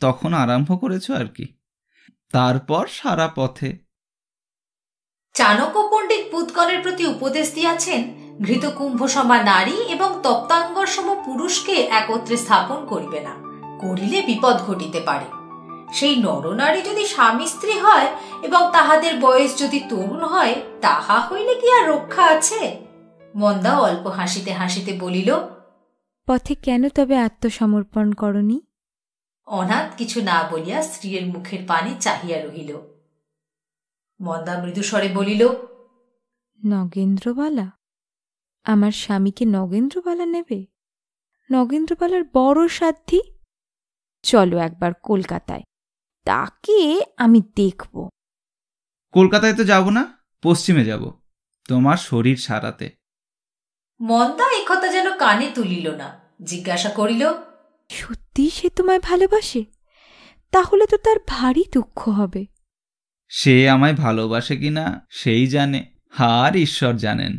তখন 0.00 0.30
আরম্ভ 0.34 0.68
করেছ 0.82 1.06
আর 1.20 1.28
কি। 1.36 1.46
তারপর 2.32 2.84
সারা 2.98 3.28
পথে। 3.38 3.70
চাণক্য 5.34 5.76
পণ্ডিত 5.90 6.22
পুতগণের 6.32 6.80
প্রতি 6.84 7.04
উপদেশ 7.14 7.46
দিয়াছেন 7.54 8.00
ঘৃত 8.46 8.64
কুম্ভ 8.78 9.00
সমা 9.14 9.38
নারী 9.42 9.76
এবং 9.94 10.10
তপ্তাঙ্গর 10.22 10.88
সম 10.94 11.08
পুরুষকে 11.26 11.74
একত্রে 12.00 12.36
স্থাপন 12.36 12.80
করিবে 12.86 13.20
না, 13.26 13.34
করিলে 13.82 14.18
বিপদ 14.28 14.56
ঘটিতে 14.68 15.00
পারে। 15.08 15.28
সেই 15.92 16.14
নরনারী 16.24 16.80
যদি 16.88 17.04
স্বামী 17.14 17.46
স্ত্রী 17.54 17.74
হয় 17.86 18.08
এবং 18.42 18.62
তাহাদের 18.72 19.12
বয়স 19.20 19.52
যদি 19.62 19.78
তরুণ 19.90 20.22
হয়, 20.34 20.54
তাহা 20.80 21.16
হইলে 21.26 21.54
কি 21.60 21.68
আর 21.78 21.84
রক্ষা 21.92 22.24
আছে? 22.34 22.60
মন্দা 23.34 23.72
অল্প 23.86 24.04
হাসিতে 24.18 24.52
হাসিতে 24.60 24.92
বলিল 25.04 25.30
পথে 26.26 26.54
কেন 26.54 26.88
তবে 26.88 27.18
আত্মসমর্পণ 27.18 28.12
করনি? 28.12 28.60
অনাথ 29.46 29.96
কিছু 29.96 30.22
না 30.22 30.48
বলিয়া 30.52 30.82
স্ত্রীর 30.82 31.26
মুখের 31.26 31.58
পানে 31.66 31.94
চাহিয়া 32.00 32.42
রহিল। 32.42 32.76
মন্দা 34.20 34.62
মৃদুস্বরে 34.62 35.08
বলিল 35.08 35.48
নগেন্দ্রবালা? 36.66 37.72
আমার 38.64 38.92
স্বামীকে 38.92 39.44
নগেন্দ্রবালা 39.44 40.26
নেবে? 40.26 40.66
নগেন্দ্রবালার 41.52 42.24
বড় 42.34 42.68
সাধ্যি? 42.68 43.20
চলো 44.22 44.58
একবার 44.58 44.94
কলকাতায়। 45.02 45.62
তাকে 46.24 47.00
আমি 47.16 47.42
দেখব। 47.56 48.08
কলকাতায় 49.12 49.56
তো 49.56 49.64
যাব 49.64 49.90
না 49.90 50.24
পশ্চিমে 50.42 50.84
যাব 50.84 51.20
তোমার 51.68 51.96
শরীর 51.96 52.36
সারাতে। 52.36 52.96
মন্দা 54.00 54.55
একথা 54.70 54.88
যেন 54.88 55.18
কানে 55.18 55.50
তুলিল 55.54 55.94
না। 55.94 56.20
জিজ্ঞাসা 56.42 56.90
করিল 56.90 57.32
সত্যি 57.90 58.50
সে 58.50 58.70
তোমায় 58.70 59.00
ভালোবাসে? 59.00 59.64
তাহলে 60.52 60.86
তো 60.86 60.96
তার 60.96 61.16
ভারী 61.26 61.64
দুঃখ 61.72 62.08
হবে। 62.08 62.46
সে 63.28 63.68
আমায় 63.68 63.94
ভালোবাসে 63.94 64.56
কিনা 64.56 65.06
সেই 65.10 65.46
জানে 65.46 65.92
আর 66.18 66.56
ঈশ্বর 66.56 66.94
জানেন। 66.96 67.38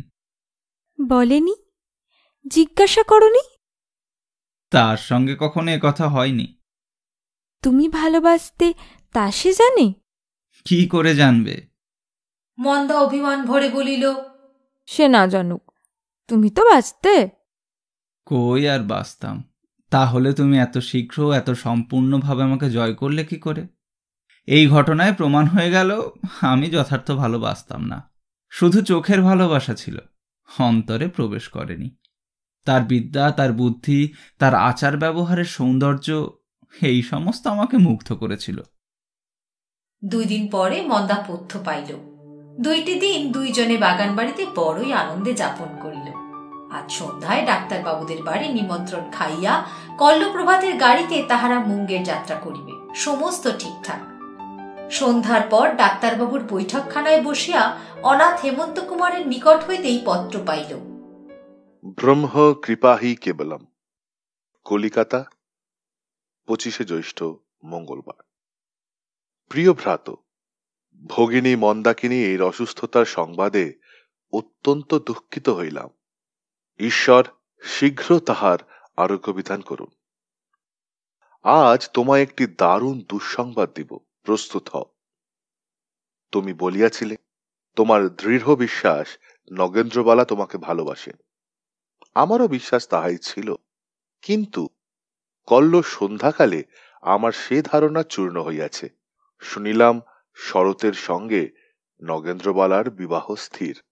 বলেনি? 1.08 1.54
জিজ্ঞাসা 2.48 3.02
করনি? 3.02 3.56
তার 4.70 4.96
সঙ্গে 4.96 5.36
কখনো 5.40 5.78
কথা 5.82 6.08
হয়নি। 6.08 6.58
তুমি 7.62 7.88
ভালোবাসতে 7.88 8.74
তা 9.12 9.30
সে 9.30 9.52
জানে? 9.52 9.92
কি 10.64 10.86
করে 10.86 11.14
জানবে? 11.14 11.66
মন্দা 12.58 13.00
অভিমান 13.00 13.44
ভরে 13.44 13.68
বলিল 13.68 14.14
সে 14.86 15.08
না 15.08 15.26
জানুক। 15.26 15.67
তুমি 16.28 16.50
তো 16.50 16.64
বাঁচতে। 16.64 17.28
কই 18.26 18.68
আর 18.68 18.80
বাঁচতাম? 18.80 19.52
তাহলে 19.90 20.32
তুমি 20.32 20.58
এত 20.58 20.78
শীঘ্র 20.78 21.32
এত 21.32 21.50
সম্পূর্ণভাবে 21.50 22.42
আমাকে 22.42 22.70
জয় 22.70 22.94
করলে 22.94 23.24
কি 23.24 23.36
করে? 23.36 23.66
এই 24.46 24.68
ঘটনায় 24.68 25.14
প্রমাণ 25.14 25.46
হয়ে 25.46 25.70
গেল 25.70 26.00
আমি 26.40 26.70
যথার্থ 26.70 27.10
ভালোবাসতাম 27.10 27.84
না। 27.84 28.10
শুধু 28.50 28.82
চোখের 28.82 29.22
ভালোবাসা 29.22 29.74
ছিল 29.74 29.98
অন্তরে 30.58 31.08
প্রবেশ 31.08 31.48
করেনি। 31.48 31.96
তার 32.64 32.82
বিদ্যা 32.82 33.30
তার 33.30 33.52
বুদ্ধি 33.52 34.14
তার 34.38 34.54
আচার 34.54 34.96
ব্যবহারের 34.96 35.44
সৌন্দর্য 35.44 36.30
এই 36.82 37.02
সমস্ত 37.02 37.46
আমাকে 37.46 37.76
মুগ্ধ 37.76 38.12
করেছিল। 38.12 38.62
দুই 40.04 40.24
দিন 40.24 40.48
পরে 40.48 40.82
মন্দা 40.82 41.24
পথ্য 41.28 41.58
পাইল। 41.64 42.07
দুইটি 42.60 42.94
দিন 42.94 43.32
দুইজনে 43.32 43.76
বাগান 43.76 44.16
বাড়িতে 44.16 44.46
বড়ই 44.54 44.92
আনন্দে 44.92 45.34
যাপন 45.34 45.68
করিল। 45.82 46.08
আজ 46.70 46.92
সন্ধ্যায় 46.92 47.46
ডাক্তারবাবুদের 47.46 48.22
বাড়ি 48.22 48.48
নিমন্ত্রণ 48.48 49.10
খাইয়া 49.10 49.66
কল্লপ্রভাতের 49.98 50.76
গাড়িতে 50.76 51.24
তাহারা 51.28 51.58
মুঙ্গের 51.60 52.02
যাত্রা 52.02 52.36
করিবে, 52.36 52.94
সমস্ত 52.94 53.48
ঠিকঠাক। 53.58 54.00
সন্ধ্যার 54.90 55.40
পর 55.50 55.66
ডাক্তারবাবুর 55.76 56.42
বৈঠকখানায় 56.48 57.22
বসিয়া 57.22 57.78
অনাথ 58.02 58.40
হেমন্ত 58.44 58.80
কুমারের 58.80 59.28
নিকট 59.28 59.60
হইতেই 59.66 60.02
পত্র 60.04 60.38
পাইল। 60.46 60.70
ব্রহ্ম 61.84 62.54
কৃপাহি 62.62 63.16
কেবলম। 63.16 63.66
কলিকাতা, 64.64 65.24
পঁচিশে 66.46 66.84
জ্যৈষ্ঠ, 66.84 67.22
মঙ্গলবার। 67.64 68.20
প্রিয় 69.48 69.72
ভ্রাত 69.72 70.10
ভগিনী 71.06 71.56
মন্দাকিনীর 71.56 72.42
অসুস্থতার 72.42 73.04
সংবাদে 73.04 73.74
অত্যন্ত 74.32 74.94
দুঃখিত 74.94 75.48
হইলাম। 75.48 75.90
ঈশ্বর 76.78 77.24
শীঘ্র 77.62 78.20
তাহার 78.20 78.58
আরোগ্য 78.96 79.32
বিধান 79.32 79.60
করুন। 79.60 79.90
আজ 81.42 81.90
তোমায় 81.94 82.22
একটি 82.22 82.46
দারুণ 82.46 83.00
দুঃসংবাদ 83.00 83.72
দিব, 83.74 83.98
প্রস্তুত 84.22 84.68
হও। 84.68 84.84
তুমি 86.32 86.52
বলিয়াছিলে, 86.52 87.16
তোমার 87.76 88.08
দৃঢ় 88.08 88.56
বিশ্বাস 88.56 89.18
নগেন্দ্রবালা 89.52 90.24
তোমাকে 90.24 90.58
ভালোবাসেন 90.58 91.16
আমারও 92.14 92.48
বিশ্বাস 92.48 92.88
তাহাই 92.88 93.18
ছিল, 93.18 93.54
কিন্তু 94.22 94.68
কল্ল 95.46 95.82
সন্ধ্যাকালে 95.82 96.64
আমার 97.02 97.32
সে 97.32 97.62
ধারণা 97.62 98.02
চূর্ণ 98.02 98.42
হইয়াছে। 98.42 98.88
শুনিলাম 99.40 100.00
শরতের 100.38 100.92
সঙ্গে 100.92 101.50
নগেন্দ্রবালার 102.02 102.90
বিবাহ 102.90 103.34
স্থির। 103.34 103.82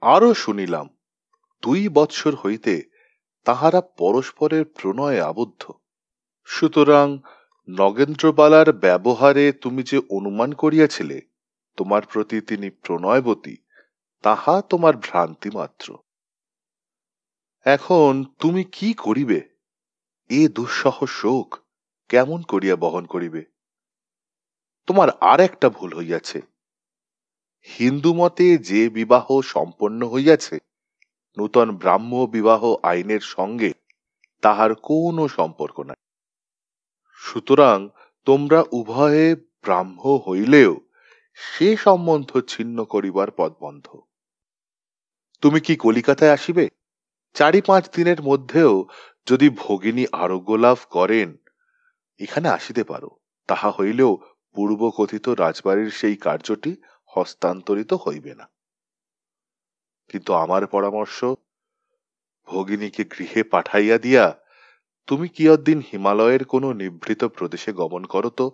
আরও 0.00 0.34
শুনিলাম, 0.34 0.96
দুই 1.62 1.88
বৎসর 1.88 2.34
হইতে 2.34 2.82
তাহারা 3.44 3.80
পরস্পরের 3.80 4.64
প্রণয়ে 4.64 5.20
আবদ্ধ। 5.20 5.72
সুতরাং 6.44 7.18
নগেন্দ্রবালার 7.68 8.72
ব্যবহারে 8.72 9.52
তুমি 9.52 9.82
যে 9.82 9.98
অনুমান 10.10 10.52
করিয়াছিলে, 10.52 11.20
তোমার 11.76 12.02
প্রতি 12.12 12.40
তিনি 12.40 12.70
প্রণয়বতী, 12.70 13.56
তাহা 14.22 14.62
তোমার 14.62 14.96
ভ্রান্তি 14.96 15.50
মাত্র। 15.50 15.98
এখন 17.64 18.24
তুমি 18.38 18.64
কি 18.64 18.92
করিবে? 18.92 19.48
এ 20.28 20.48
দুঃসহ 20.48 21.04
শোক 21.06 21.58
কেমন 22.08 22.42
করিয়া 22.42 22.76
বহন 22.76 23.06
করিবে? 23.06 23.55
তোমার 24.86 25.08
আর 25.20 25.40
একটা 25.40 25.70
ভুল 25.70 25.96
হইয়াছে। 25.96 26.42
হিন্দু 27.62 28.14
মতে 28.14 28.58
যে 28.58 28.88
বিবাহ 28.88 29.40
সম্পন্ন 29.40 30.08
হইয়াছে, 30.08 30.58
নূতন 31.38 31.76
ব্রাহ্ম 31.76 32.26
বিবাহ 32.26 32.74
আইনের 32.82 33.20
সঙ্গে 33.20 33.72
তাহার 34.42 34.74
কোনো 34.74 35.28
সম্পর্ক 35.28 35.80
নাই। 35.80 35.96
সুতরাং 37.14 37.88
তোমরা 38.24 38.64
উভয়ে 38.72 39.36
ব্রাহ্ম 39.62 40.16
হইলেও 40.16 40.80
সে 41.34 41.76
সম্বন্ধ 41.76 42.40
ছিন্ন 42.40 42.84
করিবার 42.84 43.30
পথ 43.30 43.52
বন্ধ। 43.60 43.86
তুমি 45.40 45.60
কি 45.60 45.76
কলিকাতায় 45.76 46.32
আসিবে? 46.32 46.68
চারি 47.34 47.60
পাঁচ 47.60 47.84
দিনের 47.96 48.22
মধ্যেও 48.22 48.86
যদি 49.26 49.48
ভগিনী 49.50 50.06
আরোগ্য 50.12 50.52
লাভ 50.52 50.78
করেন, 50.90 51.36
এখানে 52.18 52.48
আসিতে 52.48 52.84
পারো, 52.84 53.10
তাহা 53.46 53.70
হইলেও 53.70 54.18
পূর্ব 54.56 54.90
কথিত 54.96 55.28
রাজবাড়ির 55.28 55.90
সেই 55.90 56.16
কার্যটি 56.16 56.76
হস্তান্তরিত 57.16 57.92
হইবে 57.92 58.34
না। 58.34 58.46
কিন্তু 60.08 60.30
আমার 60.34 60.66
পরামর্শ, 60.66 61.24
ভগিনীকে 62.48 63.04
গৃহে 63.04 63.42
পাঠাইয়া 63.42 63.98
দিয়া 63.98 64.24
তুমি 65.06 65.28
কিয়দ্দিন 65.28 65.82
হিমালয়ের 65.92 66.44
কোনো 66.44 66.72
নিভৃত 66.72 67.24
প্রদেশে 67.24 67.72
গমন 67.72 68.04
করো 68.04 68.30
তো, 68.30 68.46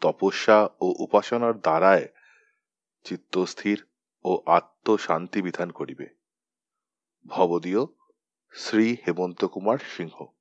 তপস্যা 0.00 0.68
ও 0.80 0.94
উপাসনার 0.98 1.60
দ্বারায় 1.60 2.08
চিত্তস্থির 3.04 3.78
ও 4.24 4.42
আত্মশান্তি 4.46 5.42
বিধান 5.42 5.70
করিবে। 5.70 6.06
ভবদীয় 7.26 7.82
শ্রী 8.54 8.96
হেমন্ত 9.06 9.44
কুমার 9.44 9.78
সিংহ। 9.96 10.35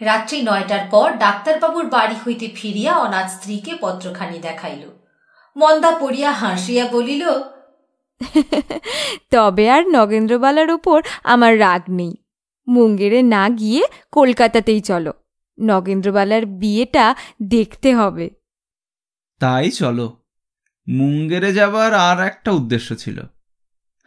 রাত্রি 0.00 0.42
নয়টার 0.42 0.88
পর 0.90 1.12
ডাক্তারবাবুর 1.18 1.86
বাড়ি 1.86 2.14
হইতে 2.26 2.48
ফিরিয়া 2.54 2.96
অনাথ 2.96 3.30
স্ত্রীকে 3.30 3.74
পত্রখানি 3.80 4.38
দেখাইল। 4.38 4.90
মন্দা 5.56 5.98
পড়িয়া 6.00 6.32
হাসিয়া 6.32 6.88
বলিল 6.88 7.28
তবে 9.30 9.70
আর 9.70 9.88
নগেন্দ্রবালার 9.88 10.70
উপর 10.70 11.02
আমার 11.24 11.60
রাগ 11.60 11.82
নেই। 11.88 12.16
মুঙ্গেরে 12.68 13.22
না 13.22 13.48
গিয়ে 13.48 13.84
কলকাতাতেই 14.12 14.80
চলো। 14.80 15.12
নগেন্দ্রবালার 15.60 16.46
বিয়েটা 16.46 17.14
দেখতে 17.42 17.94
হবে। 17.94 18.30
তাই 19.40 19.70
চলো। 19.70 20.22
মুঙ্গেরে 20.88 21.52
যাবার 21.52 21.94
আর 21.94 22.20
একটা 22.20 22.50
উদ্দেশ্য 22.50 22.96
ছিল। 22.96 23.22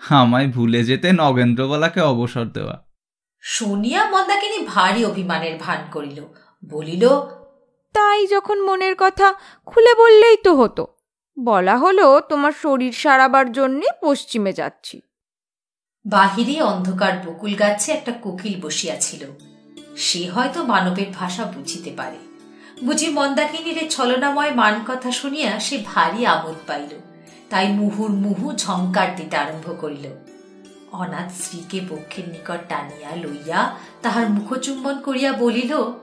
আমায় 0.10 0.48
ভুলে 0.48 0.84
যেতে 0.84 1.12
নগেন্দ্রবালাকে 1.12 2.02
অবসর 2.02 2.46
দেওয়া। 2.46 2.89
শুনিয়া 3.42 4.10
মন্দাকিনী 4.10 4.66
ভারী 4.66 5.06
অভিমানের 5.06 5.58
ভান 5.60 5.78
করিল 5.92 6.24
বলিল 6.66 7.10
তাই 7.94 8.28
যখন 8.28 8.62
মনের 8.62 8.96
কথা 8.98 9.34
খুলে 9.66 9.96
বললেই 9.96 10.38
তো 10.38 10.56
হতো। 10.56 10.88
বলা 11.40 11.78
হলো 11.78 12.20
তোমার 12.20 12.52
শরীর 12.52 12.92
সারাবার 12.92 13.52
জন্যে 13.52 13.88
পশ্চিমে 14.02 14.54
যাচ্ছি। 14.54 15.02
বাহিরে 16.06 16.62
অন্ধকার 16.62 17.14
বকুল 17.26 17.56
গাছে 17.56 17.92
একটা 17.92 18.12
কোকিল 18.12 18.62
বসিয়াছিল। 18.62 19.26
সে 19.96 20.30
হয়তো 20.30 20.64
মানবের 20.64 21.08
ভাষা 21.16 21.46
বুঝিতে 21.46 21.92
পারে। 21.98 22.18
বুঝি 22.84 23.08
মন্দাকিনীর 23.08 23.90
ছলনাময় 23.90 24.52
মান 24.52 24.80
কথা 24.88 25.12
শুনিয়া 25.12 25.60
সে 25.60 25.84
ভারী 25.86 26.26
আমোদ 26.26 26.56
পাইল। 26.68 27.00
তাই 27.50 27.68
মুহুর 27.68 28.10
মুহু 28.10 28.54
ঝঙ্কার 28.54 29.16
দিতে 29.16 29.38
আরম্ভ 29.38 29.82
করিল। 29.82 30.29
অনাথ 30.92 31.32
স্ত্রীকে 31.32 31.96
বক্ষের 31.96 32.30
নিকট 32.30 32.70
টানিয়া 32.70 33.16
লইয়া 33.16 33.76
তাহার 34.02 34.30
মুখচুম্বন 34.30 35.02
করিয়া 35.02 35.32
বলিল, 35.34 35.94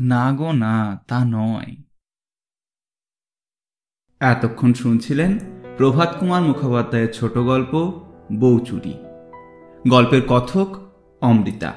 না 0.00 0.32
গো, 0.32 0.52
না, 0.52 1.04
তা 1.08 1.24
নয়। 1.24 1.76
এতক্ষণ 4.20 4.72
শুনছিলেন 4.72 5.38
প্রভাত 5.76 6.16
কুমার 6.20 6.42
মুখোপাধ্যায়ের 6.42 7.12
ছোট 7.12 7.38
গল্প 7.38 8.00
বউচুরি 8.32 8.94
গল্পের 9.88 10.22
কথক 10.28 10.80
অমৃতা। 11.20 11.72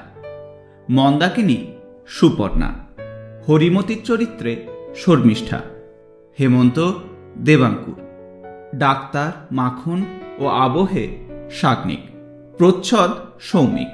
মন্দাকিনী 0.90 1.72
সুপর্ণা। 2.08 2.74
হরিমতির 3.48 4.04
চরিত্রে 4.04 4.66
শর্মিষ্ঠা। 4.96 5.60
হেমন্ত 6.40 6.92
দেবাঙ্কুর। 7.38 7.96
ডাক্তার, 8.74 9.32
মাখন 9.52 10.04
ও 10.38 10.48
আবহে 10.48 11.18
শাগ্নিক। 11.50 12.11
প্রচ্ছদ 12.62 13.10
সৌমিক 13.40 13.88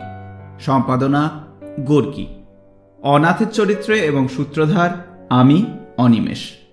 সম্পাদনা 0.61 1.31
গোর্কি। 1.81 2.27
অনাথের 3.03 3.51
চরিত্রে 3.51 4.01
এবং 4.01 4.29
সূত্রধার 4.29 4.91
আমি 5.31 5.67
অনিমেষ। 5.97 6.68